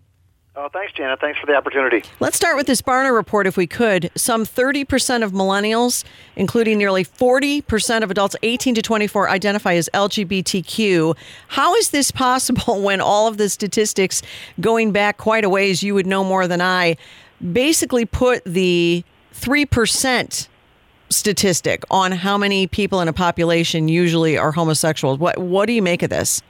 Oh, 0.57 0.69
thanks, 0.71 0.93
Janet. 0.93 1.19
Thanks 1.19 1.37
for 1.37 1.47
the 1.47 1.53
opportunity. 1.53 2.01
Let's 2.21 2.37
start 2.37 2.55
with 2.55 2.65
this 2.65 2.81
Barna 2.81 3.13
report, 3.13 3.45
if 3.45 3.57
we 3.57 3.67
could. 3.67 4.09
Some 4.15 4.45
30% 4.45 5.21
of 5.21 5.33
millennials, 5.33 6.05
including 6.37 6.77
nearly 6.77 7.03
40% 7.03 8.03
of 8.03 8.09
adults 8.09 8.37
18 8.41 8.75
to 8.75 8.81
24, 8.81 9.29
identify 9.29 9.73
as 9.73 9.89
LGBTQ. 9.93 11.17
How 11.49 11.75
is 11.75 11.89
this 11.89 12.09
possible 12.09 12.81
when 12.83 13.01
all 13.01 13.27
of 13.27 13.35
the 13.35 13.49
statistics 13.49 14.21
going 14.61 14.93
back 14.93 15.17
quite 15.17 15.43
a 15.43 15.49
ways, 15.49 15.83
you 15.83 15.93
would 15.93 16.07
know 16.07 16.23
more 16.23 16.47
than 16.47 16.61
I, 16.61 16.95
basically 17.51 18.05
put 18.05 18.41
the 18.45 19.03
3% 19.33 20.47
statistic 21.09 21.83
on 21.91 22.13
how 22.13 22.37
many 22.37 22.65
people 22.65 23.01
in 23.01 23.09
a 23.09 23.13
population 23.13 23.89
usually 23.89 24.37
are 24.37 24.53
homosexuals? 24.53 25.19
What, 25.19 25.37
what 25.37 25.65
do 25.65 25.73
you 25.73 25.81
make 25.81 26.01
of 26.01 26.09
this? 26.09 26.41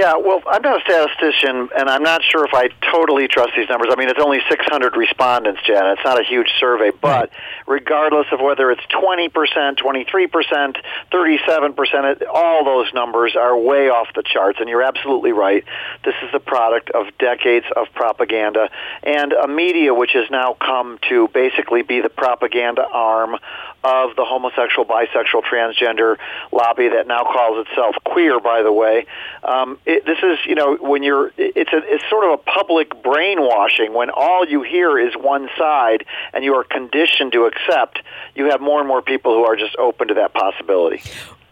Yeah, 0.00 0.16
well, 0.16 0.42
I'm 0.46 0.62
not 0.62 0.80
a 0.80 0.80
statistician, 0.80 1.68
and 1.76 1.90
I'm 1.90 2.02
not 2.02 2.22
sure 2.24 2.46
if 2.46 2.54
I 2.54 2.68
totally 2.90 3.28
trust 3.28 3.52
these 3.54 3.68
numbers. 3.68 3.90
I 3.92 3.96
mean, 3.96 4.08
it's 4.08 4.18
only 4.18 4.38
600 4.48 4.96
respondents, 4.96 5.60
Janet. 5.66 5.98
It's 5.98 6.04
not 6.06 6.18
a 6.18 6.24
huge 6.24 6.48
survey, 6.58 6.90
but 6.90 7.28
right. 7.28 7.30
regardless 7.66 8.26
of 8.32 8.40
whether 8.40 8.70
it's 8.70 8.80
20%, 8.86 9.28
23%, 9.76 10.76
37%, 11.12 12.22
all 12.32 12.64
those 12.64 12.86
numbers 12.94 13.36
are 13.36 13.54
way 13.58 13.90
off 13.90 14.08
the 14.14 14.22
charts, 14.22 14.58
and 14.58 14.70
you're 14.70 14.80
absolutely 14.80 15.32
right. 15.32 15.64
This 16.02 16.14
is 16.22 16.32
the 16.32 16.40
product 16.40 16.88
of 16.92 17.08
decades 17.18 17.66
of 17.76 17.88
propaganda 17.92 18.70
and 19.02 19.34
a 19.34 19.48
media 19.48 19.92
which 19.92 20.12
has 20.14 20.30
now 20.30 20.56
come 20.58 20.98
to 21.10 21.28
basically 21.28 21.82
be 21.82 22.00
the 22.00 22.08
propaganda 22.08 22.86
arm 22.90 23.36
of 23.82 24.14
the 24.16 24.24
homosexual, 24.24 24.84
bisexual, 24.84 25.42
transgender 25.42 26.16
lobby 26.52 26.88
that 26.88 27.06
now 27.06 27.24
calls 27.24 27.66
itself 27.66 27.96
queer, 28.04 28.38
by 28.40 28.62
the 28.62 28.72
way. 28.72 29.06
Um, 29.42 29.78
it, 29.86 30.04
this 30.04 30.18
is, 30.22 30.38
you 30.46 30.54
know, 30.54 30.76
when 30.76 31.02
you're, 31.02 31.32
it's 31.38 31.72
a, 31.72 31.80
it's 31.84 32.04
sort 32.10 32.24
of 32.24 32.40
a 32.40 32.42
public 32.42 33.02
brainwashing 33.02 33.94
when 33.94 34.10
all 34.10 34.46
you 34.46 34.62
hear 34.62 34.98
is 34.98 35.14
one 35.14 35.48
side 35.56 36.04
and 36.32 36.44
you 36.44 36.54
are 36.54 36.64
conditioned 36.64 37.32
to 37.32 37.46
accept. 37.46 38.00
You 38.34 38.50
have 38.50 38.60
more 38.60 38.80
and 38.80 38.88
more 38.88 39.02
people 39.02 39.34
who 39.34 39.44
are 39.44 39.56
just 39.56 39.76
open 39.76 40.08
to 40.08 40.14
that 40.14 40.34
possibility. 40.34 41.02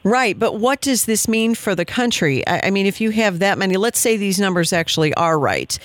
Right, 0.05 0.39
but 0.39 0.55
what 0.55 0.81
does 0.81 1.07
this 1.07 1.27
mean 1.27 1.55
for 1.55 1.75
the 1.75 1.85
country? 1.85 2.47
I, 2.47 2.71
mean, 2.71 2.87
if 2.87 3.01
you 3.01 3.11
have 3.11 3.41
that 3.41 3.59
many, 3.59 3.77
let's 3.77 3.99
say 3.99 4.17
these 4.17 4.39
numbers 4.39 4.73
actually 4.73 5.13
are 5.15 5.39
right. 5.39 5.79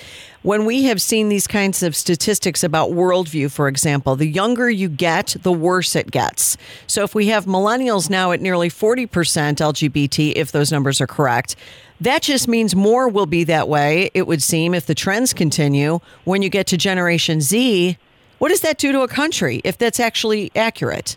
When 0.44 0.66
we 0.66 0.82
have 0.82 1.00
seen 1.00 1.30
these 1.30 1.46
kinds 1.46 1.82
of 1.82 1.96
statistics 1.96 2.62
about 2.62 2.90
worldview, 2.90 3.50
for 3.50 3.66
example, 3.66 4.14
the 4.14 4.26
younger 4.26 4.68
you 4.68 4.90
get, 4.90 5.36
the 5.40 5.50
worse 5.50 5.96
it 5.96 6.10
gets. 6.10 6.58
So 6.86 7.02
if 7.02 7.14
we 7.14 7.28
have 7.28 7.46
millennials 7.46 8.10
now 8.10 8.30
at 8.30 8.42
nearly 8.42 8.68
40% 8.68 9.08
LGBT, 9.08 10.34
if 10.36 10.52
those 10.52 10.70
numbers 10.70 11.00
are 11.00 11.06
correct, 11.06 11.56
that 11.98 12.20
just 12.20 12.46
means 12.46 12.76
more 12.76 13.08
will 13.08 13.24
be 13.24 13.44
that 13.44 13.68
way, 13.68 14.10
it 14.12 14.26
would 14.26 14.42
seem, 14.42 14.74
if 14.74 14.84
the 14.84 14.94
trends 14.94 15.32
continue. 15.32 16.00
When 16.24 16.42
you 16.42 16.50
get 16.50 16.66
to 16.66 16.76
Generation 16.76 17.40
Z, 17.40 17.96
what 18.36 18.50
does 18.50 18.60
that 18.60 18.76
do 18.76 18.92
to 18.92 19.00
a 19.00 19.08
country 19.08 19.62
if 19.64 19.78
that's 19.78 19.98
actually 19.98 20.52
accurate? 20.54 21.16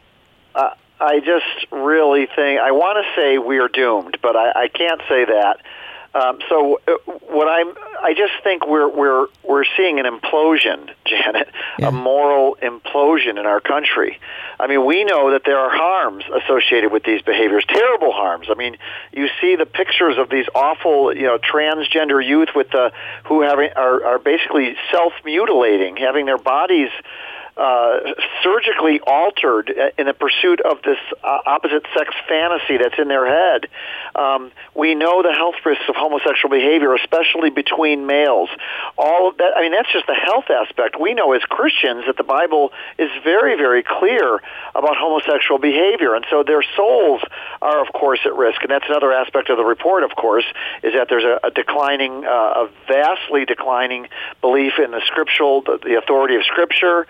Uh, 0.55 0.69
I 1.01 1.19
just 1.19 1.69
really 1.73 2.27
think, 2.33 2.61
I 2.61 2.71
want 2.71 3.05
to 3.05 3.13
say 3.13 3.39
we're 3.39 3.67
doomed, 3.67 4.19
but 4.21 4.37
I, 4.37 4.51
I 4.55 4.67
can't 4.69 5.01
say 5.09 5.25
that. 5.25 5.57
Um, 6.13 6.39
so 6.49 6.79
uh, 6.87 6.93
what 7.27 7.47
I'm, 7.47 7.73
I 8.01 8.13
just 8.15 8.33
think 8.43 8.65
we're 8.65 8.89
we're 8.89 9.27
we're 9.43 9.65
seeing 9.75 9.99
an 9.99 10.05
implosion, 10.05 10.89
Janet, 11.05 11.49
yeah. 11.79 11.89
a 11.89 11.91
moral 11.91 12.57
implosion 12.61 13.39
in 13.39 13.45
our 13.45 13.59
country. 13.59 14.19
I 14.59 14.67
mean, 14.67 14.85
we 14.85 15.03
know 15.03 15.31
that 15.31 15.43
there 15.45 15.59
are 15.59 15.69
harms 15.69 16.23
associated 16.43 16.91
with 16.91 17.03
these 17.03 17.21
behaviors, 17.21 17.63
terrible 17.67 18.11
harms. 18.11 18.47
I 18.49 18.55
mean, 18.55 18.77
you 19.11 19.27
see 19.39 19.55
the 19.55 19.67
pictures 19.67 20.17
of 20.17 20.29
these 20.29 20.45
awful, 20.55 21.15
you 21.15 21.23
know, 21.23 21.37
transgender 21.37 22.25
youth 22.25 22.49
with 22.55 22.71
the 22.71 22.91
who 23.25 23.41
having 23.41 23.69
are 23.75 24.03
are 24.03 24.19
basically 24.19 24.75
self 24.91 25.13
mutilating, 25.23 25.97
having 25.97 26.25
their 26.25 26.39
bodies 26.39 26.89
uh, 27.57 27.97
surgically 28.43 28.99
altered 28.99 29.73
in 29.97 30.05
the 30.05 30.13
pursuit 30.13 30.61
of 30.61 30.81
this 30.83 30.99
uh, 31.23 31.39
opposite 31.45 31.83
sex 31.97 32.13
fantasy 32.29 32.77
that's 32.77 32.99
in 32.99 33.07
their 33.07 33.25
head. 33.25 33.67
Um, 34.17 34.51
we 34.75 34.95
know 34.95 35.21
the 35.21 35.31
health 35.31 35.55
risks 35.65 35.85
of 35.87 35.95
homosexual 35.95 36.49
behavior, 36.49 36.93
especially 36.95 37.49
between 37.49 38.07
males. 38.07 38.49
All 38.97 39.29
of 39.29 39.37
that, 39.37 39.55
I 39.55 39.61
mean, 39.61 39.71
that's 39.71 39.91
just 39.91 40.07
the 40.07 40.15
health 40.15 40.49
aspect. 40.49 40.99
We 40.99 41.13
know 41.13 41.33
as 41.33 41.43
Christians 41.43 42.05
that 42.07 42.17
the 42.17 42.23
Bible 42.23 42.71
is 42.97 43.09
very, 43.23 43.55
very 43.55 43.83
clear 43.83 44.41
about 44.73 44.97
homosexual 44.97 45.59
behavior, 45.59 46.15
and 46.15 46.25
so 46.29 46.43
their 46.43 46.63
souls 46.75 47.21
are, 47.61 47.85
of 47.85 47.93
course, 47.93 48.19
at 48.25 48.35
risk. 48.35 48.61
And 48.61 48.71
that's 48.71 48.87
another 48.89 49.13
aspect 49.13 49.49
of 49.49 49.57
the 49.57 49.65
report, 49.65 50.03
of 50.03 50.15
course, 50.15 50.45
is 50.83 50.93
that 50.93 51.07
there's 51.09 51.23
a, 51.23 51.39
a 51.45 51.51
declining, 51.51 52.25
uh, 52.25 52.65
a 52.65 52.69
vastly 52.87 53.45
declining 53.45 54.07
belief 54.41 54.73
in 54.83 54.91
the 54.91 55.01
scriptural, 55.05 55.61
the, 55.61 55.79
the 55.83 55.97
authority 55.97 56.35
of 56.35 56.43
Scripture 56.43 57.05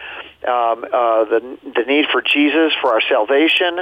um, 0.46 0.86
uh, 0.86 1.26
the, 1.26 1.58
the 1.64 1.84
need 1.88 2.06
for 2.12 2.22
Jesus 2.22 2.72
for 2.82 2.94
our 2.94 3.02
salvation. 3.02 3.80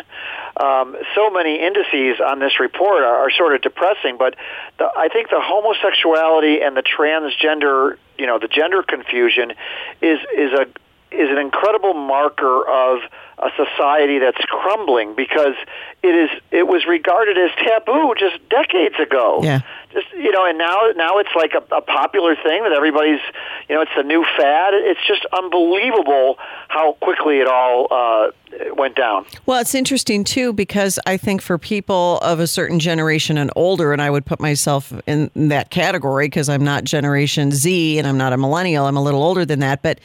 Um, 0.58 0.96
so 1.14 1.30
many 1.30 1.62
indices 1.62 2.20
on 2.20 2.40
this 2.40 2.60
report 2.60 3.04
are, 3.04 3.15
are 3.16 3.32
sort 3.32 3.56
of 3.56 3.62
depressing, 3.62 4.18
but 4.18 4.36
the, 4.78 4.86
I 4.86 5.10
think 5.10 5.30
the 5.30 5.42
homosexuality 5.42 6.62
and 6.62 6.76
the 6.76 6.84
transgender, 6.84 7.98
you 8.18 8.28
know, 8.28 8.40
the 8.40 8.48
gender 8.48 8.84
confusion 8.84 9.54
is 10.02 10.20
is 10.36 10.52
a 10.54 10.68
is 11.12 11.30
an 11.30 11.38
incredible 11.38 11.94
marker 11.94 12.68
of 12.68 13.00
a 13.38 13.50
society 13.56 14.20
that's 14.20 14.44
crumbling 14.46 15.16
because 15.16 15.56
it 16.04 16.16
is 16.16 16.30
it 16.52 16.68
was 16.68 16.86
regarded 16.86 17.38
as 17.38 17.52
taboo 17.58 18.14
just 18.18 18.38
decades 18.50 18.96
ago. 19.00 19.40
Yeah. 19.44 19.62
Just 19.96 20.12
you 20.14 20.30
know, 20.30 20.46
and 20.46 20.58
now 20.58 20.92
now 20.98 21.20
it's 21.20 21.30
like 21.38 21.54
a, 21.54 21.76
a 21.76 21.82
popular 21.82 22.36
thing 22.36 22.64
that 22.64 22.74
everybody's 22.74 23.22
you 23.70 23.76
know 23.76 23.82
it's 23.82 23.92
a 23.96 24.04
new 24.04 24.26
fad. 24.38 24.74
It's 24.74 25.00
just 25.08 25.26
unbelievable 25.32 26.36
how 26.68 26.98
quickly 27.00 27.40
it 27.40 27.48
all 27.48 27.88
uh, 27.90 28.32
went 28.74 28.96
down. 28.98 29.26
Well, 29.46 29.62
it's 29.62 29.74
interesting 29.74 30.26
too 30.26 30.52
because 30.52 31.00
I 31.06 31.16
think 31.16 31.42
for 31.42 31.58
people 31.58 32.18
of 32.22 32.42
a 32.42 32.48
certain 32.48 32.80
generation 32.80 33.38
and 33.38 33.50
older, 33.56 33.94
and 33.94 34.02
I 34.02 34.10
would 34.10 34.26
put 34.26 34.42
myself 34.42 34.92
in 35.08 35.32
that 35.34 35.70
category 35.70 36.26
because 36.26 36.50
I'm 36.50 36.66
not 36.66 36.84
Generation 36.84 37.52
Z 37.52 37.98
and 37.98 38.06
I'm 38.06 38.18
not 38.18 38.34
a 38.34 38.38
millennial. 38.38 38.88
I'm 38.88 38.98
a 38.98 39.04
little 39.04 39.24
older 39.24 39.46
than 39.46 39.60
that, 39.60 39.82
but 39.82 40.00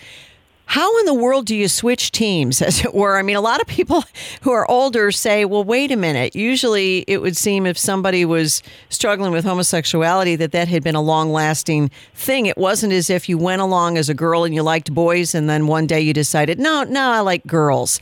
how 0.70 1.00
in 1.00 1.06
the 1.06 1.14
world 1.14 1.46
do 1.46 1.56
you 1.56 1.66
switch 1.66 2.12
teams, 2.12 2.62
as 2.62 2.84
it 2.84 2.94
were? 2.94 3.18
I 3.18 3.22
mean, 3.22 3.34
a 3.34 3.40
lot 3.40 3.60
of 3.60 3.66
people 3.66 4.04
who 4.42 4.52
are 4.52 4.70
older 4.70 5.10
say, 5.10 5.44
well, 5.44 5.64
wait 5.64 5.90
a 5.90 5.96
minute. 5.96 6.36
Usually 6.36 7.04
it 7.08 7.20
would 7.20 7.36
seem 7.36 7.66
if 7.66 7.76
somebody 7.76 8.24
was 8.24 8.62
struggling 8.88 9.32
with 9.32 9.44
homosexuality 9.44 10.36
that 10.36 10.52
that 10.52 10.68
had 10.68 10.84
been 10.84 10.94
a 10.94 11.00
long 11.00 11.32
lasting 11.32 11.90
thing. 12.14 12.46
It 12.46 12.56
wasn't 12.56 12.92
as 12.92 13.10
if 13.10 13.28
you 13.28 13.36
went 13.36 13.60
along 13.60 13.98
as 13.98 14.08
a 14.08 14.14
girl 14.14 14.44
and 14.44 14.54
you 14.54 14.62
liked 14.62 14.94
boys 14.94 15.34
and 15.34 15.50
then 15.50 15.66
one 15.66 15.88
day 15.88 16.00
you 16.00 16.12
decided, 16.12 16.60
no, 16.60 16.84
no, 16.84 17.10
I 17.10 17.18
like 17.18 17.44
girls. 17.48 17.98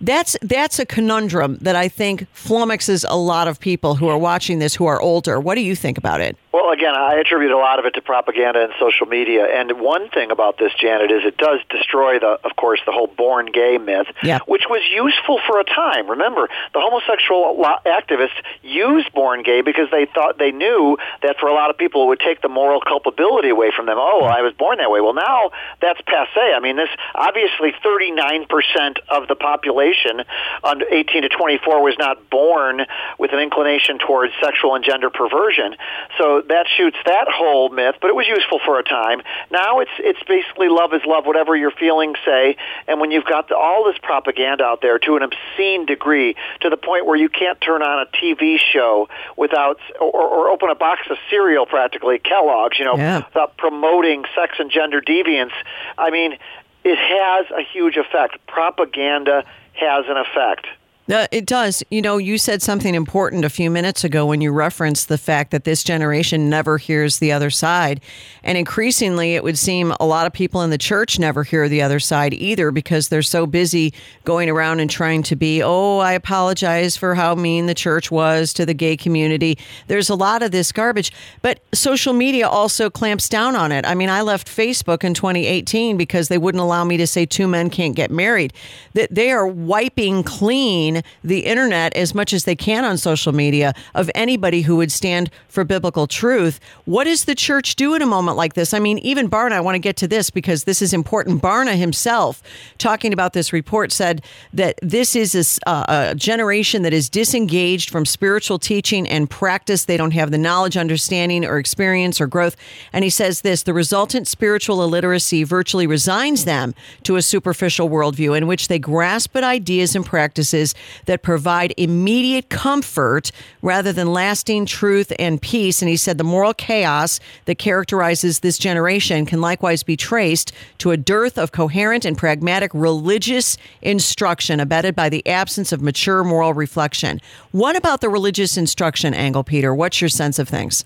That's 0.00 0.36
that's 0.42 0.80
a 0.80 0.86
conundrum 0.86 1.58
that 1.60 1.76
I 1.76 1.86
think 1.88 2.26
flummoxes 2.32 3.04
a 3.08 3.16
lot 3.16 3.46
of 3.46 3.60
people 3.60 3.94
who 3.94 4.08
are 4.08 4.18
watching 4.18 4.58
this 4.58 4.74
who 4.74 4.86
are 4.86 5.00
older. 5.00 5.38
What 5.38 5.54
do 5.54 5.60
you 5.60 5.76
think 5.76 5.98
about 5.98 6.20
it? 6.20 6.36
Well, 6.50 6.70
again, 6.70 6.94
I 6.96 7.16
attribute 7.20 7.50
a 7.52 7.58
lot 7.58 7.78
of 7.78 7.84
it 7.84 7.92
to 7.94 8.00
propaganda 8.00 8.64
and 8.64 8.72
social 8.80 9.06
media. 9.06 9.44
And 9.44 9.80
one 9.80 10.08
thing 10.08 10.30
about 10.30 10.56
this, 10.58 10.72
Janet, 10.80 11.10
is 11.10 11.22
it 11.26 11.36
does 11.36 11.60
destroy 11.68 12.18
the, 12.18 12.38
of 12.42 12.56
course, 12.56 12.80
the 12.86 12.92
whole 12.92 13.06
born 13.06 13.46
gay 13.52 13.76
myth, 13.76 14.06
Yeah. 14.22 14.38
which 14.46 14.64
was 14.68 14.80
useful 14.90 15.40
for 15.46 15.60
a 15.60 15.64
time. 15.64 16.08
Remember, 16.08 16.48
the 16.72 16.80
homosexual 16.80 17.54
activists 17.84 18.40
used 18.62 19.12
born 19.12 19.42
gay 19.42 19.60
because 19.60 19.90
they 19.90 20.06
thought 20.06 20.38
they 20.38 20.50
knew 20.50 20.96
that 21.22 21.38
for 21.38 21.48
a 21.48 21.52
lot 21.54 21.68
of 21.68 21.76
people 21.76 22.04
it 22.04 22.06
would 22.06 22.20
take 22.20 22.40
the 22.40 22.48
moral 22.48 22.80
culpability 22.80 23.50
away 23.50 23.70
from 23.74 23.84
them. 23.84 23.98
Oh, 23.98 24.20
well, 24.22 24.30
I 24.32 24.40
was 24.40 24.54
born 24.54 24.78
that 24.78 24.90
way. 24.90 25.02
Well, 25.02 25.14
now 25.14 25.50
that's 25.82 26.00
passe. 26.02 26.54
I 26.56 26.60
mean, 26.60 26.76
this 26.76 26.88
obviously 27.14 27.72
39% 27.84 28.98
of 29.10 29.28
the 29.28 29.36
population 29.36 30.22
under 30.64 30.86
18 30.90 31.22
to 31.22 31.28
24 31.28 31.82
was 31.82 31.94
not 31.98 32.30
born 32.30 32.86
with 33.18 33.32
an 33.34 33.38
inclination 33.38 33.98
towards 33.98 34.32
sexual 34.42 34.74
and 34.74 34.82
gender 34.84 35.10
perversion. 35.10 35.76
So 36.16 36.42
that 36.48 36.66
shoots 36.76 36.96
that 37.04 37.26
whole 37.28 37.68
myth, 37.68 37.96
but 38.00 38.08
it 38.08 38.16
was 38.16 38.26
useful 38.26 38.58
for 38.64 38.78
a 38.78 38.82
time. 38.82 39.22
Now 39.50 39.80
it's 39.80 39.90
it's 39.98 40.22
basically 40.26 40.68
love 40.68 40.92
is 40.94 41.02
love, 41.06 41.26
whatever 41.26 41.54
your 41.56 41.70
feelings 41.70 42.16
say. 42.24 42.56
And 42.86 43.00
when 43.00 43.10
you've 43.10 43.24
got 43.24 43.48
the, 43.48 43.56
all 43.56 43.84
this 43.84 43.98
propaganda 44.02 44.64
out 44.64 44.80
there 44.82 44.98
to 45.00 45.16
an 45.16 45.22
obscene 45.22 45.86
degree, 45.86 46.34
to 46.60 46.70
the 46.70 46.76
point 46.76 47.06
where 47.06 47.16
you 47.16 47.28
can't 47.28 47.60
turn 47.60 47.82
on 47.82 48.06
a 48.06 48.10
TV 48.16 48.58
show 48.58 49.08
without 49.36 49.78
or, 50.00 50.10
or 50.10 50.48
open 50.48 50.70
a 50.70 50.74
box 50.74 51.02
of 51.10 51.16
cereal, 51.30 51.66
practically 51.66 52.18
Kellogg's, 52.18 52.78
you 52.78 52.84
know, 52.84 52.96
Yeah. 52.96 53.18
without 53.26 53.56
promoting 53.56 54.24
sex 54.34 54.56
and 54.58 54.70
gender 54.70 55.00
deviance. 55.00 55.52
I 55.96 56.10
mean, 56.10 56.38
it 56.84 56.96
has 56.98 57.46
a 57.50 57.62
huge 57.62 57.96
effect. 57.96 58.38
Propaganda 58.46 59.44
has 59.74 60.04
an 60.08 60.16
effect. 60.16 60.66
Uh, 61.10 61.26
it 61.32 61.46
does. 61.46 61.82
You 61.90 62.02
know, 62.02 62.18
you 62.18 62.36
said 62.36 62.60
something 62.60 62.94
important 62.94 63.44
a 63.44 63.50
few 63.50 63.70
minutes 63.70 64.04
ago 64.04 64.26
when 64.26 64.42
you 64.42 64.52
referenced 64.52 65.08
the 65.08 65.16
fact 65.16 65.52
that 65.52 65.64
this 65.64 65.82
generation 65.82 66.50
never 66.50 66.76
hears 66.76 67.18
the 67.18 67.32
other 67.32 67.48
side. 67.48 68.02
And 68.42 68.58
increasingly, 68.58 69.34
it 69.34 69.42
would 69.42 69.58
seem 69.58 69.94
a 70.00 70.04
lot 70.04 70.26
of 70.26 70.34
people 70.34 70.60
in 70.60 70.68
the 70.68 70.76
church 70.76 71.18
never 71.18 71.44
hear 71.44 71.66
the 71.66 71.80
other 71.80 71.98
side 71.98 72.34
either 72.34 72.70
because 72.70 73.08
they're 73.08 73.22
so 73.22 73.46
busy 73.46 73.94
going 74.24 74.50
around 74.50 74.80
and 74.80 74.90
trying 74.90 75.22
to 75.24 75.36
be, 75.36 75.62
oh, 75.62 75.98
I 75.98 76.12
apologize 76.12 76.96
for 76.96 77.14
how 77.14 77.34
mean 77.34 77.66
the 77.66 77.74
church 77.74 78.10
was 78.10 78.52
to 78.54 78.66
the 78.66 78.74
gay 78.74 78.96
community. 78.96 79.56
There's 79.86 80.10
a 80.10 80.14
lot 80.14 80.42
of 80.42 80.50
this 80.50 80.72
garbage. 80.72 81.10
But 81.40 81.60
social 81.72 82.12
media 82.12 82.46
also 82.46 82.90
clamps 82.90 83.30
down 83.30 83.56
on 83.56 83.72
it. 83.72 83.86
I 83.86 83.94
mean, 83.94 84.10
I 84.10 84.20
left 84.20 84.46
Facebook 84.46 85.04
in 85.04 85.14
2018 85.14 85.96
because 85.96 86.28
they 86.28 86.38
wouldn't 86.38 86.60
allow 86.60 86.84
me 86.84 86.98
to 86.98 87.06
say 87.06 87.24
two 87.24 87.48
men 87.48 87.70
can't 87.70 87.96
get 87.96 88.10
married. 88.10 88.52
That 88.92 89.14
they 89.14 89.30
are 89.30 89.46
wiping 89.46 90.22
clean 90.22 90.97
the 91.24 91.40
internet 91.40 91.94
as 91.94 92.14
much 92.14 92.32
as 92.32 92.44
they 92.44 92.56
can 92.56 92.84
on 92.84 92.98
social 92.98 93.32
media 93.32 93.74
of 93.94 94.10
anybody 94.14 94.62
who 94.62 94.76
would 94.76 94.92
stand 94.92 95.30
for 95.48 95.64
biblical 95.64 96.06
truth. 96.06 96.60
What 96.84 97.04
does 97.04 97.24
the 97.24 97.34
church 97.34 97.76
do 97.76 97.94
in 97.94 98.02
a 98.02 98.06
moment 98.06 98.36
like 98.36 98.54
this? 98.54 98.72
I 98.74 98.78
mean, 98.78 98.98
even 98.98 99.28
Barna, 99.28 99.52
I 99.52 99.60
want 99.60 99.74
to 99.74 99.80
get 99.80 99.96
to 99.98 100.08
this 100.08 100.30
because 100.30 100.64
this 100.64 100.82
is 100.82 100.92
important. 100.92 101.42
Barna 101.42 101.76
himself, 101.76 102.42
talking 102.78 103.12
about 103.12 103.32
this 103.32 103.52
report, 103.52 103.92
said 103.92 104.22
that 104.52 104.78
this 104.82 105.16
is 105.16 105.58
a 105.66 105.78
a 105.88 106.14
generation 106.14 106.82
that 106.82 106.92
is 106.92 107.08
disengaged 107.08 107.90
from 107.90 108.04
spiritual 108.04 108.58
teaching 108.58 109.08
and 109.08 109.28
practice. 109.28 109.84
They 109.84 109.96
don't 109.96 110.12
have 110.12 110.30
the 110.30 110.38
knowledge, 110.38 110.76
understanding, 110.76 111.44
or 111.44 111.58
experience 111.58 112.20
or 112.20 112.26
growth. 112.26 112.56
And 112.92 113.04
he 113.04 113.10
says 113.10 113.40
this 113.40 113.62
the 113.62 113.74
resultant 113.74 114.28
spiritual 114.28 114.82
illiteracy 114.82 115.44
virtually 115.44 115.86
resigns 115.86 116.44
them 116.44 116.74
to 117.04 117.16
a 117.16 117.22
superficial 117.22 117.88
worldview 117.88 118.36
in 118.36 118.46
which 118.46 118.68
they 118.68 118.78
grasp 118.78 119.34
at 119.36 119.44
ideas 119.44 119.96
and 119.96 120.04
practices 120.04 120.74
that 121.06 121.22
provide 121.22 121.74
immediate 121.76 122.48
comfort 122.48 123.30
rather 123.62 123.92
than 123.92 124.12
lasting 124.12 124.66
truth 124.66 125.12
and 125.18 125.40
peace. 125.40 125.82
And 125.82 125.88
he 125.88 125.96
said 125.96 126.18
the 126.18 126.24
moral 126.24 126.54
chaos 126.54 127.20
that 127.46 127.58
characterizes 127.58 128.40
this 128.40 128.58
generation 128.58 129.26
can 129.26 129.40
likewise 129.40 129.82
be 129.82 129.96
traced 129.96 130.52
to 130.78 130.90
a 130.90 130.96
dearth 130.96 131.38
of 131.38 131.52
coherent 131.52 132.04
and 132.04 132.16
pragmatic 132.16 132.70
religious 132.74 133.56
instruction 133.82 134.60
abetted 134.60 134.94
by 134.94 135.08
the 135.08 135.26
absence 135.26 135.72
of 135.72 135.82
mature 135.82 136.24
moral 136.24 136.54
reflection. 136.54 137.20
What 137.52 137.76
about 137.76 138.00
the 138.00 138.08
religious 138.08 138.56
instruction 138.56 139.14
angle, 139.14 139.44
Peter? 139.44 139.74
What's 139.74 140.00
your 140.00 140.08
sense 140.08 140.38
of 140.38 140.48
things? 140.48 140.84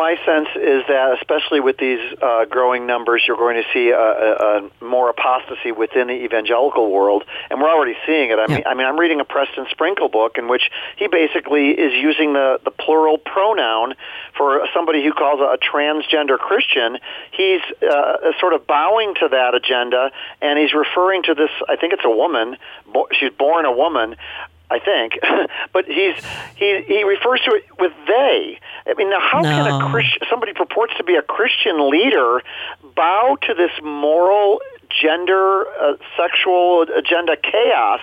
My 0.00 0.16
sense 0.24 0.48
is 0.56 0.82
that, 0.88 1.18
especially 1.20 1.60
with 1.60 1.76
these 1.76 2.00
uh, 2.22 2.46
growing 2.46 2.86
numbers, 2.86 3.22
you're 3.26 3.36
going 3.36 3.62
to 3.62 3.68
see 3.74 3.90
a, 3.90 3.98
a, 3.98 4.70
a 4.80 4.84
more 4.84 5.10
apostasy 5.10 5.72
within 5.72 6.06
the 6.06 6.14
evangelical 6.24 6.90
world, 6.90 7.22
and 7.50 7.60
we're 7.60 7.68
already 7.68 7.96
seeing 8.06 8.30
it. 8.30 8.38
I 8.38 8.46
mean, 8.46 8.62
I 8.64 8.72
mean, 8.72 8.86
I'm 8.86 8.98
reading 8.98 9.20
a 9.20 9.26
Preston 9.26 9.66
Sprinkle 9.70 10.08
book 10.08 10.38
in 10.38 10.48
which 10.48 10.70
he 10.96 11.06
basically 11.06 11.72
is 11.72 11.92
using 11.92 12.32
the 12.32 12.58
the 12.64 12.70
plural 12.70 13.18
pronoun 13.18 13.92
for 14.38 14.66
somebody 14.72 15.04
who 15.04 15.12
calls 15.12 15.38
a, 15.38 15.48
a 15.52 15.58
transgender 15.58 16.38
Christian. 16.38 16.96
He's 17.32 17.60
uh, 17.82 18.32
sort 18.40 18.54
of 18.54 18.66
bowing 18.66 19.12
to 19.20 19.28
that 19.28 19.54
agenda, 19.54 20.12
and 20.40 20.58
he's 20.58 20.72
referring 20.72 21.24
to 21.24 21.34
this. 21.34 21.50
I 21.68 21.76
think 21.76 21.92
it's 21.92 22.06
a 22.06 22.16
woman. 22.24 22.56
Bo- 22.90 23.08
she's 23.12 23.34
born 23.34 23.66
a 23.66 23.72
woman. 23.72 24.16
I 24.70 24.78
think, 24.78 25.18
but 25.72 25.84
he's 25.86 26.14
he 26.54 26.82
he 26.86 27.02
refers 27.02 27.40
to 27.40 27.56
it 27.56 27.64
with 27.78 27.92
they. 28.06 28.58
I 28.86 28.94
mean, 28.94 29.10
now 29.10 29.20
how 29.20 29.42
can 29.42 29.66
a 29.66 29.90
Christian 29.90 30.22
somebody 30.30 30.52
purports 30.52 30.94
to 30.98 31.04
be 31.04 31.16
a 31.16 31.22
Christian 31.22 31.90
leader 31.90 32.40
bow 32.94 33.36
to 33.42 33.54
this 33.54 33.72
moral 33.82 34.60
gender 35.02 35.64
uh, 35.66 35.96
sexual 36.16 36.82
agenda 36.82 37.36
chaos 37.36 38.00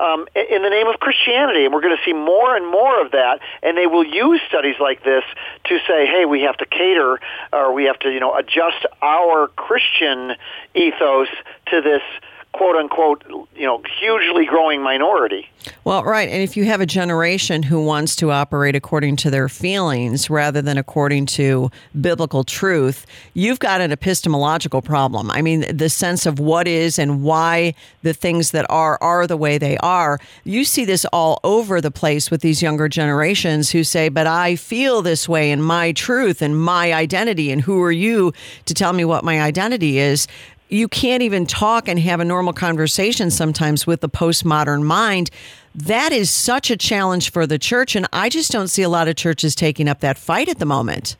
um, 0.00 0.26
in 0.34 0.62
the 0.62 0.68
name 0.68 0.86
of 0.86 1.00
Christianity? 1.00 1.64
And 1.64 1.72
we're 1.72 1.80
going 1.80 1.96
to 1.96 2.04
see 2.04 2.12
more 2.12 2.56
and 2.56 2.66
more 2.70 3.00
of 3.00 3.12
that. 3.12 3.40
And 3.62 3.78
they 3.78 3.86
will 3.86 4.04
use 4.04 4.40
studies 4.48 4.76
like 4.78 5.02
this 5.04 5.24
to 5.64 5.78
say, 5.88 6.06
hey, 6.06 6.26
we 6.26 6.42
have 6.42 6.58
to 6.58 6.66
cater 6.66 7.20
or 7.54 7.72
we 7.72 7.84
have 7.84 7.98
to 8.00 8.10
you 8.10 8.20
know 8.20 8.36
adjust 8.36 8.84
our 9.00 9.48
Christian 9.48 10.32
ethos 10.74 11.28
to 11.70 11.80
this 11.80 12.02
quote 12.52 12.76
unquote 12.76 13.24
you 13.56 13.66
know 13.66 13.82
hugely 14.00 14.44
growing 14.44 14.82
minority. 14.82 15.48
Well, 15.84 16.04
right. 16.04 16.28
And 16.28 16.42
if 16.42 16.56
you 16.56 16.64
have 16.64 16.80
a 16.80 16.86
generation 16.86 17.62
who 17.62 17.84
wants 17.84 18.16
to 18.16 18.30
operate 18.30 18.74
according 18.74 19.16
to 19.16 19.30
their 19.30 19.48
feelings 19.48 20.28
rather 20.28 20.60
than 20.60 20.76
according 20.76 21.26
to 21.26 21.70
biblical 22.00 22.44
truth, 22.44 23.06
you've 23.34 23.58
got 23.58 23.80
an 23.80 23.92
epistemological 23.92 24.82
problem. 24.82 25.30
I 25.30 25.40
mean, 25.40 25.64
the 25.74 25.88
sense 25.88 26.26
of 26.26 26.38
what 26.38 26.66
is 26.66 26.98
and 26.98 27.22
why 27.22 27.74
the 28.02 28.14
things 28.14 28.50
that 28.50 28.66
are 28.68 28.98
are 29.00 29.26
the 29.26 29.36
way 29.36 29.58
they 29.58 29.76
are. 29.78 30.18
You 30.44 30.64
see 30.64 30.84
this 30.84 31.04
all 31.12 31.40
over 31.44 31.80
the 31.80 31.90
place 31.90 32.30
with 32.30 32.40
these 32.40 32.62
younger 32.62 32.88
generations 32.88 33.70
who 33.70 33.84
say, 33.84 34.08
But 34.08 34.26
I 34.26 34.56
feel 34.56 35.02
this 35.02 35.28
way 35.28 35.50
and 35.50 35.64
my 35.64 35.92
truth 35.92 36.42
and 36.42 36.60
my 36.60 36.92
identity. 36.92 37.50
And 37.50 37.62
who 37.62 37.82
are 37.82 37.92
you 37.92 38.32
to 38.66 38.74
tell 38.74 38.92
me 38.92 39.04
what 39.04 39.24
my 39.24 39.40
identity 39.40 39.98
is? 39.98 40.26
You 40.72 40.88
can't 40.88 41.22
even 41.22 41.46
talk 41.46 41.86
and 41.86 41.98
have 42.00 42.20
a 42.20 42.24
normal 42.24 42.52
conversation 42.52 43.30
sometimes 43.30 43.86
with 43.86 44.00
the 44.00 44.08
postmodern 44.08 44.82
mind. 44.82 45.30
That 45.74 46.12
is 46.12 46.30
such 46.30 46.70
a 46.70 46.76
challenge 46.76 47.30
for 47.30 47.46
the 47.46 47.58
church. 47.58 47.94
And 47.94 48.06
I 48.12 48.28
just 48.28 48.50
don't 48.50 48.68
see 48.68 48.82
a 48.82 48.88
lot 48.88 49.06
of 49.06 49.16
churches 49.16 49.54
taking 49.54 49.88
up 49.88 50.00
that 50.00 50.16
fight 50.16 50.48
at 50.48 50.58
the 50.58 50.66
moment. 50.66 51.16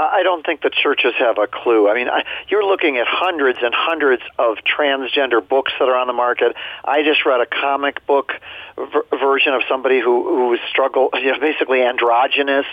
I 0.00 0.22
don't 0.22 0.44
think 0.46 0.62
the 0.62 0.70
churches 0.70 1.12
have 1.18 1.36
a 1.36 1.46
clue. 1.46 1.88
I 1.88 1.94
mean, 1.94 2.08
I, 2.08 2.24
you're 2.48 2.64
looking 2.64 2.96
at 2.96 3.06
hundreds 3.06 3.58
and 3.62 3.74
hundreds 3.74 4.22
of 4.38 4.56
transgender 4.64 5.46
books 5.46 5.72
that 5.78 5.88
are 5.88 5.96
on 5.96 6.06
the 6.06 6.14
market. 6.14 6.56
I 6.84 7.02
just 7.02 7.26
read 7.26 7.40
a 7.42 7.46
comic 7.46 8.04
book 8.06 8.32
ver- 8.76 9.04
version 9.18 9.54
of 9.54 9.62
somebody 9.68 10.00
who 10.00 10.24
who 10.24 10.56
struggle, 10.70 11.10
you 11.14 11.32
know, 11.32 11.40
basically 11.40 11.82
androgynous, 11.82 12.66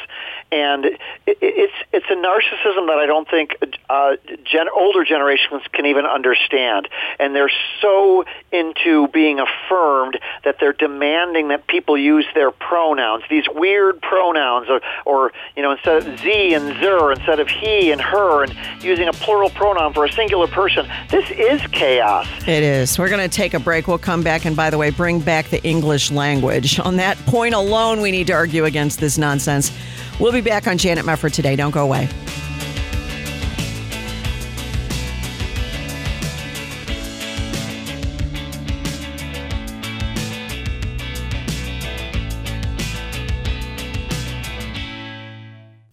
and 0.51 0.85
it, 0.85 0.99
it's 1.25 1.73
it's 1.91 2.05
a 2.09 2.15
narcissism 2.15 2.87
that 2.87 2.99
I 2.99 3.05
don't 3.05 3.29
think 3.29 3.57
uh, 3.89 4.15
gen- 4.43 4.69
older 4.75 5.03
generations 5.03 5.63
can 5.71 5.85
even 5.85 6.05
understand, 6.05 6.87
and 7.19 7.35
they're 7.35 7.51
so 7.81 8.25
into 8.51 9.07
being 9.09 9.39
affirmed 9.39 10.19
that 10.43 10.57
they're 10.59 10.73
demanding 10.73 11.49
that 11.49 11.67
people 11.67 11.97
use 11.97 12.25
their 12.33 12.51
pronouns, 12.51 13.23
these 13.29 13.45
weird 13.49 14.01
pronouns, 14.01 14.67
or, 14.69 14.81
or 15.05 15.33
you 15.55 15.63
know, 15.63 15.71
instead 15.71 15.97
of 15.97 16.19
z 16.19 16.53
and 16.53 16.79
zer, 16.79 17.11
instead 17.11 17.39
of 17.39 17.47
he 17.47 17.91
and 17.91 18.01
her, 18.01 18.43
and 18.43 18.55
using 18.81 19.07
a 19.07 19.13
plural 19.13 19.49
pronoun 19.49 19.93
for 19.93 20.05
a 20.05 20.11
singular 20.11 20.47
person. 20.47 20.87
This 21.09 21.29
is 21.31 21.61
chaos. 21.71 22.27
It 22.47 22.63
is. 22.63 22.97
We're 22.97 23.09
going 23.09 23.27
to 23.27 23.35
take 23.35 23.53
a 23.53 23.59
break. 23.59 23.87
We'll 23.87 23.97
come 23.97 24.23
back, 24.23 24.45
and 24.45 24.55
by 24.55 24.69
the 24.69 24.77
way, 24.77 24.89
bring 24.89 25.19
back 25.19 25.49
the 25.49 25.63
English 25.63 25.86
language. 26.11 26.79
On 26.79 26.97
that 26.97 27.17
point 27.25 27.53
alone, 27.53 28.01
we 28.01 28.11
need 28.11 28.27
to 28.27 28.33
argue 28.33 28.65
against 28.65 28.99
this 28.99 29.17
nonsense. 29.17 29.71
We'll 30.19 30.31
be 30.31 30.41
back 30.41 30.67
on 30.67 30.77
Janet 30.77 31.05
Mefford 31.05 31.33
today. 31.33 31.55
Don't 31.55 31.71
go 31.71 31.83
away. 31.83 32.09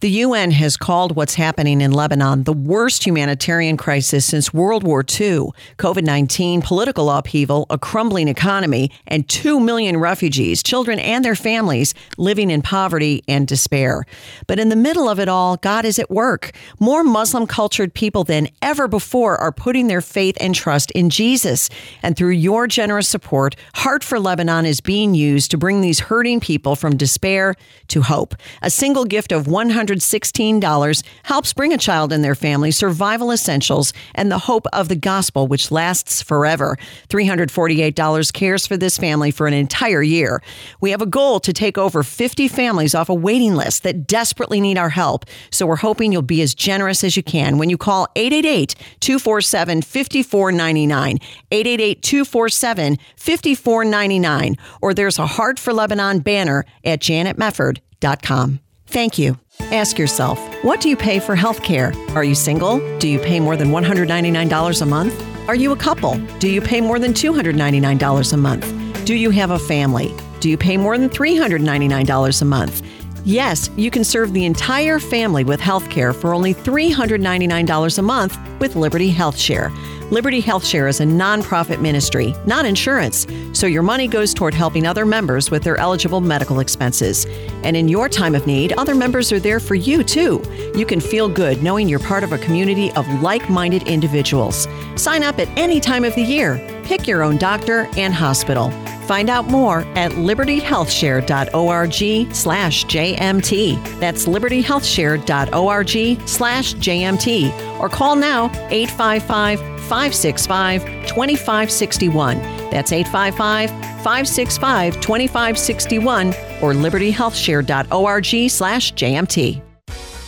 The 0.05 0.21
UN 0.21 0.51
has 0.51 0.77
called 0.77 1.15
what's 1.15 1.33
happening 1.33 1.81
in 1.81 1.91
Lebanon 1.91 2.43
the 2.43 2.53
worst 2.53 3.07
humanitarian 3.07 3.75
crisis 3.75 4.23
since 4.23 4.53
World 4.53 4.83
War 4.83 4.99
II. 4.99 5.49
COVID 5.79 6.03
19, 6.03 6.61
political 6.61 7.09
upheaval, 7.09 7.65
a 7.71 7.79
crumbling 7.79 8.27
economy, 8.27 8.91
and 9.07 9.27
2 9.27 9.59
million 9.59 9.97
refugees, 9.97 10.61
children 10.61 10.99
and 10.99 11.25
their 11.25 11.33
families, 11.33 11.95
living 12.19 12.51
in 12.51 12.61
poverty 12.61 13.23
and 13.27 13.47
despair. 13.47 14.05
But 14.45 14.59
in 14.59 14.69
the 14.69 14.75
middle 14.75 15.09
of 15.09 15.19
it 15.19 15.27
all, 15.27 15.57
God 15.57 15.85
is 15.85 15.97
at 15.97 16.11
work. 16.11 16.51
More 16.79 17.03
Muslim 17.03 17.47
cultured 17.47 17.91
people 17.95 18.23
than 18.23 18.49
ever 18.61 18.87
before 18.87 19.39
are 19.39 19.51
putting 19.51 19.87
their 19.87 20.01
faith 20.01 20.37
and 20.39 20.53
trust 20.53 20.91
in 20.91 21.09
Jesus. 21.09 21.67
And 22.03 22.15
through 22.15 22.33
your 22.33 22.67
generous 22.67 23.09
support, 23.09 23.55
Heart 23.73 24.03
for 24.03 24.19
Lebanon 24.19 24.67
is 24.67 24.81
being 24.81 25.15
used 25.15 25.49
to 25.49 25.57
bring 25.57 25.81
these 25.81 26.01
hurting 26.01 26.41
people 26.41 26.75
from 26.75 26.95
despair 26.95 27.55
to 27.87 28.03
hope. 28.03 28.35
A 28.61 28.69
single 28.69 29.05
gift 29.05 29.31
of 29.31 29.47
100 29.47 29.94
$116 29.95 31.03
helps 31.23 31.53
bring 31.53 31.73
a 31.73 31.77
child 31.77 32.11
and 32.11 32.23
their 32.23 32.35
family 32.35 32.71
survival 32.71 33.31
essentials 33.31 33.93
and 34.13 34.31
the 34.31 34.39
hope 34.39 34.65
of 34.73 34.89
the 34.89 34.95
gospel, 34.95 35.47
which 35.47 35.71
lasts 35.71 36.21
forever. 36.21 36.77
$348 37.09 38.33
cares 38.33 38.67
for 38.67 38.77
this 38.77 38.97
family 38.97 39.31
for 39.31 39.47
an 39.47 39.53
entire 39.53 40.01
year. 40.01 40.41
We 40.81 40.91
have 40.91 41.01
a 41.01 41.05
goal 41.05 41.39
to 41.41 41.53
take 41.53 41.77
over 41.77 42.03
50 42.03 42.47
families 42.47 42.95
off 42.95 43.09
a 43.09 43.13
waiting 43.13 43.55
list 43.55 43.83
that 43.83 44.07
desperately 44.07 44.61
need 44.61 44.77
our 44.77 44.89
help. 44.89 45.25
So 45.51 45.65
we're 45.65 45.75
hoping 45.77 46.11
you'll 46.11 46.21
be 46.21 46.41
as 46.41 46.55
generous 46.55 47.03
as 47.03 47.17
you 47.17 47.23
can 47.23 47.57
when 47.57 47.69
you 47.69 47.77
call 47.77 48.07
888 48.15 48.75
247 48.99 49.81
5499. 49.81 51.19
888 51.51 52.01
247 52.01 52.97
5499. 53.17 54.57
Or 54.81 54.93
there's 54.93 55.19
a 55.19 55.25
Heart 55.25 55.59
for 55.59 55.73
Lebanon 55.73 56.19
banner 56.19 56.65
at 56.83 56.99
janetmefford.com. 56.99 58.59
Thank 58.87 59.17
you. 59.17 59.37
Ask 59.59 59.97
yourself, 59.97 60.39
what 60.63 60.79
do 60.79 60.89
you 60.89 60.95
pay 60.95 61.19
for 61.19 61.35
health 61.35 61.63
care? 61.63 61.91
Are 62.09 62.23
you 62.23 62.35
single? 62.35 62.79
Do 62.99 63.07
you 63.07 63.19
pay 63.19 63.39
more 63.39 63.55
than 63.57 63.69
$199 63.69 64.81
a 64.81 64.85
month? 64.85 65.49
Are 65.49 65.55
you 65.55 65.71
a 65.71 65.75
couple? 65.75 66.17
Do 66.39 66.49
you 66.49 66.61
pay 66.61 66.81
more 66.81 66.99
than 66.99 67.13
$299 67.13 68.33
a 68.33 68.37
month? 68.37 69.05
Do 69.05 69.15
you 69.15 69.29
have 69.31 69.51
a 69.51 69.59
family? 69.59 70.15
Do 70.39 70.49
you 70.49 70.57
pay 70.57 70.77
more 70.77 70.97
than 70.97 71.09
$399 71.09 72.41
a 72.41 72.45
month? 72.45 72.81
Yes, 73.23 73.71
you 73.75 73.89
can 73.89 74.03
serve 74.03 74.33
the 74.33 74.45
entire 74.45 74.99
family 74.99 75.43
with 75.43 75.59
health 75.59 75.89
care 75.89 76.13
for 76.13 76.33
only 76.33 76.53
$399 76.53 77.97
a 77.97 78.01
month 78.01 78.37
with 78.59 78.75
Liberty 78.75 79.09
Health 79.09 79.37
Share. 79.37 79.71
Liberty 80.11 80.39
Health 80.39 80.63
Share 80.63 80.87
is 80.87 80.99
a 80.99 81.03
nonprofit 81.03 81.81
ministry, 81.81 82.35
not 82.45 82.63
insurance, 82.63 83.25
so 83.53 83.65
your 83.65 83.81
money 83.81 84.07
goes 84.07 84.35
toward 84.35 84.53
helping 84.53 84.85
other 84.85 85.03
members 85.03 85.49
with 85.49 85.63
their 85.63 85.77
eligible 85.77 86.21
medical 86.21 86.59
expenses. 86.59 87.25
And 87.63 87.75
in 87.75 87.87
your 87.87 88.07
time 88.07 88.35
of 88.35 88.45
need, 88.45 88.73
other 88.73 88.93
members 88.93 89.31
are 89.31 89.39
there 89.39 89.59
for 89.59 89.73
you 89.73 90.03
too. 90.03 90.43
You 90.75 90.85
can 90.85 90.99
feel 90.99 91.27
good 91.27 91.63
knowing 91.63 91.89
you're 91.89 91.97
part 91.97 92.23
of 92.23 92.33
a 92.33 92.37
community 92.37 92.91
of 92.91 93.07
like 93.23 93.49
minded 93.49 93.87
individuals. 93.87 94.67
Sign 94.95 95.23
up 95.23 95.39
at 95.39 95.49
any 95.57 95.79
time 95.79 96.03
of 96.03 96.13
the 96.13 96.21
year. 96.21 96.74
Pick 96.85 97.07
your 97.07 97.23
own 97.23 97.37
doctor 97.37 97.87
and 97.97 98.13
hospital. 98.13 98.69
Find 99.07 99.29
out 99.29 99.47
more 99.47 99.81
at 99.97 100.11
libertyhealthshare.org 100.11 102.33
slash 102.33 102.85
JMT. 102.85 103.99
That's 103.99 104.25
libertyhealthshare.org 104.25 106.27
slash 106.27 106.73
JMT. 106.75 107.79
Or 107.79 107.89
call 107.89 108.15
now 108.15 108.45
855 108.69 109.59
565 109.59 110.83
2561. 111.07 112.37
That's 112.71 112.91
855 112.91 113.69
565 114.03 115.01
2561 115.01 116.27
or 116.61 116.73
libertyhealthshare.org 116.73 118.49
slash 118.49 118.93
JMT. 118.93 119.61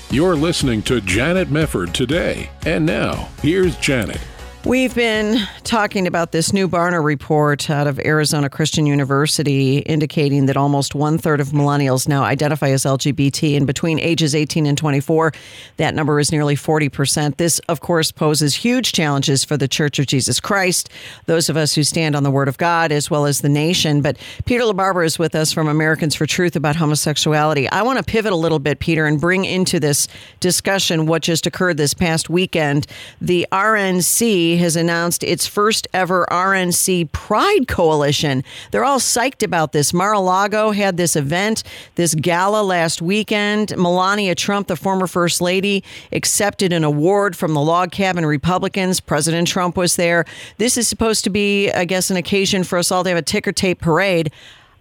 You're 0.09 0.35
listening 0.35 0.81
to 0.83 1.01
Janet 1.01 1.49
Mefford 1.49 1.91
today. 1.91 2.49
And 2.65 2.85
now, 2.85 3.27
here's 3.41 3.75
Janet. 3.77 4.21
We've 4.67 4.93
been 4.93 5.47
talking 5.63 6.07
about 6.07 6.33
this 6.33 6.51
new 6.51 6.67
Barna 6.67 7.01
report 7.01 7.69
out 7.69 7.87
of 7.87 8.01
Arizona 8.01 8.49
Christian 8.49 8.85
University 8.85 9.77
indicating 9.77 10.47
that 10.47 10.57
almost 10.57 10.93
one 10.93 11.17
third 11.17 11.39
of 11.39 11.51
millennials 11.51 12.05
now 12.05 12.23
identify 12.23 12.71
as 12.71 12.83
LGBT. 12.83 13.55
And 13.55 13.65
between 13.65 13.97
ages 13.97 14.35
18 14.35 14.65
and 14.65 14.77
24, 14.77 15.31
that 15.77 15.95
number 15.95 16.19
is 16.19 16.33
nearly 16.33 16.57
40%. 16.57 17.37
This, 17.37 17.59
of 17.69 17.79
course, 17.79 18.11
poses 18.11 18.55
huge 18.55 18.91
challenges 18.91 19.45
for 19.45 19.55
the 19.55 19.69
Church 19.69 19.99
of 19.99 20.05
Jesus 20.05 20.41
Christ, 20.41 20.89
those 21.27 21.47
of 21.47 21.55
us 21.55 21.73
who 21.73 21.83
stand 21.85 22.13
on 22.13 22.23
the 22.23 22.31
Word 22.31 22.49
of 22.49 22.57
God, 22.57 22.91
as 22.91 23.09
well 23.09 23.25
as 23.25 23.39
the 23.39 23.47
nation. 23.47 24.01
But 24.01 24.17
Peter 24.43 24.65
LaBarbera 24.65 25.05
is 25.05 25.17
with 25.17 25.33
us 25.33 25.53
from 25.53 25.69
Americans 25.69 26.13
for 26.13 26.25
Truth 26.25 26.57
about 26.57 26.75
homosexuality. 26.75 27.69
I 27.69 27.83
want 27.83 27.99
to 27.99 28.03
pivot 28.03 28.33
a 28.33 28.35
little 28.35 28.59
bit, 28.59 28.79
Peter, 28.79 29.05
and 29.05 29.21
bring 29.21 29.45
into 29.45 29.79
this 29.79 30.09
discussion 30.41 31.05
what 31.05 31.21
just 31.21 31.47
occurred 31.47 31.77
this 31.77 31.93
past 31.93 32.29
weekend. 32.29 32.85
The 33.21 33.47
RNC 33.53 34.56
has 34.57 34.75
announced 34.75 35.23
its 35.23 35.47
first 35.47 35.87
ever 35.93 36.25
RNC 36.29 37.11
Pride 37.11 37.67
Coalition. 37.67 38.43
They're 38.71 38.85
all 38.85 38.99
psyched 38.99 39.43
about 39.43 39.71
this. 39.71 39.93
Mar 39.93 40.13
a 40.13 40.19
Lago 40.19 40.71
had 40.71 40.97
this 40.97 41.15
event, 41.15 41.63
this 41.95 42.15
gala 42.15 42.63
last 42.63 43.01
weekend. 43.01 43.75
Melania 43.77 44.35
Trump, 44.35 44.67
the 44.67 44.75
former 44.75 45.07
First 45.07 45.41
Lady, 45.41 45.83
accepted 46.11 46.73
an 46.73 46.83
award 46.83 47.35
from 47.35 47.53
the 47.53 47.61
Log 47.61 47.91
Cabin 47.91 48.25
Republicans. 48.25 48.99
President 48.99 49.47
Trump 49.47 49.77
was 49.77 49.95
there. 49.95 50.25
This 50.57 50.77
is 50.77 50.87
supposed 50.87 51.23
to 51.23 51.29
be, 51.29 51.71
I 51.71 51.85
guess, 51.85 52.09
an 52.09 52.17
occasion 52.17 52.63
for 52.63 52.77
us 52.77 52.91
all 52.91 53.03
to 53.03 53.09
have 53.09 53.17
a 53.17 53.21
ticker 53.21 53.51
tape 53.51 53.79
parade. 53.79 54.31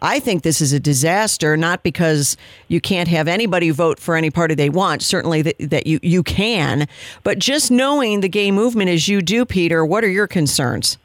I 0.01 0.21
think 0.21 0.43
this 0.43 0.61
is 0.61 0.73
a 0.73 0.81
disaster, 0.81 1.57
not 1.57 1.83
because 1.83 2.37
you 2.69 2.81
can't 2.81 3.09
have 3.09 3.29
anybody 3.29 3.71
vote 3.71 3.99
for 3.99 4.15
any 4.15 4.31
party 4.31 4.55
they 4.55 4.69
want. 4.69 5.03
Certainly 5.03 5.43
that, 5.43 5.57
that 5.59 5.87
you, 5.87 5.99
you 6.03 6.23
can. 6.23 6.87
But 7.23 7.39
just 7.39 7.71
knowing 7.71 8.21
the 8.21 8.29
gay 8.29 8.51
movement 8.51 8.91
as 8.91 9.09
you 9.09 9.23
do, 9.23 9.45
Peter, 9.45 9.85
what 9.85 10.05
are 10.05 10.11
your 10.11 10.27
concerns? 10.27 10.99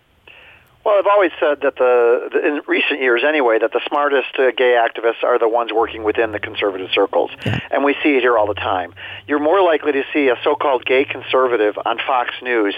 Well, 0.84 0.98
I've 0.98 1.06
always 1.06 1.32
said 1.40 1.62
that 1.62 1.76
the, 1.76 2.40
in 2.44 2.62
recent 2.68 3.02
years 3.02 3.22
anyway, 3.28 3.60
that 3.60 3.72
the 3.72 3.82
smartest 3.88 4.30
uh, 4.40 4.50
gay 4.58 4.76
activists 4.82 5.24
are 5.24 5.38
the 5.38 5.48
ones 5.48 5.72
working 5.72 6.04
within 6.04 6.32
the 6.32 6.40
conservative 6.40 6.90
circles. 6.92 7.30
And 7.70 7.84
we 7.84 7.94
see 8.02 8.18
it 8.18 8.22
here 8.22 8.36
all 8.36 8.48
the 8.48 8.56
time. 8.56 8.96
You're 9.28 9.40
more 9.40 9.62
likely 9.62 9.92
to 9.92 10.04
see 10.12 10.30
a 10.30 10.38
so-called 10.44 10.84
gay 10.84 11.06
conservative 11.06 11.78
on 11.86 12.00
Fox 12.00 12.34
News 12.42 12.74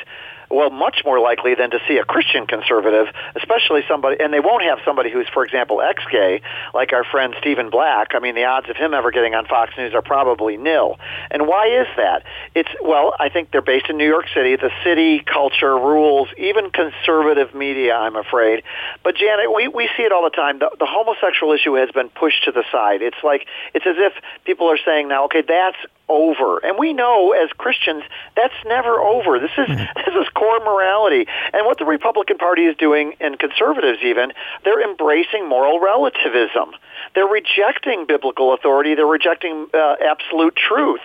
well, 0.53 0.69
much 0.69 1.01
more 1.03 1.19
likely 1.19 1.55
than 1.55 1.71
to 1.71 1.79
see 1.87 1.97
a 1.97 2.05
Christian 2.05 2.45
conservative, 2.45 3.07
especially 3.35 3.81
somebody, 3.87 4.17
and 4.19 4.31
they 4.31 4.39
won't 4.39 4.63
have 4.63 4.79
somebody 4.85 5.11
who's, 5.11 5.27
for 5.33 5.43
example, 5.43 5.81
ex-gay, 5.81 6.41
like 6.73 6.93
our 6.93 7.03
friend 7.03 7.33
Stephen 7.39 7.69
Black. 7.69 8.09
I 8.13 8.19
mean, 8.19 8.35
the 8.35 8.45
odds 8.45 8.69
of 8.69 8.75
him 8.75 8.93
ever 8.93 9.11
getting 9.11 9.33
on 9.33 9.45
Fox 9.45 9.73
News 9.77 9.93
are 9.93 10.01
probably 10.01 10.57
nil. 10.57 10.99
And 11.31 11.47
why 11.47 11.81
is 11.81 11.87
that? 11.97 12.23
It's, 12.53 12.69
well, 12.83 13.13
I 13.19 13.29
think 13.29 13.51
they're 13.51 13.61
based 13.61 13.89
in 13.89 13.97
New 13.97 14.07
York 14.07 14.25
City. 14.33 14.55
The 14.55 14.71
city 14.83 15.23
culture 15.25 15.75
rules, 15.75 16.29
even 16.37 16.69
conservative 16.69 17.55
media, 17.55 17.95
I'm 17.95 18.15
afraid. 18.15 18.63
But 19.03 19.15
Janet, 19.15 19.53
we, 19.53 19.67
we 19.67 19.89
see 19.97 20.03
it 20.03 20.11
all 20.11 20.23
the 20.23 20.35
time. 20.35 20.59
The, 20.59 20.69
the 20.77 20.87
homosexual 20.87 21.53
issue 21.53 21.73
has 21.75 21.89
been 21.91 22.09
pushed 22.09 22.43
to 22.45 22.51
the 22.51 22.63
side. 22.71 23.01
It's 23.01 23.17
like, 23.23 23.47
it's 23.73 23.85
as 23.87 23.95
if 23.97 24.13
people 24.45 24.69
are 24.69 24.79
saying 24.85 25.07
now, 25.07 25.25
okay, 25.25 25.41
that's 25.41 25.77
over. 26.09 26.59
And 26.59 26.77
we 26.77 26.93
know 26.93 27.31
as 27.31 27.49
Christians 27.57 28.03
that's 28.35 28.53
never 28.65 28.99
over. 28.99 29.39
This 29.39 29.51
is 29.57 29.67
this 29.95 30.15
is 30.15 30.27
core 30.33 30.59
morality. 30.59 31.25
And 31.53 31.65
what 31.65 31.77
the 31.77 31.85
Republican 31.85 32.37
Party 32.37 32.65
is 32.65 32.75
doing 32.77 33.13
and 33.19 33.37
conservatives 33.39 33.99
even, 34.03 34.33
they're 34.63 34.81
embracing 34.81 35.47
moral 35.47 35.79
relativism. 35.79 36.71
They're 37.15 37.25
rejecting 37.27 38.05
biblical 38.07 38.53
authority. 38.53 38.95
They're 38.95 39.05
rejecting 39.05 39.67
uh, 39.73 39.95
absolute 40.03 40.55
truth. 40.55 41.01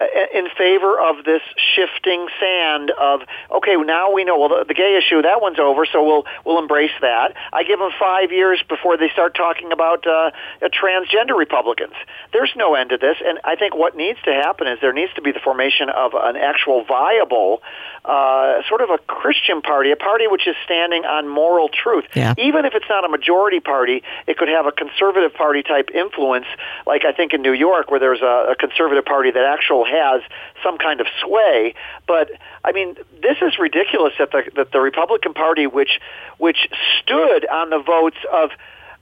uh, 0.00 0.06
in 0.38 0.48
favor 0.56 0.98
of 0.98 1.24
this 1.24 1.42
shifting 1.74 2.26
sand 2.40 2.90
of 3.00 3.20
okay, 3.50 3.76
now 3.76 4.12
we 4.12 4.24
know 4.24 4.38
well 4.38 4.48
the, 4.48 4.64
the 4.66 4.74
gay 4.74 4.98
issue 4.98 5.22
that 5.22 5.40
one's 5.40 5.58
over, 5.58 5.86
so 5.86 6.04
we'll 6.04 6.24
we'll 6.44 6.58
embrace 6.58 6.92
that. 7.00 7.34
I 7.52 7.64
give 7.64 7.78
them 7.78 7.90
five 7.98 8.32
years 8.32 8.62
before 8.68 8.96
they 8.96 9.08
start 9.10 9.34
talking 9.34 9.72
about 9.72 10.06
uh, 10.06 10.30
transgender 10.62 11.36
Republicans. 11.36 11.94
There's 12.32 12.52
no 12.56 12.74
end 12.74 12.90
to 12.90 12.98
this, 12.98 13.16
and 13.24 13.38
I 13.44 13.56
think 13.56 13.74
what 13.74 13.96
needs 13.96 14.20
to 14.24 14.31
happen 14.34 14.66
is 14.68 14.78
there 14.80 14.92
needs 14.92 15.12
to 15.14 15.22
be 15.22 15.32
the 15.32 15.40
formation 15.40 15.88
of 15.88 16.12
an 16.14 16.36
actual 16.36 16.84
viable 16.84 17.62
uh, 18.04 18.62
sort 18.68 18.80
of 18.80 18.90
a 18.90 18.98
Christian 18.98 19.62
party, 19.62 19.92
a 19.92 19.96
party 19.96 20.26
which 20.26 20.46
is 20.46 20.56
standing 20.64 21.04
on 21.04 21.28
moral 21.28 21.68
truth. 21.68 22.04
Yeah. 22.14 22.34
Even 22.36 22.64
if 22.64 22.74
it's 22.74 22.88
not 22.88 23.04
a 23.04 23.08
majority 23.08 23.60
party, 23.60 24.02
it 24.26 24.36
could 24.36 24.48
have 24.48 24.66
a 24.66 24.72
conservative 24.72 25.34
party 25.34 25.62
type 25.62 25.90
influence, 25.94 26.46
like 26.86 27.04
I 27.04 27.12
think 27.12 27.32
in 27.32 27.42
New 27.42 27.52
York, 27.52 27.90
where 27.90 28.00
there's 28.00 28.22
a, 28.22 28.52
a 28.52 28.56
conservative 28.56 29.04
party 29.04 29.30
that 29.30 29.44
actually 29.44 29.90
has 29.90 30.22
some 30.62 30.78
kind 30.78 31.00
of 31.00 31.06
sway. 31.20 31.74
But 32.06 32.30
I 32.64 32.72
mean, 32.72 32.96
this 33.22 33.38
is 33.40 33.58
ridiculous 33.58 34.14
that 34.18 34.32
the 34.32 34.42
that 34.56 34.72
the 34.72 34.80
Republican 34.80 35.34
Party, 35.34 35.66
which 35.66 36.00
which 36.38 36.68
stood 37.00 37.46
on 37.46 37.70
the 37.70 37.78
votes 37.78 38.18
of 38.32 38.50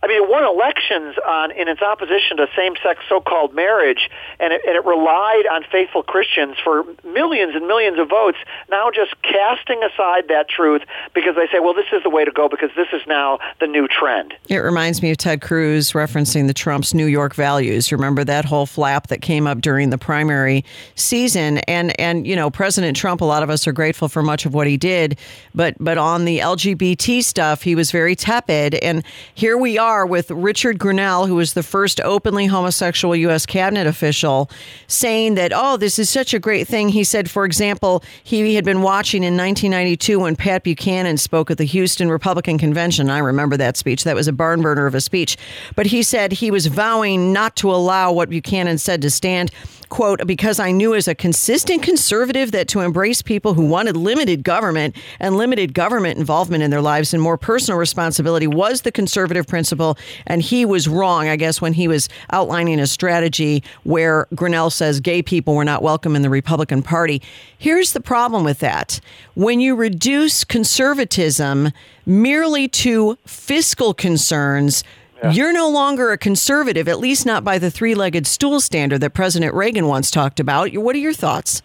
I 0.03 0.07
mean, 0.07 0.23
it 0.23 0.31
won 0.31 0.45
elections 0.45 1.17
on 1.27 1.51
in 1.51 1.69
its 1.69 1.83
opposition 1.83 2.39
to 2.39 2.47
same-sex 2.57 3.01
so-called 3.07 3.55
marriage, 3.55 4.09
and 4.39 4.53
it, 4.53 4.63
and 4.67 4.75
it 4.75 4.85
relied 4.87 5.45
on 5.53 5.63
faithful 5.71 6.03
Christians 6.03 6.57
for 6.65 6.85
millions 7.05 7.55
and 7.55 7.67
millions 7.69 7.99
of 7.99 8.09
votes. 8.09 8.39
Now, 8.71 8.91
just 8.91 9.15
casting 9.23 9.83
aside 9.83 10.29
that 10.29 10.49
truth 10.49 10.83
because 11.13 11.37
they 11.37 11.47
say, 11.53 11.61
"Well, 11.61 11.75
this 11.75 11.93
is 11.93 12.03
the 12.03 12.09
way 12.09 12.25
to 12.25 12.31
go 12.31 12.49
because 12.49 12.71
this 12.75 12.89
is 12.95 13.03
now 13.07 13.41
the 13.61 13.67
new 13.67 13.89
trend." 13.89 14.33
It 14.49 14.59
reminds 14.59 15.03
me 15.03 15.11
of 15.11 15.19
Ted 15.19 15.43
Cruz 15.43 15.93
referencing 15.93 16.47
the 16.47 16.55
Trump's 16.55 16.95
New 16.95 17.07
York 17.07 17.35
values. 17.35 17.91
You 17.91 17.99
remember 17.99 18.25
that 18.25 18.47
whole 18.47 18.67
flap 18.67 19.09
that 19.09 19.21
came 19.21 19.47
up 19.47 19.61
during 19.61 19.91
the 19.91 19.99
primary 19.99 20.65
season, 20.95 21.59
and 21.69 21.99
and 22.01 22.27
you 22.27 22.37
know, 22.37 22.51
President 22.51 22.97
Trump. 22.97 23.21
A 23.21 23.27
lot 23.27 23.43
of 23.43 23.51
us 23.51 23.67
are 23.67 23.73
grateful 23.73 24.09
for 24.09 24.23
much 24.23 24.47
of 24.47 24.55
what 24.55 24.67
he 24.67 24.79
did, 24.79 25.19
but 25.55 25.75
but 25.79 25.99
on 25.99 26.25
the 26.25 26.39
LGBT 26.39 27.23
stuff, 27.23 27.63
he 27.63 27.75
was 27.75 27.91
very 27.91 28.17
tepid. 28.17 28.77
And 28.77 29.05
here 29.35 29.59
we 29.59 29.77
are 29.77 29.90
are 29.91 30.07
with 30.07 30.31
Richard 30.31 30.79
Grenell, 30.79 31.27
who 31.27 31.35
was 31.35 31.55
the 31.55 31.65
first 31.65 32.01
openly 32.03 32.47
homosexual 32.47 33.17
U.S. 33.17 33.45
cabinet 33.45 33.89
official, 33.89 34.49
saying 34.87 35.35
that, 35.35 35.53
oh, 35.53 35.77
this 35.77 35.99
is 35.99 36.09
such 36.09 36.33
a 36.33 36.39
great 36.39 36.69
thing. 36.69 36.91
He 36.91 37.03
said, 37.03 37.29
for 37.29 37.45
example, 37.45 38.05
he 38.23 38.55
had 38.55 38.65
been 38.65 38.83
watching 38.83 39.25
in 39.25 39.37
1992 39.37 40.21
when 40.21 40.37
Pat 40.37 40.63
Buchanan 40.63 41.17
spoke 41.17 41.51
at 41.51 41.59
the 41.59 41.65
Houston 41.65 42.09
Republican 42.09 42.57
Convention. 42.57 43.11
I 43.11 43.19
remember 43.19 43.57
that 43.57 43.77
speech. 43.77 44.05
That 44.05 44.15
was 44.15 44.29
a 44.29 44.33
barn 44.33 44.63
burner 44.63 44.87
of 44.87 44.95
a 44.95 45.01
speech. 45.01 45.37
But 45.75 45.87
he 45.87 46.05
said 46.05 46.31
he 46.31 46.53
was 46.53 46.67
vowing 46.67 47.33
not 47.33 47.57
to 47.57 47.73
allow 47.73 48.13
what 48.13 48.31
Buchanan 48.31 48.79
said 48.79 49.03
to 49.03 49.11
stand 49.11 49.51
quote, 49.91 50.27
because 50.27 50.59
I 50.59 50.71
knew 50.71 50.95
as 50.95 51.07
a 51.07 51.15
consistent 51.15 51.83
conservative 51.83 52.53
that 52.53 52.69
to 52.69 52.81
embrace 52.81 53.21
people 53.21 53.53
who 53.55 53.67
wanted 53.67 53.97
limited 53.97 54.43
government 54.43 54.97
and 55.19 55.37
limited 55.37 55.75
government 55.75 56.19
involvement 56.19 56.63
in 56.63 56.71
their 56.71 56.81
lives 56.81 57.13
and 57.13 57.23
more 57.23 57.37
personal 57.37 57.79
responsibility 57.79 58.47
was 58.47 58.83
the 58.83 58.93
conservative 58.93 59.47
principle. 59.47 59.99
And 60.27 60.41
he 60.41 60.65
was 60.65 60.89
wrong, 60.89 61.29
I 61.29 61.37
guess, 61.37 61.61
when 61.61 61.75
he 61.75 61.89
was 61.89 62.09
outlining 62.33 62.81
a 62.81 62.87
strategy 62.87 63.63
where 63.83 64.27
Grenell 64.35 64.73
says 64.73 65.01
gay 65.01 65.23
people 65.23 65.55
were 65.55 65.65
not 65.65 65.83
welcome 65.83 66.17
in 66.17 66.23
the 66.23 66.31
Republican 66.31 66.83
Party. 66.83 67.21
Here's 67.59 67.93
the 67.93 68.01
problem 68.01 68.45
with 68.45 68.61
that. 68.61 69.01
When 69.35 69.61
you 69.61 69.75
reduce 69.75 70.45
conservatism 70.45 71.73
merely 72.07 72.69
to 72.69 73.19
fiscal 73.27 73.93
concerns, 73.93 74.85
yeah. 75.23 75.33
You're 75.33 75.53
no 75.53 75.69
longer 75.69 76.13
a 76.13 76.19
conservative, 76.19 76.89
at 76.89 76.99
least 76.99 77.27
not 77.27 77.45
by 77.45 77.59
the 77.59 77.71
three 77.71 77.95
legged 77.95 78.27
stool 78.27 78.61
standard 78.61 79.01
that 79.01 79.15
President 79.15 79.55
Reagan 79.55 79.87
once 79.87 80.11
talked 80.11 80.41
about. 80.41 80.73
What 80.73 80.95
are 80.95 80.99
your 80.99 81.13
thoughts? 81.13 81.63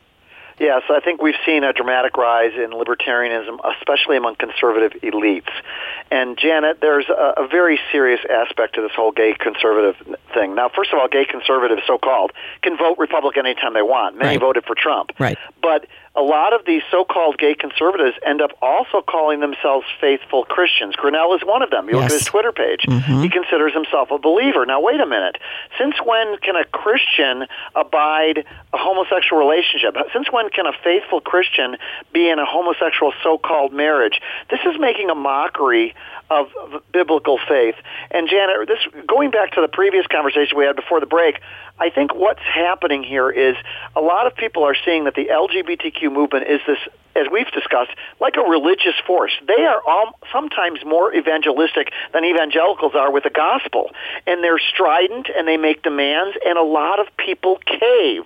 Yes, 0.58 0.84
I 0.90 1.02
think 1.02 1.22
we've 1.22 1.36
seen 1.46 1.66
a 1.66 1.74
dramatic 1.74 2.16
rise 2.16 2.54
in 2.54 2.72
libertarianism, 2.72 3.60
especially 3.78 4.16
among 4.16 4.38
conservative 4.38 4.94
elites. 5.02 5.52
And 6.10 6.38
Janet, 6.38 6.80
there's 6.80 7.10
a, 7.10 7.44
a 7.44 7.48
very 7.48 7.78
serious 7.92 8.22
aspect 8.30 8.76
to 8.76 8.82
this 8.82 8.92
whole 8.96 9.12
gay 9.12 9.36
conservative 9.38 9.98
thing. 10.34 10.56
Now, 10.56 10.70
first 10.70 10.94
of 10.94 11.00
all, 11.00 11.10
gay 11.10 11.26
conservatives, 11.26 11.82
so-called, 11.86 12.32
can 12.62 12.78
vote 12.78 12.98
Republican 12.98 13.46
anytime 13.46 13.74
they 13.74 13.82
want. 13.82 14.16
Many 14.18 14.30
right. 14.30 14.40
voted 14.40 14.64
for 14.64 14.76
Trump. 14.76 15.12
Right. 15.20 15.38
But 15.62 15.88
a 16.16 16.22
lot 16.22 16.54
of 16.54 16.66
these 16.66 16.82
so-called 16.90 17.38
gay 17.38 17.56
conservatives 17.56 18.16
end 18.26 18.42
up 18.42 18.52
also 18.62 19.02
calling 19.02 19.42
themselves 19.42 19.86
faithful 20.00 20.46
Christians. 20.46 20.96
Grenell 20.96 21.36
is 21.36 21.42
one 21.46 21.62
of 21.62 21.70
them. 21.70 21.90
You 21.90 21.96
yes. 21.96 22.04
look 22.04 22.12
at 22.12 22.20
his 22.20 22.26
Twitter 22.26 22.52
page. 22.52 22.86
Mm-hmm. 22.88 23.22
He 23.22 23.30
considers 23.30 23.74
himself 23.74 24.12
a 24.12 24.18
believer. 24.18 24.66
Now, 24.66 24.80
wait 24.82 25.02
a 25.02 25.06
minute. 25.06 25.38
Since 25.78 25.96
when 26.04 26.38
can 26.38 26.56
a 26.56 26.64
Christian 26.66 27.48
abide 27.76 28.46
a 28.74 28.78
homosexual 28.78 29.40
relationship? 29.40 29.96
Since 30.14 30.32
when 30.32 30.50
can 30.50 30.66
a 30.66 30.74
faithful 30.84 31.20
Christian 31.20 31.76
be 32.14 32.30
in 32.30 32.40
a 32.40 32.46
homosexual 32.46 33.14
so-called 33.22 33.74
marriage? 33.74 34.22
This 34.50 34.62
is 34.66 34.80
making 34.80 35.10
a 35.10 35.16
mockery 35.16 35.96
of 36.30 36.48
biblical 36.92 37.40
faith. 37.48 37.76
And 38.12 38.28
Janet, 38.28 38.68
this 38.68 38.80
going 39.08 39.32
back 39.32 39.52
to 39.54 39.62
the 39.62 39.68
previous 39.68 40.08
conversation 40.08 40.58
we 40.58 40.66
had 40.66 40.76
before 40.76 41.00
the 41.00 41.06
break, 41.06 41.40
I 41.80 41.90
think 41.90 42.16
what's 42.16 42.42
happening 42.42 43.04
here 43.04 43.30
is 43.30 43.56
a 43.96 44.02
lot 44.02 44.28
of 44.28 44.36
people 44.36 44.64
are 44.64 44.76
seeing 44.86 45.04
that 45.06 45.16
the 45.16 45.26
LGBTQ 45.26 46.12
movement 46.12 46.48
is 46.48 46.62
this, 46.66 46.80
as 47.16 47.28
we've 47.32 47.52
discussed, 47.52 47.92
like 48.20 48.38
a 48.38 48.42
religious 48.42 48.96
force. 49.06 49.34
They 49.46 49.66
are 49.66 49.82
all, 49.86 50.20
sometimes 50.32 50.80
more 50.86 51.14
evangelistic 51.14 51.92
than 52.14 52.26
evangelicals 52.26 52.94
are 52.96 53.12
with 53.12 53.24
the 53.24 53.30
gospel, 53.30 53.92
and 54.26 54.44
they're 54.44 54.60
strident 54.60 55.28
and 55.36 55.48
they 55.48 55.58
make 55.58 55.84
demands, 55.84 56.38
and 56.46 56.58
a 56.58 56.64
lot 56.64 57.00
of 57.00 57.08
people 57.18 57.60
cave. 57.66 58.26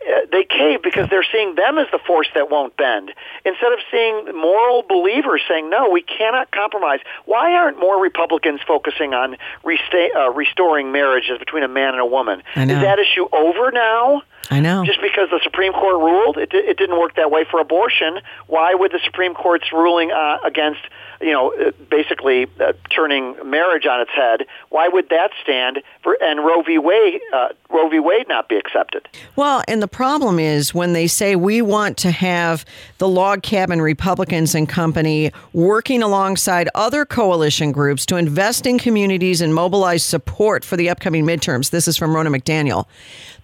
Uh, 0.00 0.20
they 0.30 0.44
cave 0.44 0.80
because 0.80 1.10
they're 1.10 1.26
seeing 1.32 1.56
them 1.56 1.76
as 1.76 1.88
the 1.90 1.98
force 1.98 2.28
that 2.34 2.48
won't 2.50 2.76
bend. 2.76 3.12
Instead 3.44 3.72
of 3.72 3.80
seeing 3.90 4.26
moral 4.36 4.84
believers 4.88 5.42
saying 5.48 5.68
no 5.68 5.90
we 5.90 6.02
cannot 6.02 6.50
compromise 6.52 7.00
why 7.24 7.52
aren't 7.54 7.80
more 7.80 8.00
republicans 8.00 8.60
focusing 8.66 9.12
on 9.12 9.36
resta- 9.64 10.14
uh, 10.14 10.30
restoring 10.30 10.92
marriages 10.92 11.38
between 11.38 11.64
a 11.64 11.68
man 11.68 11.90
and 11.94 12.00
a 12.00 12.06
woman? 12.06 12.42
Is 12.70 12.80
that 12.80 12.98
issue 13.00 13.26
over 13.32 13.72
now 13.72 14.22
I 14.50 14.60
know. 14.60 14.84
Just 14.84 15.00
because 15.02 15.28
the 15.30 15.40
Supreme 15.42 15.72
Court 15.72 15.96
ruled, 15.96 16.38
it, 16.38 16.52
it 16.52 16.78
didn't 16.78 16.98
work 16.98 17.16
that 17.16 17.30
way 17.30 17.44
for 17.50 17.60
abortion. 17.60 18.20
Why 18.46 18.74
would 18.74 18.92
the 18.92 19.00
Supreme 19.04 19.34
Court's 19.34 19.72
ruling 19.72 20.10
uh, 20.10 20.38
against 20.44 20.80
you 21.20 21.32
know, 21.32 21.52
uh, 21.54 21.72
basically 21.90 22.46
uh, 22.60 22.72
turning 22.90 23.36
marriage 23.44 23.86
on 23.86 24.00
its 24.00 24.10
head. 24.10 24.46
Why 24.68 24.88
would 24.88 25.08
that 25.08 25.30
stand 25.42 25.82
for 26.02 26.16
and 26.20 26.40
Roe 26.40 26.62
v. 26.62 26.78
Wade 26.78 27.20
uh, 27.34 27.48
Roe 27.70 27.88
v. 27.88 27.98
Wade 27.98 28.28
not 28.28 28.48
be 28.48 28.56
accepted? 28.56 29.08
Well, 29.36 29.62
and 29.66 29.82
the 29.82 29.88
problem 29.88 30.38
is 30.38 30.72
when 30.72 30.92
they 30.92 31.06
say 31.06 31.36
we 31.36 31.62
want 31.62 31.96
to 31.98 32.10
have 32.10 32.64
the 32.98 33.08
log 33.08 33.42
cabin 33.42 33.80
Republicans 33.80 34.54
and 34.54 34.68
company 34.68 35.32
working 35.52 36.02
alongside 36.02 36.68
other 36.74 37.04
coalition 37.04 37.72
groups 37.72 38.04
to 38.06 38.16
invest 38.16 38.66
in 38.66 38.78
communities 38.78 39.40
and 39.40 39.54
mobilize 39.54 40.02
support 40.02 40.64
for 40.64 40.76
the 40.76 40.90
upcoming 40.90 41.24
midterms. 41.24 41.70
This 41.70 41.88
is 41.88 41.96
from 41.96 42.12
Ronna 42.12 42.34
McDaniel. 42.34 42.86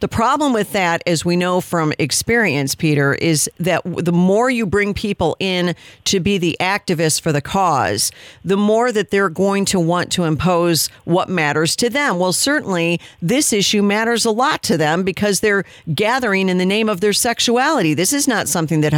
The 0.00 0.08
problem 0.08 0.52
with 0.52 0.72
that, 0.72 1.02
as 1.06 1.24
we 1.24 1.36
know 1.36 1.60
from 1.60 1.92
experience, 1.98 2.74
Peter, 2.74 3.14
is 3.14 3.48
that 3.58 3.80
the 3.84 4.12
more 4.12 4.50
you 4.50 4.66
bring 4.66 4.92
people 4.92 5.36
in 5.38 5.74
to 6.04 6.20
be 6.20 6.36
the 6.36 6.56
activists 6.60 7.20
for 7.20 7.32
the 7.32 7.40
cause, 7.40 8.10
the 8.44 8.56
more 8.56 8.92
that 8.92 9.10
they're 9.10 9.30
going 9.30 9.64
to 9.66 9.80
want 9.80 10.10
to 10.12 10.24
impose 10.24 10.88
what 11.04 11.28
matters 11.28 11.76
to 11.76 11.88
them. 11.88 12.18
Well, 12.18 12.32
certainly 12.32 13.00
this 13.22 13.52
issue 13.52 13.82
matters 13.82 14.24
a 14.24 14.30
lot 14.30 14.62
to 14.64 14.76
them 14.76 15.04
because 15.04 15.40
they're 15.40 15.64
gathering 15.94 16.48
in 16.48 16.58
the 16.58 16.66
name 16.66 16.88
of 16.88 17.00
their 17.00 17.12
sexuality. 17.12 17.94
This 17.94 18.12
is 18.12 18.26
not 18.28 18.48
something 18.48 18.80
that 18.82 18.92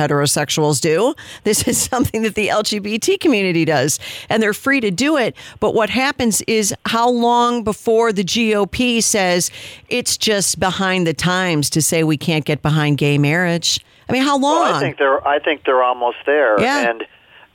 heterosexuals 0.46 0.80
do. 0.80 1.14
This 1.44 1.68
is 1.68 1.80
something 1.90 2.22
that 2.22 2.34
the 2.34 2.48
LGBT 2.48 3.20
community 3.20 3.64
does, 3.64 3.98
and 4.28 4.42
they're 4.42 4.54
free 4.54 4.80
to 4.80 4.90
do 4.90 5.16
it. 5.16 5.36
But 5.60 5.74
what 5.74 5.90
happens 5.90 6.40
is 6.42 6.74
how 6.86 7.10
long 7.10 7.64
before 7.64 8.12
the 8.12 8.24
GOP 8.24 9.02
says 9.02 9.50
it's 9.88 10.16
just 10.16 10.58
behind 10.58 10.86
behind 10.86 11.06
the 11.06 11.14
times 11.14 11.70
to 11.70 11.82
say 11.82 12.04
we 12.04 12.16
can't 12.16 12.44
get 12.44 12.62
behind 12.62 12.98
gay 12.98 13.18
marriage? 13.18 13.80
I 14.08 14.12
mean, 14.12 14.22
how 14.22 14.38
long? 14.38 14.62
Well, 14.62 14.74
I 14.74 14.80
think 14.80 14.98
they're 14.98 15.26
I 15.26 15.38
think 15.38 15.64
they're 15.64 15.82
almost 15.82 16.18
there. 16.26 16.60
Yeah. 16.60 16.90
And 16.90 17.04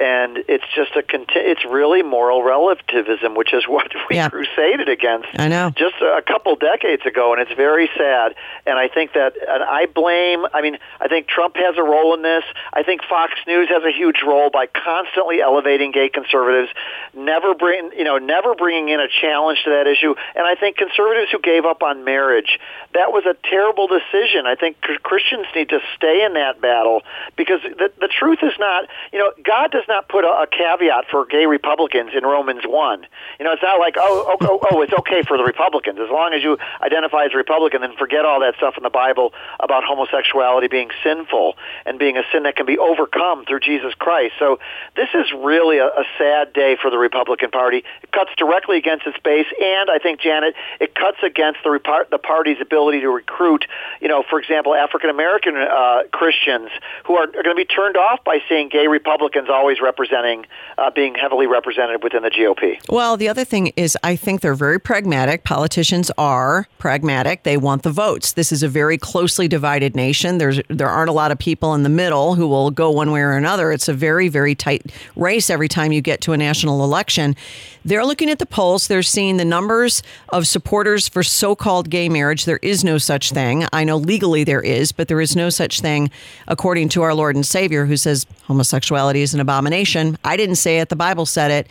and 0.02 0.39
it's 0.47 0.66
just 0.76 0.95
a 0.95 1.04
it's 1.36 1.64
really 1.64 2.02
moral 2.02 2.41
relativism, 2.41 3.36
which 3.36 3.54
is 3.54 3.64
what 3.68 3.91
we 4.10 4.16
yeah. 4.16 4.30
crusaded 4.30 4.89
against. 4.89 5.28
I 5.38 5.47
know 5.47 5.70
just 5.70 5.95
a 6.02 6.24
couple 6.26 6.56
decades 6.56 7.06
ago, 7.06 7.34
and 7.34 7.41
it's 7.41 7.54
very 7.56 7.89
sad. 7.95 8.34
And 8.66 8.80
I 8.80 8.88
think 8.88 9.14
that 9.14 9.34
and 9.38 9.64
I 9.64 9.86
blame. 9.86 10.45
I 10.54 10.62
mean, 10.62 10.78
I 10.99 11.08
think 11.08 11.28
Trump 11.28 11.56
has 11.58 11.78
a 11.78 11.84
role 11.84 12.16
in 12.16 12.24
this. 12.24 12.43
I 12.74 12.84
think 12.84 13.02
Fox 13.04 13.34
News 13.45 13.70
has 13.70 13.84
a 13.84 13.91
huge 13.91 14.22
role 14.26 14.49
by 14.49 14.66
constantly 14.66 15.41
elevating 15.41 15.91
gay 15.91 16.10
conservatives, 16.10 16.70
never 17.14 17.54
bring 17.54 17.91
you 17.95 18.04
know 18.04 18.18
never 18.18 18.56
bringing 18.56 18.89
in 18.89 18.99
a 18.99 19.08
challenge 19.22 19.60
to 19.66 19.70
that 19.72 19.86
issue. 19.88 20.16
And 20.36 20.47
I 20.47 20.56
think 20.56 20.78
conservatives 20.78 21.32
who 21.32 21.39
gave 21.39 21.66
up 21.66 21.84
on 21.84 22.04
marriage 22.04 22.60
that 22.93 23.12
was 23.12 23.24
a 23.26 23.36
terrible 23.47 23.88
decision. 23.88 24.45
I 24.45 24.56
think 24.56 24.82
Christians 24.82 25.45
need 25.56 25.70
to 25.70 25.80
stay 25.95 26.26
in 26.26 26.34
that 26.34 26.60
battle 26.60 27.04
because 27.36 27.62
the 27.62 27.91
the 27.99 28.08
truth 28.08 28.39
is 28.41 28.54
not 28.60 28.86
you 29.14 29.20
know 29.20 29.32
God 29.43 29.72
does 29.72 29.86
not 29.92 30.08
put 30.08 30.24
a, 30.24 30.34
a 30.44 30.48
caveat 30.48 31.06
for 31.12 31.26
gay 31.26 31.46
Republicans 31.46 32.12
in 32.16 32.24
Romans 32.24 32.64
one. 32.66 33.06
You 33.38 33.46
know, 33.46 33.52
it's 33.52 33.62
not 33.62 33.80
like 33.80 33.96
oh, 34.00 34.26
oh 34.32 34.38
oh 34.42 34.60
oh 34.72 34.82
it's 34.82 34.94
okay 34.94 35.22
for 35.28 35.38
the 35.38 35.44
Republicans 35.44 36.00
as 36.00 36.10
long 36.10 36.34
as 36.34 36.42
you 36.42 36.58
identify 36.82 37.26
as 37.26 37.32
a 37.34 37.38
Republican, 37.38 37.82
then 37.82 37.96
forget 37.98 38.26
all 38.26 38.39
that 38.39 38.56
stuff 38.56 38.76
in 38.78 38.84
the 38.84 38.89
Bible 38.89 39.34
about 39.60 39.84
homosexuality 39.84 40.68
being 40.68 40.89
sinful 41.04 41.58
and 41.86 42.00
being 42.00 42.18
a 42.18 42.24
sin 42.32 42.44
that 42.44 42.56
can 42.56 42.66
be 42.66 42.78
overcome 42.78 43.46
through 43.46 43.60
Jesus 43.60 43.94
Christ. 43.96 44.34
So 44.39 44.60
this 44.96 45.10
is 45.14 45.28
really 45.36 45.78
a, 45.78 45.88
a 45.88 46.06
sad 46.18 46.54
day 46.54 46.78
for 46.82 46.89
the 46.89 46.98
Republican 46.98 47.52
Party. 47.52 47.84
It 48.02 48.12
cuts 48.12 48.32
directly 48.38 48.78
against 48.78 49.06
its 49.06 49.18
base, 49.20 49.48
and 49.60 49.89
I 49.89 50.00
think 50.00 50.22
Janet, 50.22 50.56
it 50.80 50.96
cuts 50.96 51.18
against 51.24 51.60
the 51.64 51.70
Repa- 51.70 52.10
the 52.10 52.18
party's 52.18 52.62
ability 52.62 53.02
to 53.02 53.10
recruit. 53.10 53.66
You 54.00 54.08
know, 54.08 54.24
for 54.30 54.39
example, 54.39 54.74
African 54.74 55.10
American 55.10 55.56
uh, 55.58 56.04
Christians 56.12 56.70
who 57.06 57.16
are, 57.18 57.24
are 57.24 57.44
going 57.44 57.56
to 57.56 57.56
be 57.56 57.66
turned 57.66 57.98
off 57.98 58.24
by 58.24 58.39
seeing 58.48 58.70
gay 58.70 58.88
Republicans 58.88 59.50
always 59.50 59.80
representing, 59.82 60.45
uh, 60.77 60.91
being 60.91 61.15
heavily 61.15 61.47
represented 61.47 62.03
within 62.03 62.23
the 62.23 62.29
GOP. 62.29 62.79
Well, 62.89 63.17
the 63.17 63.27
other 63.27 63.45
thing 63.45 63.73
is, 63.75 63.97
I 64.03 64.15
think 64.15 64.41
they're 64.41 64.53
very 64.53 64.79
pragmatic. 64.79 65.43
Politicians 65.43 66.11
are 66.17 66.67
pragmatic. 66.77 67.43
They 67.43 67.57
want 67.57 67.84
the 67.84 67.91
votes. 67.91 68.34
This 68.34 68.51
is 68.51 68.63
a 68.63 68.67
very 68.67 68.97
closely 68.97 69.47
divided 69.47 69.95
nation. 69.95 70.38
There's 70.38 70.61
there 70.69 70.89
aren't 70.89 71.09
a 71.09 71.13
lot 71.13 71.32
of 71.32 71.39
people 71.39 71.73
in 71.73 71.84
the 71.84 71.89
middle 71.89 72.36
who 72.36 72.47
will 72.47 72.71
go 72.71 72.89
one 72.89 73.11
way 73.11 73.21
or 73.21 73.32
another. 73.32 73.71
It's 73.71 73.88
a 73.88 73.93
very 73.93 74.27
very 74.27 74.55
tight 74.55 74.91
race 75.15 75.49
every 75.49 75.67
time 75.67 75.91
you 75.91 76.01
get 76.01 76.21
to 76.21 76.34
a 76.34 76.38
national 76.38 76.84
election. 76.84 77.36
They're 77.84 78.05
looking 78.05 78.29
at 78.29 78.39
the 78.39 78.45
polls. 78.45 78.88
They're 78.88 79.01
seeing 79.01 79.38
the 79.38 79.45
numbers 79.45 80.03
of 80.29 80.47
supporters 80.47 81.07
for 81.07 81.23
so-called 81.23 81.89
gay 81.89 82.09
marriage. 82.09 82.45
There 82.45 82.59
is 82.61 82.84
no 82.84 82.99
such 82.99 83.32
thing. 83.32 83.65
I 83.73 83.84
know 83.84 83.97
legally 83.97 84.43
there 84.43 84.61
is, 84.61 84.91
but 84.91 85.07
there 85.07 85.19
is 85.19 85.36
no 85.36 85.49
such 85.49 85.82
thing 85.82 86.11
according 86.47 86.89
to 86.89 87.01
our 87.01 87.15
Lord 87.15 87.36
and 87.36 87.45
Savior, 87.45 87.86
who 87.86 87.97
says 87.97 88.27
homosexuality 88.43 89.21
is 89.21 89.34
an 89.34 89.39
abomination. 89.62 90.18
I 90.24 90.38
didn't 90.38 90.55
say 90.55 90.80
it. 90.80 90.89
The 90.89 90.95
Bible 90.95 91.26
said 91.26 91.51
it 91.51 91.68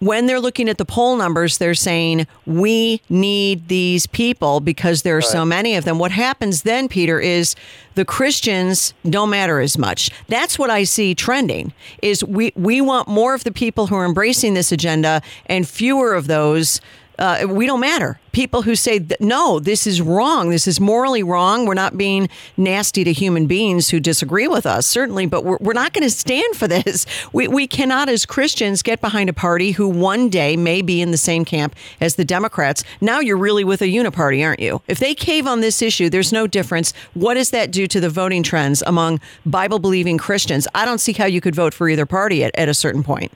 when 0.00 0.26
they're 0.26 0.40
looking 0.40 0.68
at 0.68 0.78
the 0.78 0.84
poll 0.84 1.16
numbers, 1.16 1.58
they're 1.58 1.74
saying 1.74 2.26
we 2.46 3.00
need 3.08 3.66
these 3.66 4.06
people 4.06 4.60
because 4.60 5.02
there 5.02 5.16
are 5.16 5.18
right. 5.18 5.26
so 5.26 5.44
many 5.44 5.74
of 5.74 5.84
them. 5.84 5.98
What 5.98 6.12
happens 6.12 6.62
then, 6.62 6.88
Peter, 6.88 7.18
is 7.18 7.56
the 7.96 8.04
Christians 8.04 8.94
don't 9.10 9.28
matter 9.28 9.58
as 9.60 9.76
much. 9.76 10.10
That's 10.28 10.56
what 10.56 10.70
I 10.70 10.84
see 10.84 11.16
trending. 11.16 11.72
Is 12.00 12.22
we 12.22 12.52
we 12.54 12.80
want 12.80 13.08
more 13.08 13.34
of 13.34 13.42
the 13.42 13.50
people 13.50 13.88
who 13.88 13.96
are 13.96 14.04
embracing 14.04 14.54
this 14.54 14.70
agenda 14.70 15.20
and 15.46 15.68
fewer 15.68 16.14
of 16.14 16.28
those 16.28 16.80
uh, 17.18 17.46
we 17.48 17.66
don't 17.66 17.80
matter. 17.80 18.20
People 18.32 18.62
who 18.62 18.76
say, 18.76 19.04
no, 19.18 19.58
this 19.58 19.86
is 19.86 20.00
wrong. 20.00 20.50
This 20.50 20.68
is 20.68 20.78
morally 20.78 21.22
wrong. 21.22 21.66
We're 21.66 21.74
not 21.74 21.96
being 21.96 22.28
nasty 22.56 23.02
to 23.02 23.12
human 23.12 23.46
beings 23.46 23.90
who 23.90 23.98
disagree 23.98 24.46
with 24.46 24.66
us, 24.66 24.86
certainly, 24.86 25.26
but 25.26 25.44
we're, 25.44 25.58
we're 25.60 25.72
not 25.72 25.92
going 25.92 26.04
to 26.04 26.10
stand 26.10 26.56
for 26.56 26.68
this. 26.68 27.06
We, 27.32 27.46
we 27.46 27.66
cannot, 27.66 28.08
as 28.08 28.24
Christians, 28.24 28.82
get 28.82 29.00
behind 29.00 29.28
a 29.28 29.32
party 29.32 29.72
who 29.72 29.88
one 29.88 30.28
day 30.30 30.56
may 30.56 30.82
be 30.82 31.02
in 31.02 31.10
the 31.10 31.18
same 31.18 31.44
camp 31.44 31.74
as 32.00 32.14
the 32.14 32.24
Democrats. 32.24 32.84
Now 33.00 33.20
you're 33.20 33.36
really 33.36 33.64
with 33.64 33.82
a 33.82 33.86
uniparty, 33.86 34.44
aren't 34.44 34.60
you? 34.60 34.80
If 34.88 34.98
they 34.98 35.14
cave 35.14 35.46
on 35.46 35.60
this 35.60 35.82
issue, 35.82 36.08
there's 36.08 36.32
no 36.32 36.46
difference. 36.46 36.92
What 37.14 37.34
does 37.34 37.50
that 37.50 37.70
do 37.70 37.86
to 37.88 38.00
the 38.00 38.08
voting 38.08 38.42
trends 38.42 38.82
among 38.86 39.20
Bible 39.44 39.78
believing 39.78 40.16
Christians? 40.16 40.66
I 40.74 40.84
don't 40.84 40.98
see 40.98 41.12
how 41.12 41.26
you 41.26 41.40
could 41.40 41.54
vote 41.54 41.74
for 41.74 41.88
either 41.88 42.06
party 42.06 42.44
at, 42.44 42.56
at 42.56 42.68
a 42.68 42.74
certain 42.74 43.02
point. 43.02 43.32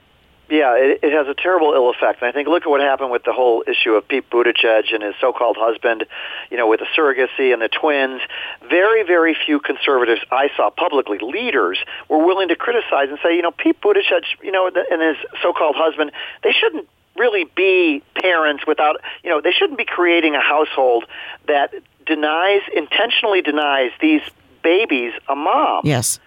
Yeah, 0.53 0.77
it, 0.77 1.01
it 1.03 1.13
has 1.15 1.27
a 1.29 1.35
terrible 1.35 1.73
ill 1.73 1.89
effect. 1.89 2.21
And 2.21 2.29
I 2.29 2.33
think 2.33 2.47
look 2.47 2.65
at 2.65 2.69
what 2.69 2.83
happened 2.83 3.11
with 3.11 3.25
the 3.25 3.33
whole 3.33 3.65
issue 3.67 3.93
of 3.95 4.07
Pete 4.07 4.29
Buttigieg 4.29 4.93
and 4.93 5.03
his 5.03 5.15
so-called 5.19 5.57
husband, 5.59 6.05
you 6.51 6.59
know, 6.59 6.69
with 6.69 6.81
the 6.81 6.87
surrogacy 6.95 7.55
and 7.55 7.63
the 7.63 7.71
twins. 7.71 8.21
Very, 8.69 9.03
very 9.03 9.35
few 9.35 9.61
conservatives 9.61 10.21
I 10.31 10.51
saw 10.55 10.69
publicly, 10.69 11.17
leaders, 11.23 11.79
were 12.11 12.19
willing 12.19 12.49
to 12.49 12.57
criticize 12.57 13.09
and 13.09 13.19
say, 13.23 13.35
you 13.35 13.41
know, 13.41 13.51
Pete 13.51 13.81
Buttigieg, 13.81 14.25
you 14.43 14.53
know, 14.53 14.71
and 14.91 15.01
his 15.01 15.17
so-called 15.43 15.77
husband, 15.79 16.13
they 16.43 16.53
shouldn't 16.53 16.87
really 17.17 17.45
be 17.57 18.03
parents 18.21 18.67
without, 18.67 18.97
you 19.25 19.31
know, 19.31 19.41
they 19.41 19.53
shouldn't 19.53 19.79
be 19.79 19.87
creating 19.87 20.35
a 20.35 20.43
household 20.43 21.07
that 21.47 21.73
denies, 22.05 22.61
intentionally 22.77 23.41
denies 23.41 23.91
these 24.03 24.21
babies 24.63 25.15
a 25.31 25.35
mom. 25.35 25.81
Yes 25.85 26.21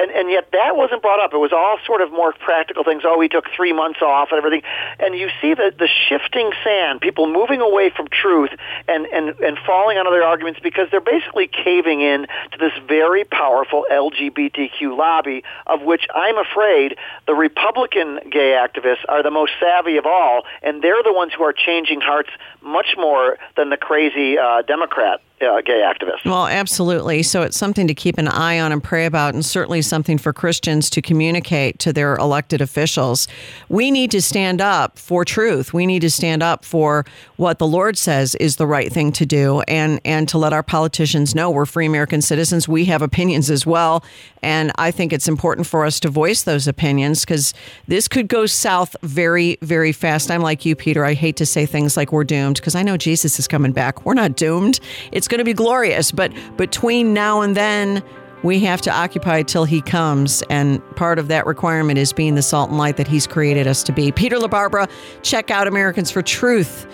and 0.00 0.10
and 0.10 0.30
yet 0.30 0.48
that 0.52 0.76
wasn't 0.76 1.02
brought 1.02 1.20
up. 1.20 1.32
It 1.32 1.38
was 1.38 1.52
all 1.52 1.78
sort 1.86 2.00
of 2.00 2.10
more 2.10 2.32
practical 2.32 2.84
things. 2.84 3.02
Oh, 3.04 3.18
we 3.18 3.28
took 3.28 3.44
three 3.54 3.72
months 3.72 4.00
off 4.02 4.28
and 4.30 4.38
everything, 4.38 4.62
and 4.98 5.14
you 5.14 5.28
see 5.40 5.54
the 5.54 5.72
the 5.76 5.88
shifting 6.08 6.50
sand, 6.64 7.00
people 7.00 7.30
moving 7.30 7.60
away 7.60 7.90
from 7.94 8.08
truth 8.08 8.50
and 8.88 9.06
and 9.06 9.38
and 9.40 9.58
falling 9.66 9.98
on 9.98 10.06
other 10.06 10.22
arguments 10.22 10.60
because 10.62 10.88
they're 10.90 11.00
basically 11.00 11.48
caving 11.48 12.00
in 12.00 12.26
to 12.52 12.58
this 12.58 12.72
very 12.88 13.24
powerful 13.24 13.86
LGBTQ 13.90 14.96
lobby, 14.96 15.44
of 15.66 15.82
which 15.82 16.06
I'm 16.14 16.38
afraid 16.38 16.96
the 17.26 17.34
Republican 17.34 18.20
gay 18.30 18.56
activists 18.56 19.04
are 19.08 19.22
the 19.22 19.30
most 19.30 19.52
savvy 19.60 19.98
of 19.98 20.06
all, 20.06 20.42
and 20.62 20.82
they're 20.82 21.02
the 21.02 21.12
ones 21.12 21.32
who 21.36 21.44
are 21.44 21.52
changing 21.52 22.00
hearts 22.00 22.30
much 22.62 22.94
more 22.96 23.38
than 23.56 23.70
the 23.70 23.76
crazy 23.76 24.38
uh, 24.38 24.62
Democrat 24.62 25.20
uh, 25.42 25.60
gay 25.62 25.82
activists. 25.82 26.24
Well, 26.24 26.46
absolutely. 26.46 27.22
So 27.22 27.42
it's 27.42 27.56
something 27.56 27.86
to 27.86 27.94
keep 27.94 28.18
an 28.18 28.28
eye 28.28 28.60
on 28.60 28.72
and 28.72 28.82
pray 28.82 29.06
about, 29.06 29.34
and 29.34 29.44
certainly 29.44 29.82
something 29.82 30.18
for 30.18 30.32
Christians 30.32 30.90
to 30.90 31.02
communicate 31.02 31.78
to 31.80 31.92
their 31.92 32.16
elected 32.16 32.60
officials. 32.60 33.26
We 33.68 33.90
need 33.90 34.10
to 34.10 34.22
stand 34.22 34.60
up 34.60 34.98
for 34.98 35.24
truth. 35.24 35.72
We 35.72 35.86
need 35.86 36.00
to 36.00 36.10
stand 36.10 36.42
up 36.42 36.64
for 36.64 37.04
what 37.36 37.58
the 37.58 37.66
Lord 37.66 37.96
says 37.96 38.34
is 38.36 38.56
the 38.56 38.66
right 38.66 38.92
thing 38.92 39.12
to 39.12 39.26
do, 39.26 39.60
and 39.62 40.00
and 40.04 40.28
to 40.28 40.38
let 40.38 40.52
our 40.52 40.62
politicians 40.62 41.34
know 41.34 41.50
we're 41.50 41.66
free 41.66 41.86
American 41.86 42.22
citizens. 42.22 42.68
We 42.68 42.84
have 42.86 43.02
opinions 43.02 43.50
as 43.50 43.66
well, 43.66 44.04
and 44.42 44.72
I 44.76 44.90
think 44.90 45.12
it's 45.12 45.28
important 45.28 45.66
for 45.66 45.84
us 45.84 46.00
to 46.00 46.08
voice 46.08 46.42
those 46.42 46.68
opinions 46.68 47.24
because 47.24 47.54
this 47.88 48.08
could 48.08 48.28
go 48.28 48.46
south 48.46 48.94
very, 49.02 49.58
very 49.62 49.92
fast. 49.92 50.30
I'm 50.30 50.42
like 50.42 50.64
you, 50.64 50.76
Peter. 50.76 51.04
I 51.04 51.14
hate 51.14 51.36
to 51.36 51.46
say 51.46 51.66
things 51.66 51.96
like 51.96 52.12
we're 52.12 52.24
doomed 52.24 52.56
because 52.56 52.74
I 52.74 52.82
know 52.82 52.96
Jesus 52.96 53.38
is 53.38 53.48
coming 53.48 53.72
back. 53.72 54.04
We're 54.04 54.14
not 54.14 54.36
doomed. 54.36 54.80
It's 55.12 55.28
going 55.30 55.38
to 55.38 55.44
be 55.44 55.54
glorious. 55.54 56.12
But 56.12 56.32
between 56.56 57.14
now 57.14 57.40
and 57.40 57.56
then, 57.56 58.02
we 58.42 58.58
have 58.60 58.80
to 58.82 58.90
occupy 58.90 59.42
till 59.42 59.64
he 59.64 59.80
comes. 59.82 60.42
And 60.50 60.84
part 60.96 61.18
of 61.18 61.28
that 61.28 61.46
requirement 61.46 61.98
is 61.98 62.12
being 62.12 62.34
the 62.34 62.42
salt 62.42 62.68
and 62.70 62.78
light 62.78 62.96
that 62.96 63.08
he's 63.08 63.26
created 63.26 63.66
us 63.66 63.82
to 63.84 63.92
be. 63.92 64.12
Peter 64.12 64.36
LaBarbera, 64.36 64.90
check 65.22 65.50
out 65.50 65.66
Americans 65.66 66.10
for 66.10 66.20
Truth 66.22 66.86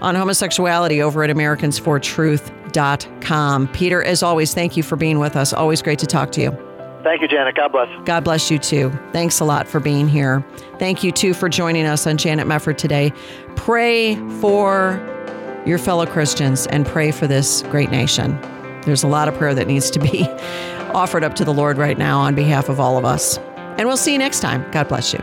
on 0.00 0.14
homosexuality 0.14 1.02
over 1.02 1.24
at 1.24 1.30
AmericansForTruth.com. 1.30 3.68
Peter, 3.68 4.02
as 4.02 4.22
always, 4.22 4.54
thank 4.54 4.76
you 4.76 4.82
for 4.82 4.96
being 4.96 5.18
with 5.18 5.36
us. 5.36 5.52
Always 5.52 5.82
great 5.82 5.98
to 6.00 6.06
talk 6.06 6.32
to 6.32 6.42
you. 6.42 6.50
Thank 7.02 7.20
you, 7.20 7.28
Janet. 7.28 7.54
God 7.54 7.70
bless. 7.70 7.88
God 8.06 8.24
bless 8.24 8.50
you 8.50 8.58
too. 8.58 8.90
Thanks 9.12 9.40
a 9.40 9.44
lot 9.44 9.68
for 9.68 9.78
being 9.78 10.08
here. 10.08 10.42
Thank 10.78 11.04
you 11.04 11.12
too 11.12 11.34
for 11.34 11.50
joining 11.50 11.84
us 11.84 12.06
on 12.06 12.16
Janet 12.16 12.46
Mefford 12.46 12.78
today. 12.78 13.12
Pray 13.56 14.16
for 14.40 14.98
your 15.66 15.78
fellow 15.78 16.06
Christians 16.06 16.66
and 16.66 16.86
pray 16.86 17.10
for 17.10 17.26
this 17.26 17.62
great 17.64 17.90
nation. 17.90 18.38
There's 18.82 19.02
a 19.02 19.08
lot 19.08 19.28
of 19.28 19.34
prayer 19.34 19.54
that 19.54 19.66
needs 19.66 19.90
to 19.90 19.98
be 19.98 20.22
offered 20.94 21.24
up 21.24 21.34
to 21.36 21.44
the 21.44 21.54
Lord 21.54 21.78
right 21.78 21.98
now 21.98 22.20
on 22.20 22.34
behalf 22.34 22.68
of 22.68 22.78
all 22.78 22.98
of 22.98 23.04
us. 23.04 23.38
And 23.78 23.88
we'll 23.88 23.96
see 23.96 24.12
you 24.12 24.18
next 24.18 24.40
time. 24.40 24.70
God 24.70 24.88
bless 24.88 25.12
you. 25.12 25.20